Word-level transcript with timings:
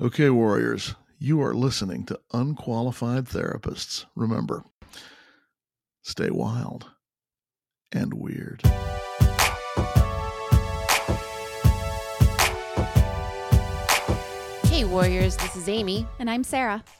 Okay, 0.00 0.30
Warriors, 0.30 0.94
you 1.18 1.42
are 1.42 1.52
listening 1.52 2.04
to 2.04 2.20
Unqualified 2.32 3.24
Therapists. 3.24 4.04
Remember, 4.14 4.62
stay 6.02 6.30
wild 6.30 6.88
and 7.90 8.14
weird. 8.14 8.62
Hey, 14.66 14.84
Warriors, 14.84 15.36
this 15.38 15.56
is 15.56 15.68
Amy. 15.68 16.06
And 16.20 16.30
I'm 16.30 16.44
Sarah. 16.44 16.84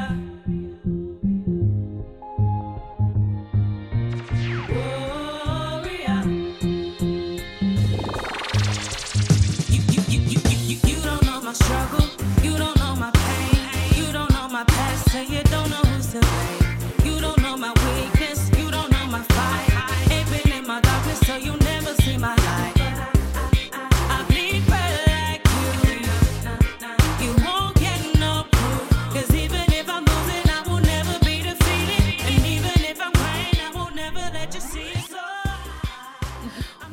Warrior. 0.00 0.59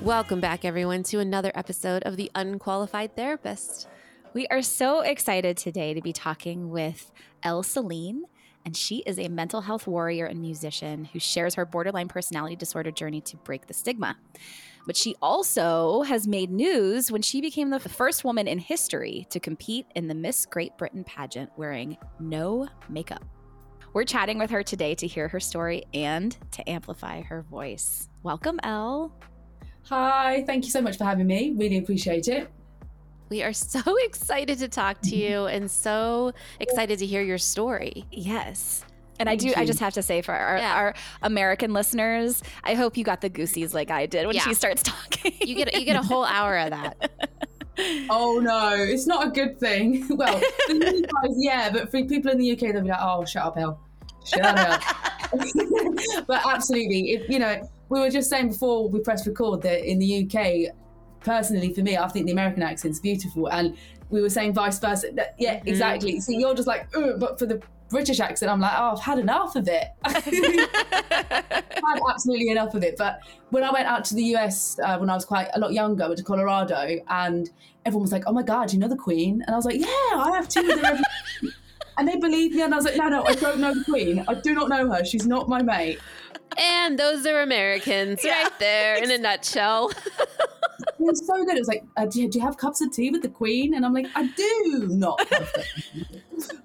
Welcome 0.07 0.39
back, 0.39 0.63
everyone, 0.63 1.03
to 1.03 1.19
another 1.19 1.51
episode 1.53 2.03
of 2.03 2.15
The 2.15 2.31
Unqualified 2.33 3.17
Therapist. 3.17 3.89
We 4.33 4.47
are 4.47 4.61
so 4.61 5.01
excited 5.01 5.57
today 5.57 5.93
to 5.93 6.01
be 6.01 6.13
talking 6.13 6.69
with 6.69 7.11
Elle 7.43 7.61
Celine. 7.61 8.23
And 8.65 8.73
she 8.73 9.03
is 9.05 9.19
a 9.19 9.27
mental 9.27 9.59
health 9.59 9.85
warrior 9.85 10.25
and 10.25 10.39
musician 10.39 11.03
who 11.03 11.19
shares 11.19 11.55
her 11.55 11.65
borderline 11.65 12.07
personality 12.07 12.55
disorder 12.55 12.89
journey 12.89 13.19
to 13.19 13.35
break 13.35 13.67
the 13.67 13.73
stigma. 13.73 14.15
But 14.85 14.95
she 14.95 15.17
also 15.21 16.03
has 16.03 16.25
made 16.25 16.51
news 16.51 17.11
when 17.11 17.21
she 17.21 17.41
became 17.41 17.69
the 17.69 17.79
first 17.81 18.23
woman 18.23 18.47
in 18.47 18.59
history 18.59 19.27
to 19.31 19.41
compete 19.41 19.87
in 19.93 20.07
the 20.07 20.15
Miss 20.15 20.45
Great 20.45 20.77
Britain 20.77 21.03
pageant 21.03 21.51
wearing 21.57 21.97
no 22.17 22.69
makeup. 22.87 23.25
We're 23.91 24.05
chatting 24.05 24.39
with 24.39 24.51
her 24.51 24.63
today 24.63 24.95
to 24.95 25.05
hear 25.05 25.27
her 25.27 25.41
story 25.41 25.83
and 25.93 26.37
to 26.51 26.69
amplify 26.69 27.23
her 27.23 27.41
voice. 27.41 28.07
Welcome, 28.23 28.61
Elle. 28.63 29.11
Hi, 29.89 30.43
thank 30.45 30.65
you 30.65 30.71
so 30.71 30.81
much 30.81 30.97
for 30.97 31.03
having 31.05 31.27
me. 31.27 31.53
Really 31.55 31.77
appreciate 31.77 32.27
it. 32.27 32.49
We 33.29 33.43
are 33.43 33.53
so 33.53 33.81
excited 34.03 34.59
to 34.59 34.67
talk 34.67 35.01
to 35.03 35.15
you 35.15 35.45
and 35.45 35.69
so 35.69 36.33
excited 36.59 36.99
to 36.99 37.05
hear 37.05 37.21
your 37.21 37.37
story. 37.37 38.05
Yes. 38.11 38.83
And 39.19 39.27
I 39.27 39.31
Thank 39.37 39.55
do. 39.55 39.59
I 39.61 39.65
just 39.65 39.79
have 39.79 39.93
to 39.95 40.03
say 40.03 40.21
for 40.21 40.31
our, 40.33 40.57
Yeah. 40.57 40.75
our 40.75 40.93
American 41.23 41.73
listeners, 41.73 42.43
I 42.63 42.75
hope 42.75 42.97
you 42.97 43.03
got 43.03 43.21
the 43.21 43.29
goosies 43.29 43.73
like 43.73 43.89
I 43.89 44.05
did 44.05 44.27
when 44.27 44.35
Yeah. 44.35 44.43
she 44.43 44.53
starts 44.53 44.83
talking. 44.83 45.33
You 45.41 45.55
get 45.55 45.73
you 45.73 45.85
get 45.85 45.95
a 45.95 46.03
whole 46.05 46.25
hour 46.25 46.57
of 46.57 46.69
that. 46.71 47.11
Oh 48.09 48.39
no, 48.41 48.73
it's 48.73 49.05
not 49.05 49.27
a 49.27 49.29
good 49.29 49.59
thing. 49.59 50.03
Well, 50.17 50.39
for 50.39 50.73
guys, 50.73 51.35
yeah, 51.37 51.69
but 51.71 51.91
for 51.91 52.03
people 52.05 52.31
in 52.31 52.39
the 52.39 52.51
UK, 52.51 52.73
they'll 52.73 52.81
be 52.81 52.89
like, 52.89 52.97
"Oh, 52.99 53.23
shut 53.23 53.43
up, 53.45 53.55
Elle. 53.55 53.79
Shut 54.25 54.41
up." 54.43 54.81
but 56.25 56.41
absolutely, 56.43 57.11
if 57.11 57.29
you 57.29 57.37
know, 57.37 57.61
we 57.89 57.99
were 57.99 58.09
just 58.09 58.29
saying 58.29 58.49
before 58.49 58.89
we 58.89 58.99
pressed 58.99 59.25
record 59.27 59.61
that 59.63 59.89
in 59.89 59.99
the 59.99 60.25
UK, 60.25 60.73
personally 61.21 61.73
for 61.73 61.81
me, 61.81 61.97
I 61.97 62.07
think 62.07 62.25
the 62.25 62.31
American 62.31 62.63
accent's 62.63 62.99
beautiful, 62.99 63.47
and 63.49 63.75
we 64.09 64.21
were 64.21 64.29
saying 64.29 64.53
vice 64.53 64.79
versa. 64.79 65.09
That, 65.13 65.35
yeah, 65.37 65.59
Mhm. 65.59 65.67
exactly. 65.67 66.19
So 66.19 66.31
you're 66.31 66.53
just 66.55 66.67
like, 66.67 66.87
but 67.17 67.37
for 67.39 67.45
the 67.45 67.61
British 67.89 68.19
accent, 68.19 68.51
I'm 68.51 68.59
like, 68.59 68.73
oh, 68.77 68.91
I've 68.91 68.99
had 68.99 69.17
enough 69.19 69.55
of 69.55 69.67
it. 69.67 69.85
I've 70.03 70.23
had 71.21 71.99
absolutely 72.09 72.49
enough 72.49 72.73
of 72.73 72.83
it. 72.83 72.97
But 72.97 73.19
when 73.49 73.63
I 73.63 73.71
went 73.71 73.87
out 73.87 74.03
to 74.05 74.15
the 74.15 74.23
US 74.35 74.77
uh, 74.83 74.97
when 74.97 75.09
I 75.09 75.13
was 75.15 75.25
quite 75.25 75.47
a 75.53 75.59
lot 75.59 75.73
younger, 75.73 76.03
I 76.03 76.07
went 76.07 76.17
to 76.19 76.23
Colorado, 76.23 76.85
and 77.09 77.49
everyone 77.85 78.03
was 78.03 78.11
like, 78.11 78.23
"Oh 78.27 78.33
my 78.33 78.43
God, 78.43 78.73
you 78.73 78.79
know 78.79 78.87
the 78.89 78.95
Queen?" 78.97 79.41
And 79.45 79.53
I 79.53 79.55
was 79.55 79.65
like, 79.65 79.79
"Yeah, 79.79 79.87
I 79.87 80.31
have 80.35 80.47
too." 80.49 80.63
They're 80.63 80.85
every-" 80.85 81.03
and 81.97 82.07
they 82.07 82.17
believed 82.17 82.55
me, 82.55 82.61
and 82.61 82.73
I 82.73 82.77
was 82.77 82.85
like, 82.85 82.97
"No, 82.97 83.07
no, 83.09 83.23
I 83.25 83.33
don't 83.35 83.59
know 83.59 83.73
the 83.73 83.83
Queen. 83.85 84.23
I 84.27 84.33
do 84.35 84.53
not 84.53 84.69
know 84.69 84.91
her. 84.91 85.03
She's 85.05 85.25
not 85.27 85.47
my 85.49 85.61
mate." 85.61 85.99
And 86.57 86.97
those 86.97 87.25
are 87.25 87.41
Americans 87.41 88.23
right 88.23 88.51
there 88.59 89.01
in 89.03 89.11
a 89.11 89.17
nutshell. 89.17 89.91
It 90.79 91.03
was 91.03 91.25
so 91.25 91.43
good. 91.45 91.55
It 91.55 91.59
was 91.59 91.67
like, 91.67 91.83
uh, 91.95 92.05
do, 92.05 92.21
you, 92.21 92.29
"Do 92.29 92.39
you 92.39 92.45
have 92.45 92.57
cups 92.57 92.81
of 92.81 92.91
tea 92.91 93.09
with 93.09 93.21
the 93.21 93.29
Queen?" 93.29 93.75
And 93.75 93.85
I'm 93.85 93.93
like, 93.93 94.07
"I 94.15 94.27
do 94.27 94.87
not." 94.89 95.19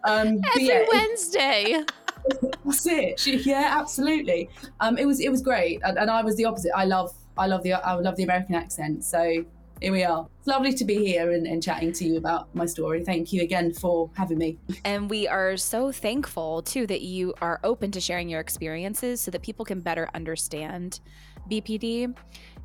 um, 0.04 0.40
Every 0.54 0.66
yeah, 0.66 0.84
Wednesday. 0.90 1.84
That's 2.64 2.86
it. 2.86 3.20
She, 3.20 3.38
yeah, 3.38 3.76
absolutely. 3.78 4.48
Um, 4.80 4.96
it 4.98 5.06
was 5.06 5.20
it 5.20 5.30
was 5.30 5.42
great, 5.42 5.80
and, 5.84 5.98
and 5.98 6.10
I 6.10 6.22
was 6.22 6.36
the 6.36 6.44
opposite. 6.44 6.72
I 6.74 6.84
love 6.84 7.12
I 7.36 7.46
love 7.46 7.62
the 7.62 7.74
I 7.74 7.94
love 7.94 8.16
the 8.16 8.22
American 8.24 8.54
accent. 8.54 9.04
So 9.04 9.44
here 9.82 9.92
we 9.92 10.04
are. 10.04 10.28
It's 10.38 10.46
lovely 10.46 10.72
to 10.74 10.84
be 10.84 11.04
here 11.04 11.32
and, 11.32 11.44
and 11.46 11.60
chatting 11.62 11.92
to 11.94 12.04
you 12.04 12.16
about 12.16 12.54
my 12.54 12.66
story. 12.66 13.04
Thank 13.04 13.32
you 13.32 13.42
again 13.42 13.72
for 13.72 14.10
having 14.14 14.38
me. 14.38 14.58
and 14.84 15.10
we 15.10 15.26
are 15.26 15.56
so 15.56 15.90
thankful 15.90 16.62
too 16.62 16.86
that 16.86 17.02
you 17.02 17.34
are 17.40 17.58
open 17.64 17.90
to 17.90 18.00
sharing 18.00 18.28
your 18.28 18.40
experiences 18.40 19.20
so 19.20 19.30
that 19.32 19.42
people 19.42 19.64
can 19.64 19.80
better 19.80 20.08
understand 20.14 21.00
BPD. 21.50 22.14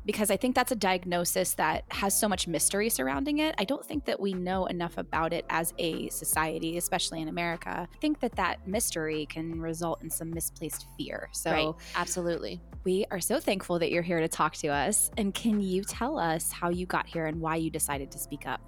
Because 0.08 0.30
I 0.30 0.38
think 0.38 0.54
that's 0.54 0.72
a 0.72 0.74
diagnosis 0.74 1.52
that 1.52 1.84
has 1.90 2.18
so 2.18 2.30
much 2.30 2.48
mystery 2.48 2.88
surrounding 2.88 3.40
it. 3.40 3.54
I 3.58 3.64
don't 3.64 3.84
think 3.84 4.06
that 4.06 4.18
we 4.18 4.32
know 4.32 4.64
enough 4.64 4.96
about 4.96 5.34
it 5.34 5.44
as 5.50 5.74
a 5.76 6.08
society, 6.08 6.78
especially 6.78 7.20
in 7.20 7.28
America. 7.28 7.86
I 7.92 7.98
think 7.98 8.18
that 8.20 8.32
that 8.36 8.66
mystery 8.66 9.26
can 9.26 9.60
result 9.60 10.02
in 10.02 10.08
some 10.08 10.30
misplaced 10.30 10.86
fear. 10.96 11.28
So, 11.32 11.50
right. 11.50 11.74
Absolutely. 11.94 12.58
We 12.84 13.04
are 13.10 13.20
so 13.20 13.38
thankful 13.38 13.78
that 13.80 13.90
you're 13.90 14.00
here 14.00 14.20
to 14.20 14.28
talk 14.28 14.54
to 14.56 14.68
us. 14.68 15.10
And 15.18 15.34
can 15.34 15.60
you 15.60 15.84
tell 15.84 16.18
us 16.18 16.52
how 16.52 16.70
you 16.70 16.86
got 16.86 17.06
here 17.06 17.26
and 17.26 17.38
why 17.38 17.56
you 17.56 17.68
decided 17.68 18.10
to 18.12 18.18
speak 18.18 18.46
up? 18.46 18.62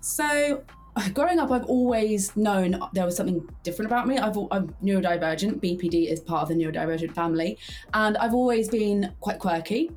So, 0.00 0.62
growing 1.12 1.38
up, 1.38 1.50
I've 1.50 1.64
always 1.64 2.34
known 2.36 2.80
there 2.92 3.04
was 3.04 3.16
something 3.16 3.48
different 3.62 3.90
about 3.90 4.06
me. 4.06 4.18
I've, 4.18 4.36
I'm 4.50 4.74
neurodivergent. 4.82 5.60
BPD 5.60 6.10
is 6.10 6.20
part 6.20 6.42
of 6.42 6.48
the 6.48 6.54
neurodivergent 6.54 7.14
family, 7.14 7.58
and 7.92 8.16
I've 8.16 8.34
always 8.34 8.68
been 8.68 9.12
quite 9.20 9.38
quirky. 9.38 9.90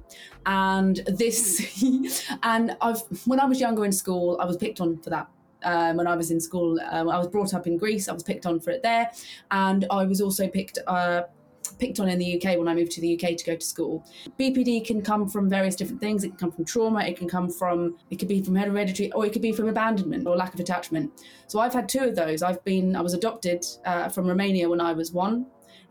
And 0.45 0.97
this, 1.07 1.83
and 2.43 2.75
I've 2.81 3.01
when 3.25 3.39
I 3.39 3.45
was 3.45 3.59
younger 3.59 3.85
in 3.85 3.91
school, 3.91 4.37
I 4.41 4.45
was 4.45 4.57
picked 4.57 4.81
on 4.81 4.97
for 4.97 5.09
that. 5.11 5.29
Um, 5.63 5.97
when 5.97 6.07
I 6.07 6.15
was 6.15 6.29
in 6.31 6.39
school, 6.39 6.79
um, 6.91 7.09
I 7.09 7.17
was 7.17 7.27
brought 7.27 7.53
up 7.53 7.67
in 7.67 7.77
Greece. 7.77 8.07
I 8.07 8.13
was 8.13 8.23
picked 8.23 8.45
on 8.45 8.59
for 8.59 8.71
it 8.71 8.83
there, 8.83 9.11
and 9.51 9.85
I 9.91 10.05
was 10.05 10.21
also 10.21 10.47
picked. 10.47 10.79
Uh, 10.87 11.23
picked 11.73 12.00
on 12.00 12.09
in 12.09 12.19
the 12.19 12.35
UK 12.35 12.57
when 12.57 12.67
I 12.67 12.73
moved 12.73 12.91
to 12.94 13.01
the 13.01 13.13
UK 13.16 13.38
to 13.38 13.45
go 13.45 13.55
to 13.55 13.66
school. 13.66 14.05
BPD 14.39 14.85
can 14.85 15.01
come 15.01 15.28
from 15.28 15.50
various 15.50 15.75
different 15.75 16.01
things. 16.01 16.23
It 16.23 16.29
can 16.29 16.38
come 16.38 16.51
from 16.51 16.66
trauma, 16.66 17.01
it 17.01 17.17
can 17.17 17.28
come 17.28 17.50
from, 17.50 17.97
it 18.09 18.17
could 18.19 18.28
be 18.28 18.41
from 18.41 18.55
hereditary, 18.55 19.11
or 19.11 19.25
it 19.25 19.33
could 19.33 19.41
be 19.41 19.51
from 19.51 19.67
abandonment 19.67 20.27
or 20.27 20.35
lack 20.35 20.53
of 20.53 20.59
attachment. 20.59 21.11
So 21.47 21.59
I've 21.59 21.73
had 21.73 21.89
two 21.89 22.06
of 22.06 22.16
those. 22.16 22.41
I've 22.41 22.63
been, 22.63 22.95
I 22.95 23.01
was 23.01 23.13
adopted 23.13 23.65
uh, 23.86 24.09
from 24.09 24.27
Romania 24.27 24.69
when 24.69 24.81
I 24.81 24.94
was 24.94 25.12
one. 25.12 25.47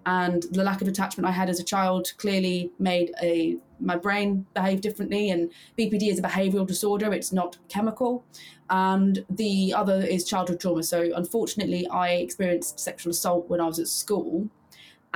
And 0.06 0.44
the 0.52 0.62
lack 0.62 0.82
of 0.82 0.88
attachment 0.88 1.26
I 1.26 1.32
had 1.32 1.50
as 1.50 1.58
a 1.58 1.64
child 1.64 2.12
clearly 2.16 2.70
made 2.78 3.12
a 3.20 3.56
my 3.80 3.96
brain 3.96 4.46
behave 4.54 4.80
differently. 4.80 5.30
And 5.30 5.50
BPD 5.76 6.08
is 6.08 6.20
a 6.20 6.22
behavioural 6.22 6.66
disorder; 6.66 7.12
it's 7.12 7.32
not 7.32 7.58
chemical. 7.68 8.24
And 8.70 9.24
the 9.28 9.74
other 9.74 9.96
is 9.96 10.24
childhood 10.24 10.60
trauma. 10.60 10.84
So 10.84 11.10
unfortunately, 11.14 11.88
I 11.88 12.10
experienced 12.10 12.78
sexual 12.78 13.10
assault 13.10 13.48
when 13.48 13.60
I 13.60 13.66
was 13.66 13.80
at 13.80 13.88
school, 13.88 14.48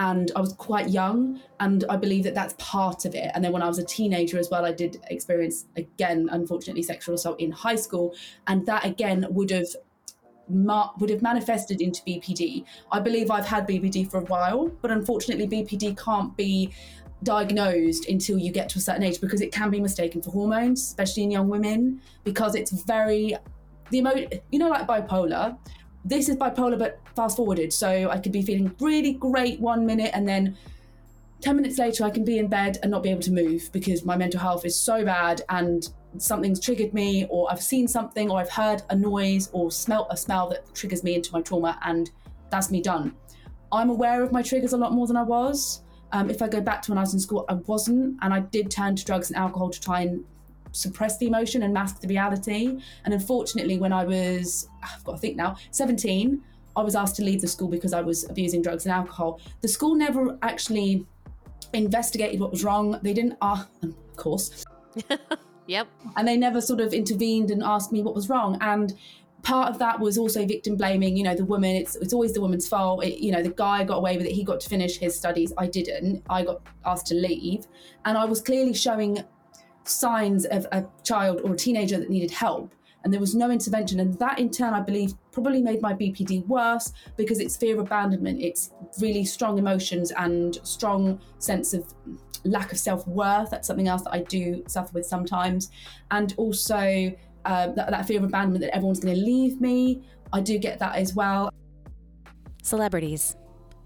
and 0.01 0.33
I 0.35 0.41
was 0.41 0.55
quite 0.55 0.89
young, 0.89 1.41
and 1.61 1.85
I 1.91 1.97
believe 1.97 2.25
that 2.25 2.35
that's 2.35 2.55
part 2.59 3.05
of 3.05 3.15
it. 3.15 3.31
And 3.35 3.45
then 3.45 3.53
when 3.53 3.61
I 3.61 3.69
was 3.69 3.79
a 3.79 3.85
teenager 3.85 4.39
as 4.39 4.49
well, 4.51 4.65
I 4.65 4.73
did 4.73 4.99
experience 5.11 5.67
again, 5.77 6.31
unfortunately, 6.33 6.83
sexual 6.83 7.17
assault 7.17 7.39
in 7.39 7.51
high 7.53 7.77
school, 7.77 8.15
and 8.47 8.65
that 8.65 8.87
again 8.87 9.27
would 9.29 9.51
have 9.51 9.69
ma- 10.49 10.93
would 10.99 11.11
have 11.11 11.21
manifested 11.21 11.83
into 11.83 12.03
BPD. 12.05 12.65
I 12.91 12.99
believe 12.99 13.31
I've 13.31 13.45
had 13.45 13.69
BPD 13.69 14.11
for 14.11 14.21
a 14.21 14.25
while, 14.25 14.69
but 14.81 14.91
unfortunately, 14.91 15.47
BPD 15.47 16.03
can't 16.03 16.35
be 16.35 16.73
diagnosed 17.23 18.09
until 18.09 18.39
you 18.39 18.51
get 18.51 18.71
to 18.71 18.79
a 18.79 18.81
certain 18.81 19.03
age 19.03 19.21
because 19.21 19.43
it 19.43 19.53
can 19.53 19.69
be 19.69 19.81
mistaken 19.81 20.23
for 20.23 20.31
hormones, 20.31 20.81
especially 20.81 21.25
in 21.25 21.31
young 21.31 21.49
women, 21.51 22.01
because 22.25 22.55
it's 22.55 22.71
very 22.71 23.37
the 23.91 23.99
emo- 23.99 24.29
you 24.51 24.59
know 24.59 24.71
like 24.71 24.87
bipolar 24.87 25.59
this 26.05 26.29
is 26.29 26.37
bipolar, 26.37 26.79
but 26.79 27.01
fast 27.15 27.37
forwarded. 27.37 27.73
So 27.73 28.11
I 28.11 28.19
could 28.19 28.33
be 28.33 28.43
feeling 28.43 28.75
really 28.81 29.13
great 29.13 29.61
one 29.61 29.87
minute 29.87 30.11
and 30.15 30.27
then 30.29 30.57
10 31.41 31.57
minutes 31.57 31.79
later, 31.79 32.05
I 32.05 32.11
can 32.11 32.25
be 32.25 32.39
in 32.39 32.49
bed 32.49 32.79
and 32.83 32.91
not 32.91 33.03
be 33.03 33.11
able 33.11 33.23
to 33.23 33.33
move 33.33 33.71
because 33.73 34.05
my 34.05 34.17
mental 34.17 34.41
health 34.41 34.67
is 34.67 34.79
so 34.79 35.05
bad 35.05 35.43
and 35.49 35.89
something's 36.19 36.61
triggered 36.61 36.93
me, 36.93 37.27
or 37.31 37.51
I've 37.51 37.63
seen 37.63 37.89
something, 37.89 38.31
or 38.31 38.39
I've 38.39 38.51
heard 38.51 38.83
a 38.91 38.97
noise 38.97 39.49
or 39.53 39.71
smelt 39.71 40.09
a 40.11 40.17
smell 40.17 40.51
that 40.51 40.75
triggers 40.75 41.03
me 41.03 41.15
into 41.15 41.33
my 41.33 41.41
trauma, 41.41 41.79
and 41.85 42.11
that's 42.51 42.71
me 42.71 42.83
done. 42.83 43.15
I'm 43.73 43.91
aware 43.91 44.23
of 44.23 44.33
my 44.33 44.43
triggers 44.43 44.73
a 44.73 44.77
lot 44.77 44.93
more 44.93 45.07
than 45.07 45.17
I 45.17 45.23
was. 45.23 45.83
Um, 46.13 46.29
if 46.29 46.43
I 46.43 46.49
go 46.49 46.61
back 46.61 46.83
to 46.83 46.91
when 46.91 46.99
I 46.99 47.03
was 47.03 47.15
in 47.15 47.21
school, 47.21 47.45
I 47.49 47.55
wasn't, 47.55 48.19
and 48.23 48.35
I 48.35 48.41
did 48.41 48.71
turn 48.71 48.97
to 48.97 49.05
drugs 49.05 49.31
and 49.31 49.37
alcohol 49.39 49.71
to 49.71 49.81
try 49.81 50.01
and 50.03 50.25
suppress 50.73 51.19
the 51.19 51.27
emotion 51.27 51.63
and 51.63 51.73
mask 51.75 52.01
the 52.01 52.09
reality. 52.09 52.81
And 53.05 53.15
unfortunately, 53.15 53.79
when 53.79 53.93
I 53.93 54.05
was, 54.05 54.69
I've 54.83 55.03
got 55.05 55.13
to 55.13 55.19
think 55.19 55.37
now, 55.37 55.57
17, 55.71 56.43
I 56.77 56.83
was 56.83 56.95
asked 56.95 57.17
to 57.17 57.25
leave 57.25 57.41
the 57.41 57.49
school 57.49 57.69
because 57.69 57.93
I 57.93 58.01
was 58.01 58.29
abusing 58.31 58.63
drugs 58.63 58.87
and 58.87 58.93
alcohol. 58.93 59.41
The 59.61 59.69
school 59.69 59.95
never 59.95 60.39
actually 60.43 61.07
investigated 61.73 62.41
what 62.41 62.51
was 62.51 62.65
wrong. 62.65 62.99
They 63.03 63.13
didn't, 63.13 63.37
uh, 63.41 63.65
of 63.83 64.17
course, 64.17 64.65
Yep. 65.67 65.89
and 66.17 66.27
they 66.27 66.37
never 66.37 66.61
sort 66.61 66.81
of 66.81 66.93
intervened 66.93 67.51
and 67.51 67.63
asked 67.63 67.93
me 67.93 68.03
what 68.03 68.15
was 68.15 68.29
wrong. 68.29 68.59
And 68.61 68.93
part 69.43 69.71
of 69.71 69.79
that 69.79 70.01
was 70.01 70.19
also 70.19 70.45
victim 70.47 70.77
blaming. 70.77 71.17
You 71.17 71.25
know, 71.25 71.35
the 71.35 71.45
woman. 71.45 71.77
It's 71.77 71.97
it's 71.97 72.13
always 72.13 72.33
the 72.33 72.41
woman's 72.41 72.69
fault. 72.69 73.05
It, 73.05 73.19
you 73.23 73.33
know, 73.33 73.43
the 73.43 73.51
guy 73.51 73.85
got 73.85 73.97
away 73.99 74.17
with 74.17 74.27
it. 74.27 74.33
He 74.33 74.45
got 74.45 74.61
to 74.61 74.69
finish 74.69 74.99
his 74.99 75.17
studies. 75.17 75.53
I 75.59 75.67
didn't. 75.67 76.23
I 76.29 76.45
got 76.45 76.63
asked 76.85 77.07
to 77.09 77.15
leave, 77.15 77.67
and 78.05 78.19
I 78.19 78.25
was 78.25 78.41
clearly 78.41 78.75
showing 78.75 79.23
signs 79.91 80.45
of 80.47 80.67
a 80.73 80.85
child 81.05 81.41
or 81.45 81.55
a 81.55 81.57
teenager 81.57 81.99
that 81.99 82.11
needed 82.11 82.31
help. 82.31 82.75
And 83.03 83.13
there 83.13 83.21
was 83.21 83.35
no 83.35 83.51
intervention. 83.51 83.99
And 84.01 84.19
that, 84.19 84.39
in 84.39 84.51
turn, 84.51 84.75
I 84.75 84.81
believe, 84.81 85.15
probably 85.33 85.63
made 85.63 85.81
my 85.81 85.95
BPD 85.95 86.47
worse 86.47 86.93
because 87.17 87.41
it's 87.41 87.57
fear 87.57 87.75
of 87.75 87.87
abandonment. 87.87 88.43
It's 88.43 88.73
really 89.01 89.25
strong 89.25 89.59
emotions 89.59 90.13
and 90.13 90.59
strong 90.63 91.21
sense 91.39 91.73
of 91.73 91.95
lack 92.45 92.73
of 92.73 92.79
self 92.79 93.07
worth. 93.07 93.51
That's 93.51 93.67
something 93.67 93.89
else 93.89 94.03
that 94.03 94.13
I 94.13 94.21
do 94.21 94.63
suffer 94.67 94.91
with 94.93 95.07
sometimes. 95.07 95.71
And 96.11 96.35
also 96.37 97.15
uh, 97.45 97.69
that, 97.69 97.91
that 97.91 98.07
fear 98.07 98.19
of 98.19 98.25
abandonment 98.25 98.63
that 98.65 98.75
everyone's 98.75 99.01
going 99.01 99.15
to 99.15 99.21
leave 99.21 99.61
me. 99.61 100.03
I 100.33 100.41
do 100.41 100.59
get 100.59 100.79
that 100.81 100.97
as 100.97 101.15
well. 101.15 101.51
Celebrities. 102.63 103.37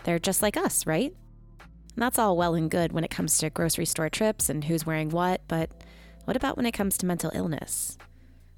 They're 0.02 0.18
just 0.18 0.42
like 0.42 0.56
us, 0.56 0.86
right? 0.86 1.14
And 1.60 2.02
that's 2.02 2.18
all 2.18 2.36
well 2.36 2.54
and 2.54 2.70
good 2.70 2.92
when 2.92 3.04
it 3.04 3.10
comes 3.10 3.38
to 3.38 3.50
grocery 3.50 3.86
store 3.86 4.10
trips 4.10 4.48
and 4.48 4.64
who's 4.64 4.84
wearing 4.84 5.10
what, 5.10 5.42
but 5.46 5.70
what 6.24 6.36
about 6.36 6.56
when 6.56 6.66
it 6.66 6.72
comes 6.72 6.96
to 6.98 7.06
mental 7.06 7.30
illness? 7.34 7.98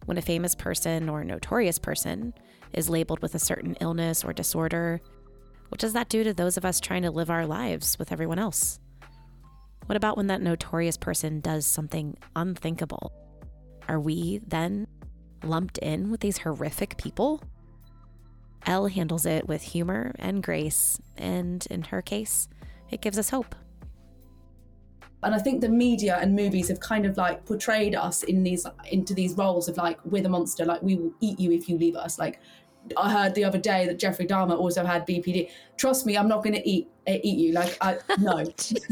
When 0.05 0.19
a 0.19 0.23
famous 0.23 0.55
person 0.55 1.09
or 1.09 1.25
notorious 1.25 1.79
person 1.79 2.33
is 2.73 2.89
labeled 2.89 3.21
with 3.21 3.35
a 3.35 3.41
certain 3.41 3.77
illness 3.81 4.25
or 4.25 4.33
disorder, 4.33 5.01
what 5.69 5.81
does 5.81 5.93
that 5.95 6.09
do 6.09 6.23
to 6.23 6.33
those 6.33 6.57
of 6.57 6.65
us 6.65 6.79
trying 6.79 7.03
to 7.03 7.11
live 7.11 7.29
our 7.29 7.47
lives 7.47 7.99
with 7.99 8.13
everyone 8.13 8.39
else? 8.39 8.79
What 9.87 9.97
about 9.97 10.17
when 10.17 10.29
that 10.29 10.43
notorious 10.43 10.97
person 10.97 11.41
does 11.41 11.67
something 11.67 12.17
unthinkable? 12.37 13.13
Are 13.89 14.01
we 14.01 14.41
then 14.47 14.87
lumped 15.43 15.79
in 15.79 16.11
with 16.11 16.21
these 16.21 16.39
horrific 16.39 16.97
people? 16.97 17.43
Elle 18.65 18.89
handles 18.89 19.27
it 19.27 19.47
with 19.49 19.63
humor 19.63 20.13
and 20.19 20.43
grace, 20.43 21.01
and 21.17 21.67
in 21.71 21.83
her 21.83 22.03
case, 22.03 22.49
it 22.91 23.01
gives 23.01 23.19
us 23.19 23.31
hope. 23.31 23.55
And 25.23 25.35
I 25.35 25.39
think 25.39 25.61
the 25.61 25.69
media 25.69 26.19
and 26.21 26.35
movies 26.35 26.69
have 26.69 26.81
kind 26.81 27.07
of 27.07 27.17
like 27.17 27.45
portrayed 27.45 27.95
us 27.95 28.23
in 28.23 28.43
these 28.43 28.67
into 28.91 29.15
these 29.15 29.35
roles 29.35 29.69
of 29.69 29.77
like 29.77 29.99
we're 30.05 30.23
the 30.23 30.29
monster, 30.29 30.65
like 30.65 30.83
we 30.83 30.97
will 30.97 31.13
eat 31.21 31.41
you 31.41 31.53
if 31.53 31.69
you 31.69 31.79
leave 31.79 31.97
us. 31.97 32.19
Like 32.19 32.41
I 32.97 33.11
heard 33.11 33.35
the 33.35 33.45
other 33.45 33.59
day 33.59 33.87
that 33.87 33.99
Jeffrey 33.99 34.27
Dahmer 34.27 34.57
also 34.57 34.85
had 34.85 35.07
BPD. 35.07 35.51
Trust 35.77 36.07
me, 36.07 36.17
I'm 36.17 36.29
not 36.29 36.45
going 36.45 36.55
to 36.55 36.69
eat 36.69 36.89
uh, 37.09 37.15
eat 37.23 37.39
you. 37.39 37.53
Like 37.53 37.77
I 37.81 37.99
no. 38.19 38.45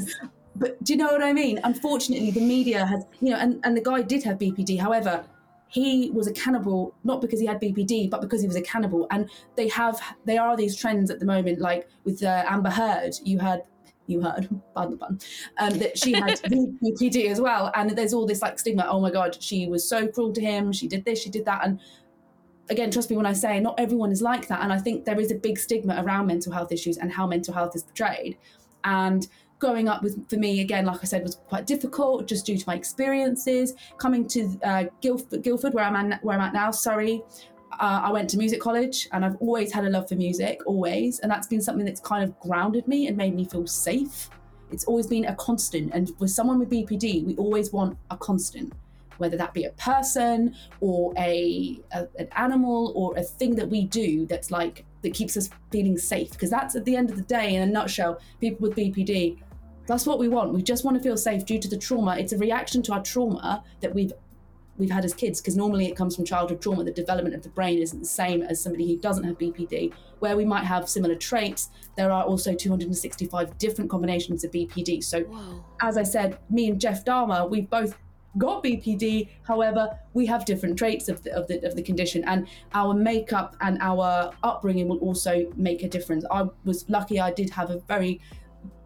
but 0.57 0.83
do 0.83 0.93
you 0.95 0.97
know 0.97 1.13
what 1.13 1.23
I 1.23 1.33
mean? 1.33 1.61
Unfortunately, 1.63 2.31
the 2.31 2.41
media 2.41 2.87
has 2.87 3.05
you 3.21 3.31
know, 3.31 3.37
and 3.37 3.61
and 3.65 3.77
the 3.77 3.83
guy 3.83 4.03
did 4.03 4.23
have 4.25 4.39
BPD. 4.39 4.81
However. 4.81 5.25
He 5.67 6.13
was 6.13 6.29
a 6.29 6.33
cannibal, 6.33 6.95
not 7.03 7.21
because 7.21 7.41
he 7.41 7.47
had 7.47 7.61
BPD, 7.61 8.09
but 8.09 8.21
because 8.21 8.41
he 8.41 8.47
was 8.47 8.55
a 8.55 8.63
cannibal. 8.63 9.09
And 9.11 9.29
they 9.57 9.67
have, 9.71 10.01
they 10.25 10.39
are 10.39 10.57
these 10.57 10.77
trends 10.77 11.11
at 11.11 11.19
the 11.19 11.27
moment, 11.27 11.59
like 11.59 11.89
with 12.05 12.23
uh, 12.23 12.45
Amber 12.47 12.71
Heard. 12.71 13.17
You 13.25 13.41
heard 13.41 13.63
you 14.07 14.21
heard, 14.21 14.49
pardon 14.75 14.93
the 14.93 14.99
pun, 14.99 15.19
um, 15.59 15.79
that 15.79 15.99
she 15.99 16.13
had 16.13 16.41
BPD 16.43 17.31
as 17.31 17.41
well. 17.41 17.71
And 17.75 17.91
there's 17.91 18.15
all 18.15 18.27
this 18.27 18.43
like 18.43 18.59
stigma. 18.59 18.87
Oh 18.89 19.01
my 19.01 19.11
God, 19.11 19.43
she 19.43 19.67
was 19.69 19.89
so 19.89 20.07
cruel 20.07 20.33
to 20.33 20.41
him. 20.41 20.73
She 20.73 20.89
did 20.89 21.05
this, 21.05 21.23
she 21.23 21.31
did 21.31 21.45
that. 21.47 21.65
And 21.65 21.81
again, 22.71 22.91
trust 22.91 23.11
me 23.11 23.17
when 23.17 23.27
I 23.27 23.33
say 23.33 23.61
not 23.61 23.79
everyone 23.79 24.11
is 24.11 24.23
like 24.23 24.49
that. 24.49 24.63
And 24.63 24.73
I 24.73 24.79
think 24.79 25.05
there 25.05 25.21
is 25.21 25.31
a 25.31 25.37
big 25.37 25.59
stigma 25.59 26.03
around 26.03 26.27
mental 26.27 26.53
health 26.53 26.73
issues 26.73 26.99
and 26.99 27.13
how 27.13 27.27
mental 27.27 27.55
health 27.55 27.75
is 27.75 27.83
portrayed. 27.83 28.39
And 28.85 29.27
growing 29.59 29.89
up 29.89 30.03
with 30.03 30.29
for 30.29 30.37
me 30.37 30.61
again 30.61 30.85
like 30.85 30.99
i 31.01 31.05
said 31.05 31.23
was 31.23 31.37
quite 31.49 31.67
difficult 31.67 32.27
just 32.27 32.45
due 32.45 32.59
to 32.59 32.65
my 32.67 32.75
experiences 32.75 33.73
coming 33.99 34.27
to 34.27 34.59
uh, 34.65 34.85
guildford, 35.01 35.43
guildford 35.43 35.73
where 35.73 35.85
i'm 35.85 36.13
at, 36.13 36.23
where 36.25 36.37
i'm 36.37 36.43
at 36.43 36.53
now 36.53 36.71
surrey 36.71 37.23
uh, 37.81 38.01
I 38.05 38.13
went 38.13 38.31
to 38.31 38.39
music 38.39 38.61
college 38.61 39.09
and 39.13 39.25
I've 39.25 39.37
always 39.37 39.73
had 39.73 39.85
a 39.85 39.91
love 39.91 40.09
for 40.09 40.15
music, 40.15 40.61
always. 40.67 41.21
And 41.21 41.31
that's 41.31 41.47
been 41.47 41.61
something 41.61 41.85
that's 41.85 42.01
kind 42.01 42.25
of 42.25 42.39
grounded 42.41 42.87
me 42.89 43.07
and 43.07 43.17
made 43.17 43.35
me 43.35 43.45
feel 43.45 43.67
safe. 43.67 44.31
It's 44.71 44.85
always 44.85 45.07
been 45.07 45.27
a 45.27 45.35
constant. 45.37 45.93
And 45.95 46.13
with 46.19 46.31
someone 46.31 46.59
with 46.59 46.71
BPD, 46.71 47.25
we 47.25 47.37
always 47.37 47.73
want 47.73 47.97
a 48.11 48.17
constant, 48.17 48.73
whether 49.19 49.37
that 49.37 49.55
be 49.55 49.65
a 49.65 49.71
person 49.71 50.55
or 50.81 51.13
a, 51.17 51.81
a 51.93 52.09
an 52.19 52.29
animal 52.37 52.93
or 52.97 53.17
a 53.17 53.23
thing 53.23 53.55
that 53.57 53.69
we 53.69 53.85
do 53.85 54.27
that's 54.27 54.51
like, 54.51 54.85
that 55.03 55.15
keeps 55.15 55.37
us 55.37 55.51
feeling 55.71 55.99
safe. 55.99 56.31
Because 56.33 56.51
that's 56.51 56.77
at 56.77 56.85
the 56.85 56.97
end 56.97 57.11
of 57.11 57.17
the 57.17 57.23
day, 57.23 57.55
in 57.55 57.63
a 57.63 57.67
nutshell, 57.67 58.21
people 58.41 58.69
with 58.69 58.77
BPD, 58.77 59.39
that's 59.87 60.07
what 60.07 60.19
we 60.19 60.29
want. 60.29 60.53
We 60.53 60.63
just 60.63 60.85
want 60.85 60.97
to 60.97 61.03
feel 61.03 61.17
safe 61.17 61.45
due 61.45 61.59
to 61.59 61.69
the 61.69 61.77
trauma. 61.77 62.17
It's 62.17 62.33
a 62.33 62.39
reaction 62.39 62.83
to 62.85 62.93
our 62.95 63.03
trauma 63.03 63.63
that 63.81 63.95
we've 63.95 64.13
we've 64.79 64.91
had 64.91 65.05
as 65.05 65.15
kids 65.15 65.41
because 65.41 65.57
normally 65.57 65.87
it 65.87 65.97
comes 65.97 66.17
from 66.17 66.25
childhood 66.25 66.61
trauma 66.61 66.85
the 66.85 66.91
development 66.91 67.35
of 67.35 67.43
the 67.43 67.49
brain 67.51 67.79
isn't 67.79 68.01
the 68.01 68.07
same 68.07 68.43
as 68.43 68.61
somebody 68.61 68.87
who 68.89 68.99
doesn't 68.99 69.25
have 69.25 69.39
bpd 69.39 69.93
where 70.19 70.37
we 70.37 70.45
might 70.45 70.65
have 70.65 70.89
similar 70.89 71.15
traits 71.15 71.71
there 71.97 72.11
are 72.11 72.25
also 72.25 72.55
265 72.55 73.57
different 73.59 73.91
combinations 73.91 74.45
of 74.45 74.51
bpd 74.51 75.03
so 75.03 75.23
Whoa. 75.23 75.65
as 75.81 75.97
i 75.97 76.03
said 76.03 76.39
me 76.51 76.69
and 76.69 76.81
jeff 76.81 77.05
dahmer 77.05 77.49
we've 77.49 77.71
both 77.71 77.97
got 78.37 78.65
bpd 78.65 79.29
however 79.43 79.97
we 80.13 80.27
have 80.27 80.45
different 80.45 80.77
traits 80.77 81.09
of 81.09 81.23
the, 81.23 81.33
of 81.33 81.47
the 81.47 81.65
of 81.65 81.77
the 81.77 81.83
condition 81.83 82.25
and 82.25 82.49
our 82.73 82.93
makeup 82.93 83.57
and 83.61 83.79
our 83.81 84.33
upbringing 84.43 84.89
will 84.89 84.99
also 84.99 85.53
make 85.57 85.83
a 85.85 85.89
difference 85.89 86.25
i 86.33 86.45
was 86.65 86.89
lucky 86.89 87.21
i 87.21 87.31
did 87.31 87.49
have 87.51 87.71
a 87.71 87.79
very 87.87 88.21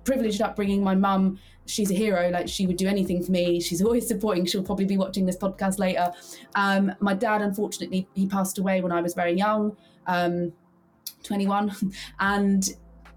privileged 0.08 0.40
upbringing. 0.40 0.82
My 0.82 0.94
mum, 0.94 1.38
she's 1.68 1.90
a 1.90 1.94
hero. 1.94 2.30
Like 2.30 2.48
she 2.48 2.66
would 2.66 2.76
do 2.76 2.88
anything 2.88 3.22
for 3.22 3.30
me. 3.30 3.60
She's 3.60 3.82
always 3.84 4.06
supporting. 4.08 4.46
She'll 4.46 4.62
probably 4.62 4.86
be 4.86 4.96
watching 4.96 5.26
this 5.26 5.36
podcast 5.36 5.78
later. 5.78 6.10
Um, 6.54 6.92
my 7.00 7.14
dad, 7.14 7.42
unfortunately, 7.42 8.08
he 8.14 8.26
passed 8.26 8.58
away 8.58 8.80
when 8.80 8.92
I 8.92 9.00
was 9.00 9.14
very 9.14 9.34
young, 9.34 9.76
um, 10.06 10.52
21, 11.22 11.72
and 12.20 12.64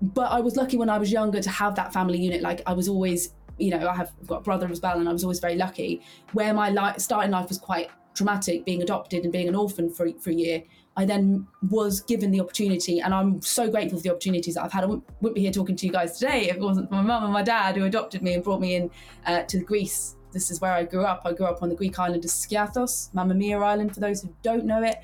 but 0.02 0.32
I 0.32 0.40
was 0.40 0.56
lucky 0.56 0.78
when 0.78 0.90
I 0.90 0.98
was 0.98 1.12
younger 1.12 1.42
to 1.42 1.50
have 1.50 1.76
that 1.76 1.94
family 1.94 2.20
unit. 2.20 2.42
Like 2.42 2.62
I 2.66 2.74
was 2.74 2.90
always, 2.90 3.34
you 3.60 3.70
know, 3.70 3.88
I 3.88 3.96
have 3.96 4.12
got 4.26 4.38
a 4.38 4.42
brother 4.42 4.68
as 4.70 4.82
well, 4.82 5.00
and 5.00 5.08
I 5.08 5.14
was 5.14 5.24
always 5.24 5.40
very 5.40 5.56
lucky. 5.56 6.02
Where 6.34 6.54
my 6.54 6.70
life, 6.70 7.00
starting 7.00 7.32
life 7.32 7.50
was 7.50 7.60
quite 7.60 7.90
traumatic, 8.14 8.66
being 8.66 8.82
adopted 8.82 9.24
and 9.24 9.32
being 9.32 9.48
an 9.48 9.56
orphan 9.56 9.90
for 9.90 10.08
for 10.20 10.32
a 10.32 10.34
year. 10.34 10.64
I 10.98 11.06
then 11.06 11.48
was 11.70 12.02
given 12.02 12.32
the 12.32 12.42
opportunity, 12.42 13.00
and 13.00 13.14
I'm 13.14 13.42
so 13.42 13.70
grateful 13.70 13.98
for 14.00 14.04
the 14.04 14.10
opportunities 14.10 14.56
that 14.56 14.64
I've 14.64 14.74
had. 14.74 14.84
I 14.84 14.88
wouldn't, 14.88 15.36
be 15.36 15.42
here 15.42 15.52
talking 15.52 15.76
to 15.78 15.86
you 15.86 15.92
guys 15.92 16.20
today 16.20 16.50
if 16.50 16.58
it 16.58 16.62
wasn't 16.62 16.90
for 16.90 16.96
my 16.96 17.02
mum 17.02 17.24
and 17.24 17.32
my 17.32 17.44
dad 17.44 17.78
who 17.78 17.86
adopted 17.86 18.22
me 18.22 18.34
and 18.34 18.44
brought 18.44 18.60
me 18.60 18.76
in 18.76 18.92
uh, 19.26 19.44
to 19.44 19.60
Greece. 19.60 20.16
This 20.34 20.52
is 20.52 20.60
where 20.60 20.74
I 20.74 20.84
grew 20.84 21.04
up. 21.04 21.22
I 21.26 21.34
grew 21.34 21.46
up 21.46 21.64
on 21.64 21.70
the 21.70 21.76
Greek 21.76 21.98
island 21.98 22.26
of 22.26 22.32
Skiathos, 22.32 23.14
Mamma 23.14 23.34
Mia 23.34 23.60
Island, 23.60 23.94
for 23.94 24.00
those 24.00 24.22
who 24.22 24.36
don't 24.44 24.66
know 24.66 24.84
it. 24.84 24.98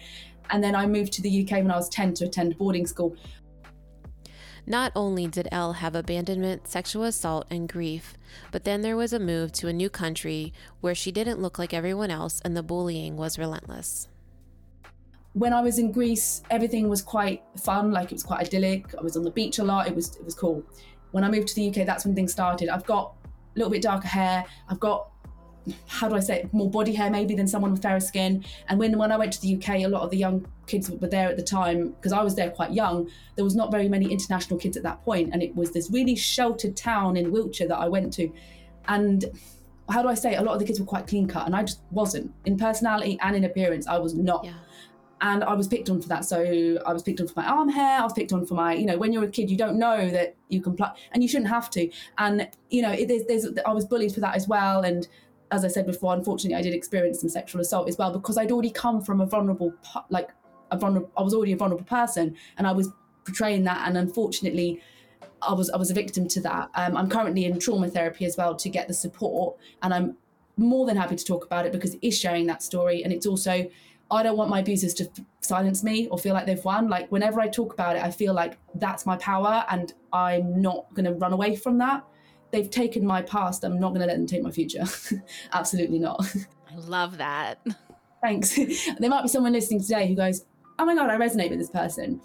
And 0.49 0.63
then 0.63 0.75
I 0.75 0.85
moved 0.85 1.13
to 1.13 1.21
the 1.21 1.43
UK 1.43 1.51
when 1.63 1.71
I 1.71 1.75
was 1.75 1.89
10 1.89 2.13
to 2.15 2.25
attend 2.25 2.57
boarding 2.57 2.85
school. 2.85 3.15
Not 4.65 4.91
only 4.95 5.27
did 5.27 5.47
Elle 5.51 5.73
have 5.73 5.95
abandonment, 5.95 6.67
sexual 6.67 7.03
assault, 7.03 7.45
and 7.49 7.69
grief, 7.69 8.17
but 8.51 8.65
then 8.65 8.81
there 8.81 8.97
was 8.97 9.13
a 9.13 9.19
move 9.19 9.53
to 9.53 9.69
a 9.69 9.73
new 9.73 9.89
country 9.89 10.53
where 10.81 10.95
she 10.95 11.11
didn't 11.11 11.41
look 11.41 11.57
like 11.57 11.73
everyone 11.73 12.11
else 12.11 12.41
and 12.43 12.55
the 12.55 12.63
bullying 12.63 13.15
was 13.15 13.39
relentless. 13.39 14.09
When 15.37 15.53
I 15.53 15.61
was 15.61 15.77
in 15.77 15.91
Greece, 15.91 16.41
everything 16.49 16.89
was 16.89 17.01
quite 17.01 17.43
fun. 17.61 17.91
Like 17.91 18.11
it 18.11 18.13
was 18.13 18.23
quite 18.23 18.41
idyllic. 18.41 18.95
I 18.97 19.01
was 19.01 19.15
on 19.15 19.23
the 19.23 19.31
beach 19.31 19.59
a 19.59 19.63
lot. 19.63 19.87
It 19.87 19.95
was 19.95 20.15
it 20.15 20.25
was 20.25 20.33
cool. 20.33 20.63
When 21.11 21.23
I 21.23 21.29
moved 21.29 21.47
to 21.49 21.55
the 21.55 21.69
UK, 21.69 21.85
that's 21.85 22.05
when 22.05 22.15
things 22.15 22.31
started. 22.31 22.69
I've 22.69 22.85
got 22.85 23.13
a 23.25 23.59
little 23.59 23.71
bit 23.71 23.81
darker 23.81 24.07
hair. 24.07 24.45
I've 24.69 24.79
got 24.79 25.09
how 25.85 26.07
do 26.07 26.15
I 26.15 26.21
say 26.21 26.39
it? 26.39 26.53
More 26.53 26.69
body 26.69 26.93
hair 26.93 27.09
maybe 27.09 27.35
than 27.35 27.47
someone 27.47 27.71
with 27.71 27.81
fairer 27.81 27.99
skin. 27.99 28.45
And 28.69 28.79
when 28.79 28.97
when 28.97 29.11
I 29.11 29.17
went 29.17 29.33
to 29.33 29.41
the 29.41 29.55
UK, 29.55 29.69
a 29.81 29.87
lot 29.87 30.01
of 30.01 30.09
the 30.09 30.17
young 30.17 30.47
kids 30.65 30.89
were 30.89 31.07
there 31.07 31.29
at 31.29 31.37
the 31.37 31.43
time 31.43 31.89
because 31.89 32.13
I 32.13 32.23
was 32.23 32.35
there 32.35 32.49
quite 32.49 32.71
young. 32.71 33.09
There 33.35 33.45
was 33.45 33.55
not 33.55 33.71
very 33.71 33.89
many 33.89 34.11
international 34.11 34.59
kids 34.59 34.75
at 34.77 34.83
that 34.83 35.03
point, 35.03 35.29
and 35.33 35.43
it 35.43 35.55
was 35.55 35.71
this 35.71 35.91
really 35.91 36.15
sheltered 36.15 36.75
town 36.75 37.17
in 37.17 37.31
Wiltshire 37.31 37.67
that 37.67 37.77
I 37.77 37.87
went 37.89 38.13
to, 38.13 38.31
and 38.87 39.25
how 39.89 40.01
do 40.01 40.07
I 40.09 40.15
say? 40.15 40.33
it? 40.33 40.37
A 40.37 40.41
lot 40.41 40.53
of 40.53 40.59
the 40.59 40.65
kids 40.65 40.79
were 40.79 40.85
quite 40.85 41.05
clean 41.07 41.27
cut, 41.27 41.45
and 41.45 41.55
I 41.55 41.63
just 41.63 41.81
wasn't 41.91 42.33
in 42.45 42.57
personality 42.57 43.17
and 43.21 43.35
in 43.35 43.43
appearance. 43.43 43.87
I 43.87 43.97
was 43.97 44.13
not 44.15 44.45
Yeah. 44.45 44.53
And 45.21 45.43
I 45.43 45.53
was 45.53 45.67
picked 45.67 45.89
on 45.89 46.01
for 46.01 46.07
that. 46.09 46.25
So 46.25 46.77
I 46.85 46.93
was 46.93 47.03
picked 47.03 47.19
on 47.19 47.27
for 47.27 47.33
my 47.39 47.47
arm 47.47 47.69
hair. 47.69 47.99
I 47.99 48.03
was 48.03 48.13
picked 48.13 48.33
on 48.33 48.45
for 48.45 48.53
my, 48.53 48.73
you 48.73 48.85
know, 48.85 48.97
when 48.97 49.11
you're 49.11 49.23
a 49.23 49.29
kid, 49.29 49.49
you 49.49 49.57
don't 49.57 49.79
know 49.79 50.09
that 50.09 50.35
you 50.49 50.61
can 50.61 50.75
pluck, 50.75 50.97
and 51.11 51.23
you 51.23 51.29
shouldn't 51.29 51.49
have 51.49 51.69
to. 51.71 51.89
And 52.17 52.47
you 52.69 52.81
know, 52.81 52.91
it, 52.91 53.07
there's, 53.07 53.25
there's, 53.25 53.47
I 53.65 53.71
was 53.71 53.85
bullied 53.85 54.13
for 54.13 54.19
that 54.19 54.35
as 54.35 54.47
well. 54.47 54.81
And 54.81 55.07
as 55.51 55.65
I 55.65 55.69
said 55.69 55.85
before, 55.85 56.13
unfortunately, 56.13 56.55
I 56.55 56.61
did 56.61 56.73
experience 56.73 57.21
some 57.21 57.29
sexual 57.29 57.61
assault 57.61 57.89
as 57.89 57.97
well 57.97 58.11
because 58.11 58.37
I'd 58.37 58.51
already 58.51 58.69
come 58.69 59.01
from 59.01 59.21
a 59.21 59.25
vulnerable, 59.25 59.73
like 60.09 60.29
a 60.71 60.77
vulnerable. 60.77 61.11
I 61.17 61.21
was 61.23 61.33
already 61.33 61.53
a 61.53 61.57
vulnerable 61.57 61.85
person, 61.85 62.35
and 62.57 62.67
I 62.67 62.71
was 62.71 62.89
portraying 63.25 63.63
that. 63.63 63.87
And 63.87 63.97
unfortunately, 63.97 64.81
I 65.41 65.53
was 65.53 65.69
I 65.69 65.77
was 65.77 65.89
a 65.89 65.93
victim 65.93 66.27
to 66.27 66.41
that. 66.41 66.69
Um, 66.75 66.95
I'm 66.95 67.09
currently 67.09 67.45
in 67.45 67.59
trauma 67.59 67.89
therapy 67.89 68.25
as 68.25 68.37
well 68.37 68.55
to 68.55 68.69
get 68.69 68.87
the 68.87 68.93
support, 68.93 69.57
and 69.81 69.93
I'm 69.93 70.17
more 70.57 70.85
than 70.85 70.97
happy 70.97 71.15
to 71.15 71.23
talk 71.23 71.45
about 71.45 71.65
it 71.65 71.71
because 71.71 71.93
it 71.93 71.99
is 72.01 72.17
sharing 72.17 72.47
that 72.47 72.61
story, 72.61 73.03
and 73.03 73.13
it's 73.13 73.25
also 73.25 73.69
I 74.09 74.23
don't 74.23 74.37
want 74.37 74.49
my 74.49 74.59
abusers 74.59 74.93
to 74.95 75.05
f- 75.05 75.25
silence 75.41 75.83
me 75.83 76.07
or 76.07 76.17
feel 76.17 76.33
like 76.33 76.45
they've 76.45 76.63
won. 76.63 76.89
Like 76.89 77.11
whenever 77.11 77.41
I 77.41 77.47
talk 77.47 77.73
about 77.73 77.95
it, 77.95 78.03
I 78.03 78.11
feel 78.11 78.33
like 78.33 78.57
that's 78.75 79.05
my 79.05 79.17
power 79.17 79.65
and 79.69 79.93
I'm 80.13 80.61
not 80.61 80.93
going 80.93 81.05
to 81.05 81.13
run 81.13 81.33
away 81.33 81.55
from 81.55 81.77
that. 81.79 82.03
They've 82.51 82.69
taken 82.69 83.05
my 83.05 83.21
past. 83.21 83.63
I'm 83.65 83.79
not 83.79 83.89
going 83.89 84.01
to 84.01 84.07
let 84.07 84.15
them 84.15 84.27
take 84.27 84.43
my 84.43 84.51
future. 84.51 84.85
Absolutely 85.53 85.99
not. 85.99 86.25
I 86.71 86.75
love 86.75 87.17
that. 87.17 87.65
Thanks. 88.21 88.55
there 88.99 89.09
might 89.09 89.23
be 89.23 89.27
someone 89.27 89.51
listening 89.51 89.81
today 89.81 90.07
who 90.07 90.15
goes, 90.15 90.45
oh 90.79 90.85
my 90.85 90.95
God, 90.95 91.09
I 91.09 91.17
resonate 91.17 91.49
with 91.49 91.59
this 91.59 91.69
person. 91.69 92.21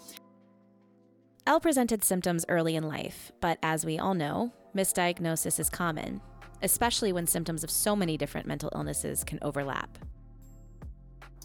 Elle 1.45 1.59
presented 1.59 2.05
symptoms 2.05 2.45
early 2.47 2.77
in 2.77 2.87
life, 2.87 3.33
but 3.41 3.57
as 3.61 3.85
we 3.85 3.99
all 3.99 4.13
know, 4.13 4.53
misdiagnosis 4.73 5.59
is 5.59 5.69
common, 5.69 6.21
especially 6.61 7.11
when 7.11 7.27
symptoms 7.27 7.65
of 7.65 7.69
so 7.69 7.97
many 7.97 8.15
different 8.15 8.47
mental 8.47 8.69
illnesses 8.73 9.25
can 9.25 9.39
overlap. 9.41 9.97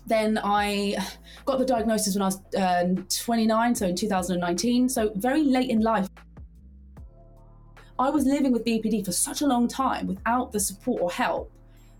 Then 0.09 0.41
I 0.43 0.97
got 1.45 1.59
the 1.59 1.67
diagnosis 1.67 2.15
when 2.15 2.23
I 2.23 2.27
was 2.27 2.41
uh, 2.55 3.03
29, 3.11 3.75
so 3.75 3.87
in 3.89 3.95
2019, 3.95 4.89
so 4.89 5.13
very 5.17 5.45
late 5.45 5.69
in 5.69 5.83
life. 5.83 6.09
I 7.99 8.09
was 8.09 8.25
living 8.25 8.53
with 8.53 8.65
BPD 8.65 9.05
for 9.05 9.13
such 9.13 9.43
a 9.43 9.47
long 9.47 9.69
time 9.69 10.07
without 10.07 10.51
the 10.51 10.61
support 10.61 11.03
or 11.03 11.11
help. 11.11 11.53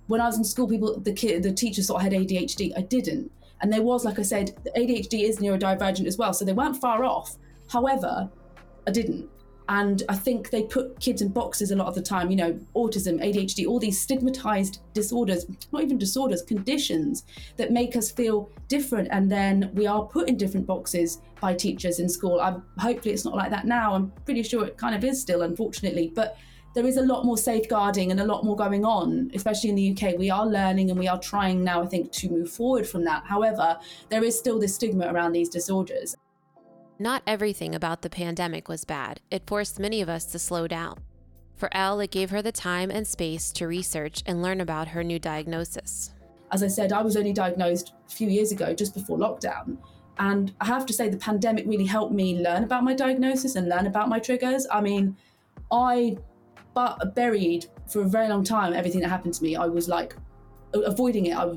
When 0.07 0.23
I 0.23 0.27
was 0.27 0.39
in 0.39 0.45
school, 0.45 0.67
people, 0.67 0.99
the 0.99 1.13
kid, 1.13 1.43
the 1.43 1.53
teachers 1.53 1.89
thought 1.89 2.01
I 2.01 2.05
had 2.05 2.13
ADHD. 2.13 2.73
I 2.79 2.81
didn't, 2.81 3.31
and 3.61 3.71
there 3.71 3.83
was, 3.83 4.07
like 4.07 4.19
I 4.19 4.23
said, 4.23 4.57
ADHD 4.75 5.29
is 5.29 5.39
neurodivergent 5.39 6.07
as 6.07 6.17
well, 6.17 6.33
so 6.33 6.47
they 6.47 6.55
weren't 6.55 6.81
far 6.81 7.05
off. 7.05 7.37
However, 7.71 8.31
I 8.87 8.91
didn't. 8.91 9.29
And 9.69 10.03
I 10.09 10.17
think 10.17 10.51
they 10.51 10.63
put 10.63 10.99
kids 10.99 11.21
in 11.21 11.29
boxes 11.29 11.71
a 11.71 11.77
lot 11.77 11.89
of 11.89 11.95
the 11.95 12.03
time, 12.03 12.31
you 12.31 12.37
know, 12.37 12.59
autism, 12.75 13.23
ADHD, 13.23 13.67
all 13.67 13.79
these 13.79 14.01
stigmatized 14.01 14.81
disorders, 14.95 15.45
not 15.73 15.83
even 15.83 15.99
disorders, 15.99 16.41
conditions 16.41 17.25
that 17.57 17.71
make 17.71 17.95
us 17.95 18.11
feel 18.11 18.51
different. 18.69 19.09
And 19.11 19.31
then 19.31 19.71
we 19.75 19.87
are 19.87 20.05
put 20.05 20.29
in 20.29 20.39
different 20.39 20.67
boxes 20.67 21.21
by 21.41 21.55
teachers 21.55 22.01
in 22.01 22.09
school. 22.09 22.41
I'm, 22.41 22.63
hopefully 22.79 23.13
it's 23.13 23.27
not 23.27 23.37
like 23.37 23.51
that 23.51 23.67
now. 23.67 23.95
I'm 23.95 24.11
pretty 24.25 24.43
sure 24.43 24.65
it 24.65 24.79
kind 24.79 24.95
of 24.95 25.05
is 25.05 25.21
still, 25.21 25.43
unfortunately. 25.43 26.13
But 26.15 26.39
there 26.75 26.87
is 26.87 26.97
a 26.97 27.03
lot 27.03 27.27
more 27.27 27.37
safeguarding 27.37 28.11
and 28.11 28.21
a 28.21 28.25
lot 28.25 28.45
more 28.45 28.57
going 28.57 28.87
on, 28.87 29.31
especially 29.35 29.69
in 29.71 29.77
the 29.77 29.91
UK. 29.93 30.19
We 30.19 30.31
are 30.31 30.47
learning 30.47 30.91
and 30.91 30.99
we 30.99 31.09
are 31.09 31.19
trying 31.19 31.63
now, 31.63 31.83
I 31.83 31.87
think, 31.87 32.13
to 32.13 32.31
move 32.31 32.51
forward 32.51 32.87
from 32.87 33.05
that. 33.05 33.25
However, 33.27 33.79
there 34.09 34.25
is 34.25 34.39
still 34.39 34.59
this 34.59 34.75
stigma 34.75 35.13
around 35.13 35.33
these 35.33 35.49
disorders. 35.49 36.15
Not 37.01 37.23
everything 37.29 37.77
about 37.77 38.03
the 38.03 38.11
pandemic 38.11 38.69
was 38.69 38.85
bad. 38.85 39.21
It 39.31 39.47
forced 39.47 39.79
many 39.79 40.03
of 40.03 40.09
us 40.09 40.25
to 40.27 40.39
slow 40.39 40.67
down. 40.67 40.99
For 41.55 41.69
Elle, 41.73 42.01
it 42.01 42.11
gave 42.11 42.31
her 42.31 42.43
the 42.43 42.51
time 42.51 42.91
and 42.91 43.07
space 43.07 43.53
to 43.53 43.69
research 43.69 44.25
and 44.27 44.43
learn 44.43 44.61
about 44.61 44.89
her 44.89 45.05
new 45.05 45.21
diagnosis. 45.21 46.13
As 46.51 46.65
I 46.65 46.67
said, 46.67 46.93
I 46.93 47.03
was 47.03 47.17
only 47.17 47.33
diagnosed 47.33 47.93
a 48.09 48.11
few 48.11 48.29
years 48.29 48.51
ago, 48.51 48.75
just 48.75 48.95
before 48.95 49.17
lockdown. 49.17 49.79
And 50.19 50.53
I 50.61 50.65
have 50.67 50.87
to 50.87 50.93
say, 50.93 51.09
the 51.09 51.17
pandemic 51.17 51.67
really 51.67 51.87
helped 51.87 52.13
me 52.13 52.43
learn 52.43 52.65
about 52.65 52.83
my 52.83 52.95
diagnosis 52.95 53.55
and 53.55 53.69
learn 53.69 53.87
about 53.87 54.09
my 54.09 54.19
triggers. 54.19 54.67
I 54.69 54.81
mean, 54.81 55.17
I 55.71 56.19
but 56.75 57.15
buried 57.15 57.67
for 57.87 58.03
a 58.03 58.09
very 58.09 58.29
long 58.29 58.43
time 58.43 58.73
everything 58.73 59.01
that 59.03 59.09
happened 59.09 59.35
to 59.35 59.43
me. 59.45 59.55
I 59.55 59.67
was 59.67 59.89
like 59.89 60.17
avoiding 60.75 61.27
it. 61.27 61.37
I 61.37 61.57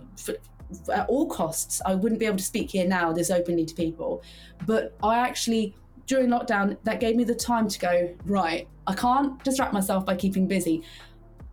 at 0.92 1.08
all 1.08 1.28
costs. 1.28 1.82
I 1.86 1.96
wouldn't 1.96 2.20
be 2.20 2.25
able 2.25 2.38
to 2.38 2.44
speak 2.44 2.72
here 2.72 2.88
now 2.88 3.12
this 3.12 3.30
openly 3.30 3.66
to 3.66 3.75
people. 3.75 4.24
But 4.66 4.96
I 5.04 5.20
actually, 5.20 5.75
during 6.08 6.30
lockdown, 6.30 6.78
that 6.84 7.00
gave 7.00 7.16
me 7.16 7.24
the 7.24 7.36
time 7.36 7.68
to 7.68 7.80
go, 7.80 8.16
right, 8.25 8.68
I 8.88 8.94
can't 8.94 9.42
distract 9.44 9.74
myself 9.74 10.06
by 10.06 10.16
keeping 10.16 10.48
busy. 10.48 10.84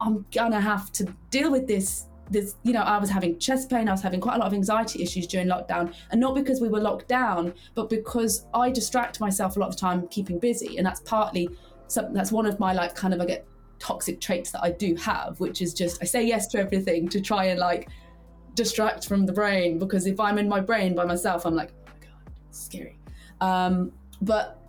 I'm 0.00 0.24
gonna 0.32 0.60
have 0.60 0.92
to 0.92 1.04
deal 1.30 1.50
with 1.50 1.66
this. 1.66 2.04
This, 2.30 2.56
you 2.62 2.74
know, 2.74 2.82
I 2.82 2.98
was 2.98 3.08
having 3.08 3.38
chest 3.38 3.70
pain, 3.70 3.88
I 3.88 3.92
was 3.92 4.02
having 4.02 4.20
quite 4.20 4.34
a 4.34 4.38
lot 4.38 4.48
of 4.48 4.52
anxiety 4.52 5.02
issues 5.02 5.26
during 5.26 5.48
lockdown, 5.48 5.94
and 6.10 6.20
not 6.20 6.34
because 6.34 6.60
we 6.60 6.68
were 6.68 6.80
locked 6.80 7.08
down, 7.08 7.54
but 7.74 7.88
because 7.88 8.46
I 8.52 8.70
distract 8.70 9.18
myself 9.18 9.56
a 9.56 9.60
lot 9.60 9.70
of 9.70 9.76
the 9.76 9.80
time 9.80 10.06
keeping 10.08 10.38
busy, 10.38 10.76
and 10.76 10.86
that's 10.86 11.00
partly 11.00 11.48
something 11.86 12.12
that's 12.12 12.30
one 12.30 12.44
of 12.44 12.60
my 12.60 12.74
like 12.74 12.94
kind 12.94 13.14
of 13.14 13.20
I 13.22 13.24
get 13.24 13.46
toxic 13.78 14.20
traits 14.20 14.50
that 14.52 14.62
I 14.62 14.70
do 14.70 14.94
have, 14.96 15.40
which 15.40 15.62
is 15.62 15.72
just 15.72 16.02
I 16.02 16.04
say 16.04 16.26
yes 16.26 16.46
to 16.48 16.58
everything 16.58 17.08
to 17.08 17.20
try 17.20 17.44
and 17.46 17.58
like 17.58 17.88
distract 18.58 19.06
from 19.06 19.24
the 19.24 19.32
brain 19.32 19.78
because 19.78 20.06
if 20.06 20.18
I'm 20.20 20.36
in 20.36 20.48
my 20.48 20.60
brain 20.60 20.94
by 20.94 21.04
myself, 21.04 21.46
I'm 21.46 21.54
like, 21.54 21.70
oh 21.72 21.92
my 21.92 22.06
god, 22.06 22.32
scary. 22.50 22.98
Um, 23.40 23.92
but 24.20 24.60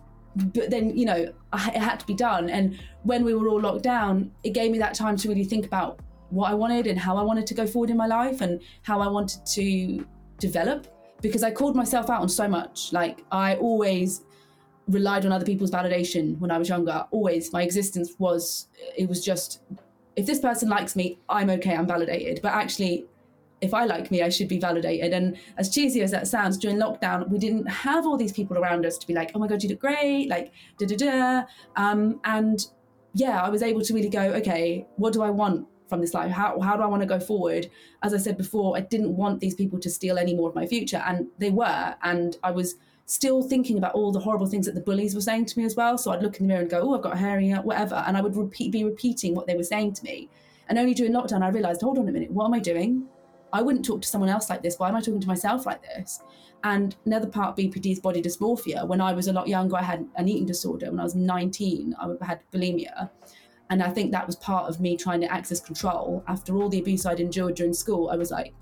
but 0.54 0.70
then 0.70 0.96
you 0.96 1.04
know 1.04 1.20
I, 1.52 1.70
it 1.70 1.82
had 1.90 2.00
to 2.00 2.06
be 2.06 2.14
done, 2.14 2.48
and 2.48 2.78
when 3.02 3.24
we 3.24 3.34
were 3.34 3.48
all 3.48 3.60
locked 3.60 3.82
down, 3.82 4.30
it 4.44 4.50
gave 4.50 4.70
me 4.70 4.78
that 4.78 4.94
time 4.94 5.16
to 5.18 5.28
really 5.28 5.44
think 5.44 5.66
about 5.66 6.00
what 6.30 6.50
I 6.50 6.54
wanted 6.54 6.86
and 6.86 6.98
how 6.98 7.16
I 7.16 7.22
wanted 7.22 7.46
to 7.48 7.54
go 7.54 7.66
forward 7.66 7.90
in 7.90 7.96
my 7.96 8.06
life 8.06 8.40
and 8.40 8.60
how 8.82 9.00
I 9.00 9.08
wanted 9.08 9.44
to 9.58 10.06
develop 10.38 10.86
because 11.20 11.42
I 11.42 11.50
called 11.50 11.74
myself 11.74 12.08
out 12.08 12.22
on 12.22 12.28
so 12.28 12.46
much. 12.48 12.92
Like 12.92 13.24
I 13.32 13.56
always 13.56 14.22
relied 14.86 15.26
on 15.26 15.32
other 15.32 15.44
people's 15.44 15.72
validation 15.72 16.38
when 16.38 16.50
I 16.50 16.58
was 16.58 16.68
younger. 16.68 17.04
Always, 17.10 17.52
my 17.52 17.62
existence 17.62 18.12
was 18.18 18.68
it 18.96 19.08
was 19.08 19.24
just 19.24 19.62
if 20.16 20.26
this 20.26 20.40
person 20.40 20.68
likes 20.68 20.96
me, 20.96 21.18
I'm 21.28 21.50
okay, 21.50 21.74
I'm 21.74 21.86
validated. 21.86 22.40
But 22.42 22.52
actually, 22.52 23.06
if 23.60 23.74
I 23.74 23.84
like 23.84 24.10
me, 24.10 24.22
I 24.22 24.28
should 24.28 24.48
be 24.48 24.58
validated. 24.58 25.12
And 25.12 25.36
as 25.58 25.72
cheesy 25.72 26.02
as 26.02 26.10
that 26.12 26.26
sounds, 26.28 26.56
during 26.56 26.78
lockdown, 26.78 27.28
we 27.28 27.38
didn't 27.38 27.66
have 27.66 28.06
all 28.06 28.16
these 28.16 28.32
people 28.32 28.56
around 28.58 28.86
us 28.86 28.96
to 28.98 29.06
be 29.06 29.14
like, 29.14 29.32
oh 29.34 29.38
my 29.38 29.46
God, 29.46 29.62
you 29.62 29.68
look 29.68 29.80
great, 29.80 30.28
like, 30.28 30.52
da 30.78 30.86
da 30.86 30.96
da. 30.96 31.42
Um, 31.76 32.20
and 32.24 32.66
yeah, 33.12 33.42
I 33.42 33.48
was 33.48 33.62
able 33.62 33.82
to 33.82 33.94
really 33.94 34.08
go, 34.08 34.22
okay, 34.34 34.86
what 34.96 35.12
do 35.12 35.22
I 35.22 35.30
want 35.30 35.66
from 35.88 36.00
this 36.00 36.14
life? 36.14 36.30
How, 36.30 36.58
how 36.60 36.76
do 36.76 36.82
I 36.82 36.86
want 36.86 37.02
to 37.02 37.06
go 37.06 37.20
forward? 37.20 37.70
As 38.02 38.14
I 38.14 38.18
said 38.18 38.38
before, 38.38 38.76
I 38.76 38.80
didn't 38.80 39.16
want 39.16 39.40
these 39.40 39.54
people 39.54 39.78
to 39.80 39.90
steal 39.90 40.18
any 40.18 40.34
more 40.34 40.48
of 40.48 40.54
my 40.54 40.66
future. 40.66 41.02
And 41.04 41.26
they 41.38 41.50
were. 41.50 41.96
And 42.02 42.36
I 42.42 42.52
was 42.52 42.76
still 43.06 43.42
thinking 43.42 43.76
about 43.76 43.92
all 43.94 44.12
the 44.12 44.20
horrible 44.20 44.46
things 44.46 44.66
that 44.66 44.76
the 44.76 44.80
bullies 44.80 45.14
were 45.16 45.20
saying 45.20 45.44
to 45.46 45.58
me 45.58 45.64
as 45.64 45.74
well. 45.74 45.98
So 45.98 46.12
I'd 46.12 46.22
look 46.22 46.38
in 46.38 46.46
the 46.46 46.48
mirror 46.48 46.60
and 46.60 46.70
go, 46.70 46.80
oh, 46.80 46.94
I've 46.94 47.02
got 47.02 47.14
a 47.14 47.18
hairy, 47.18 47.50
whatever. 47.50 47.96
And 48.06 48.16
I 48.16 48.20
would 48.20 48.36
repeat, 48.36 48.70
be 48.70 48.84
repeating 48.84 49.34
what 49.34 49.48
they 49.48 49.56
were 49.56 49.64
saying 49.64 49.94
to 49.94 50.04
me. 50.04 50.28
And 50.68 50.78
only 50.78 50.94
during 50.94 51.12
lockdown, 51.12 51.42
I 51.42 51.48
realized, 51.48 51.82
hold 51.82 51.98
on 51.98 52.08
a 52.08 52.12
minute, 52.12 52.30
what 52.30 52.44
am 52.44 52.54
I 52.54 52.60
doing? 52.60 53.08
I 53.52 53.62
wouldn't 53.62 53.84
talk 53.84 54.02
to 54.02 54.08
someone 54.08 54.30
else 54.30 54.48
like 54.48 54.62
this. 54.62 54.78
Why 54.78 54.88
am 54.88 54.96
I 54.96 55.00
talking 55.00 55.20
to 55.20 55.28
myself 55.28 55.66
like 55.66 55.82
this? 55.82 56.22
And 56.62 56.94
another 57.06 57.26
part 57.26 57.50
of 57.50 57.56
BPD 57.56 57.92
is 57.92 58.00
body 58.00 58.22
dysmorphia. 58.22 58.86
When 58.86 59.00
I 59.00 59.12
was 59.12 59.28
a 59.28 59.32
lot 59.32 59.48
younger, 59.48 59.76
I 59.76 59.82
had 59.82 60.06
an 60.16 60.28
eating 60.28 60.46
disorder. 60.46 60.90
When 60.90 61.00
I 61.00 61.04
was 61.04 61.14
19, 61.14 61.94
I 61.98 62.24
had 62.24 62.40
bulimia. 62.52 63.10
And 63.70 63.82
I 63.82 63.88
think 63.88 64.10
that 64.12 64.26
was 64.26 64.36
part 64.36 64.68
of 64.68 64.80
me 64.80 64.96
trying 64.96 65.20
to 65.20 65.32
access 65.32 65.60
control. 65.60 66.24
After 66.26 66.56
all 66.56 66.68
the 66.68 66.80
abuse 66.80 67.06
I'd 67.06 67.20
endured 67.20 67.54
during 67.54 67.72
school, 67.72 68.10
I 68.10 68.16
was 68.16 68.30
like, 68.30 68.52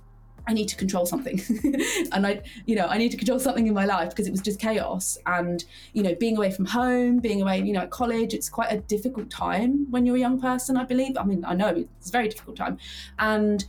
I 0.46 0.52
need 0.54 0.68
to 0.68 0.76
control 0.76 1.04
something. 1.04 1.40
and 2.12 2.26
I, 2.26 2.42
you 2.66 2.74
know, 2.74 2.86
I 2.86 2.96
need 2.96 3.10
to 3.10 3.16
control 3.18 3.38
something 3.38 3.66
in 3.66 3.74
my 3.74 3.84
life 3.84 4.10
because 4.10 4.26
it 4.26 4.30
was 4.30 4.40
just 4.40 4.58
chaos. 4.58 5.18
And, 5.26 5.62
you 5.92 6.02
know, 6.02 6.14
being 6.14 6.36
away 6.36 6.50
from 6.50 6.64
home, 6.64 7.18
being 7.18 7.42
away, 7.42 7.60
you 7.60 7.72
know, 7.72 7.80
at 7.80 7.90
college, 7.90 8.32
it's 8.32 8.48
quite 8.48 8.72
a 8.72 8.78
difficult 8.78 9.28
time 9.30 9.86
when 9.90 10.06
you're 10.06 10.16
a 10.16 10.20
young 10.20 10.40
person, 10.40 10.76
I 10.78 10.84
believe. 10.84 11.18
I 11.18 11.24
mean, 11.24 11.44
I 11.44 11.54
know 11.54 11.68
it's 11.68 12.08
a 12.08 12.12
very 12.12 12.28
difficult 12.28 12.56
time. 12.56 12.78
And 13.18 13.64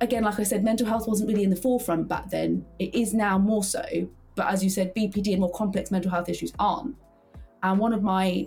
again, 0.00 0.24
like 0.24 0.38
I 0.38 0.42
said, 0.42 0.64
mental 0.64 0.86
health 0.86 1.06
wasn't 1.06 1.28
really 1.28 1.44
in 1.44 1.50
the 1.50 1.56
forefront 1.56 2.08
back 2.08 2.30
then. 2.30 2.64
It 2.78 2.94
is 2.94 3.14
now 3.14 3.38
more 3.38 3.64
so. 3.64 3.84
But 4.34 4.46
as 4.46 4.64
you 4.64 4.70
said, 4.70 4.94
BPD 4.94 5.32
and 5.32 5.40
more 5.40 5.52
complex 5.52 5.90
mental 5.90 6.10
health 6.10 6.28
issues 6.28 6.52
aren't. 6.58 6.96
And 7.62 7.78
one 7.78 7.92
of 7.92 8.02
my 8.02 8.46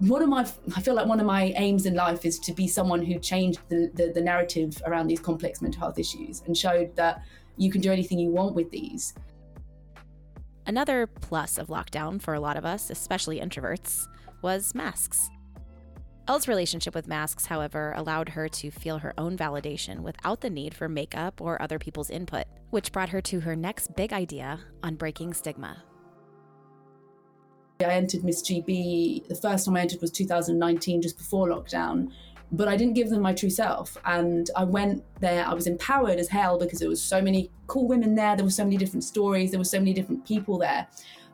one 0.00 0.22
of 0.22 0.28
my 0.28 0.46
I 0.76 0.80
feel 0.80 0.94
like 0.94 1.06
one 1.06 1.20
of 1.20 1.26
my 1.26 1.54
aims 1.56 1.86
in 1.86 1.94
life 1.94 2.24
is 2.24 2.38
to 2.40 2.52
be 2.52 2.68
someone 2.68 3.02
who 3.02 3.18
changed 3.18 3.60
the, 3.68 3.90
the, 3.94 4.12
the 4.12 4.20
narrative 4.20 4.80
around 4.86 5.06
these 5.06 5.20
complex 5.20 5.62
mental 5.62 5.80
health 5.80 5.98
issues 5.98 6.42
and 6.46 6.56
showed 6.56 6.94
that 6.96 7.22
you 7.56 7.70
can 7.70 7.80
do 7.80 7.92
anything 7.92 8.18
you 8.18 8.30
want 8.30 8.54
with 8.54 8.70
these. 8.70 9.14
Another 10.66 11.06
plus 11.06 11.58
of 11.58 11.68
lockdown 11.68 12.20
for 12.20 12.34
a 12.34 12.40
lot 12.40 12.56
of 12.56 12.64
us, 12.64 12.90
especially 12.90 13.40
introverts, 13.40 14.08
was 14.42 14.74
masks. 14.74 15.30
Elle's 16.28 16.48
relationship 16.48 16.92
with 16.92 17.06
masks, 17.06 17.46
however, 17.46 17.92
allowed 17.96 18.30
her 18.30 18.48
to 18.48 18.70
feel 18.72 18.98
her 18.98 19.14
own 19.16 19.36
validation 19.36 20.00
without 20.00 20.40
the 20.40 20.50
need 20.50 20.74
for 20.74 20.88
makeup 20.88 21.40
or 21.40 21.62
other 21.62 21.78
people's 21.78 22.10
input, 22.10 22.46
which 22.70 22.90
brought 22.90 23.10
her 23.10 23.20
to 23.20 23.40
her 23.40 23.54
next 23.54 23.94
big 23.94 24.12
idea 24.12 24.58
on 24.82 24.96
breaking 24.96 25.34
stigma. 25.34 25.84
I 27.80 27.84
entered 27.84 28.24
Miss 28.24 28.42
GB, 28.42 29.28
the 29.28 29.36
first 29.36 29.66
time 29.66 29.76
I 29.76 29.82
entered 29.82 30.00
was 30.00 30.10
2019, 30.10 31.00
just 31.02 31.16
before 31.16 31.48
lockdown. 31.48 32.10
but 32.52 32.68
I 32.68 32.76
didn't 32.76 32.94
give 32.94 33.10
them 33.10 33.22
my 33.22 33.32
true 33.32 33.50
self. 33.50 33.96
And 34.04 34.50
I 34.56 34.64
went 34.64 35.04
there, 35.20 35.44
I 35.46 35.54
was 35.54 35.66
empowered 35.66 36.18
as 36.18 36.28
hell 36.28 36.58
because 36.58 36.78
there 36.78 36.88
was 36.88 37.02
so 37.02 37.20
many 37.20 37.50
cool 37.66 37.86
women 37.86 38.14
there, 38.14 38.34
there 38.36 38.44
were 38.44 38.50
so 38.50 38.64
many 38.64 38.76
different 38.76 39.04
stories, 39.04 39.50
there 39.50 39.60
were 39.60 39.64
so 39.64 39.78
many 39.78 39.92
different 39.92 40.26
people 40.26 40.58
there. 40.58 40.86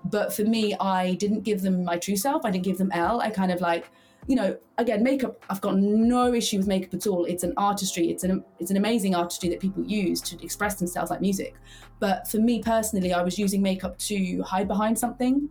But 0.04 0.34
for 0.34 0.42
me, 0.42 0.74
I 0.80 1.14
didn't 1.14 1.42
give 1.42 1.62
them 1.62 1.84
my 1.84 1.96
true 1.96 2.16
self. 2.16 2.44
I 2.44 2.50
didn't 2.50 2.64
give 2.64 2.78
them 2.78 2.90
Elle. 2.92 3.20
I 3.20 3.30
kind 3.30 3.52
of 3.52 3.60
like, 3.60 3.90
you 4.26 4.36
know, 4.36 4.56
again, 4.78 5.02
makeup. 5.02 5.44
I've 5.50 5.60
got 5.60 5.76
no 5.76 6.32
issue 6.32 6.58
with 6.58 6.66
makeup 6.66 6.94
at 6.94 7.06
all. 7.06 7.24
It's 7.24 7.42
an 7.42 7.54
artistry. 7.56 8.10
It's 8.10 8.24
an 8.24 8.44
it's 8.58 8.70
an 8.70 8.76
amazing 8.76 9.14
artistry 9.14 9.48
that 9.48 9.60
people 9.60 9.82
use 9.84 10.20
to 10.22 10.42
express 10.44 10.76
themselves 10.76 11.10
like 11.10 11.20
music. 11.20 11.54
But 11.98 12.28
for 12.28 12.38
me 12.38 12.62
personally, 12.62 13.12
I 13.12 13.22
was 13.22 13.38
using 13.38 13.62
makeup 13.62 13.98
to 13.98 14.42
hide 14.42 14.68
behind 14.68 14.98
something. 14.98 15.48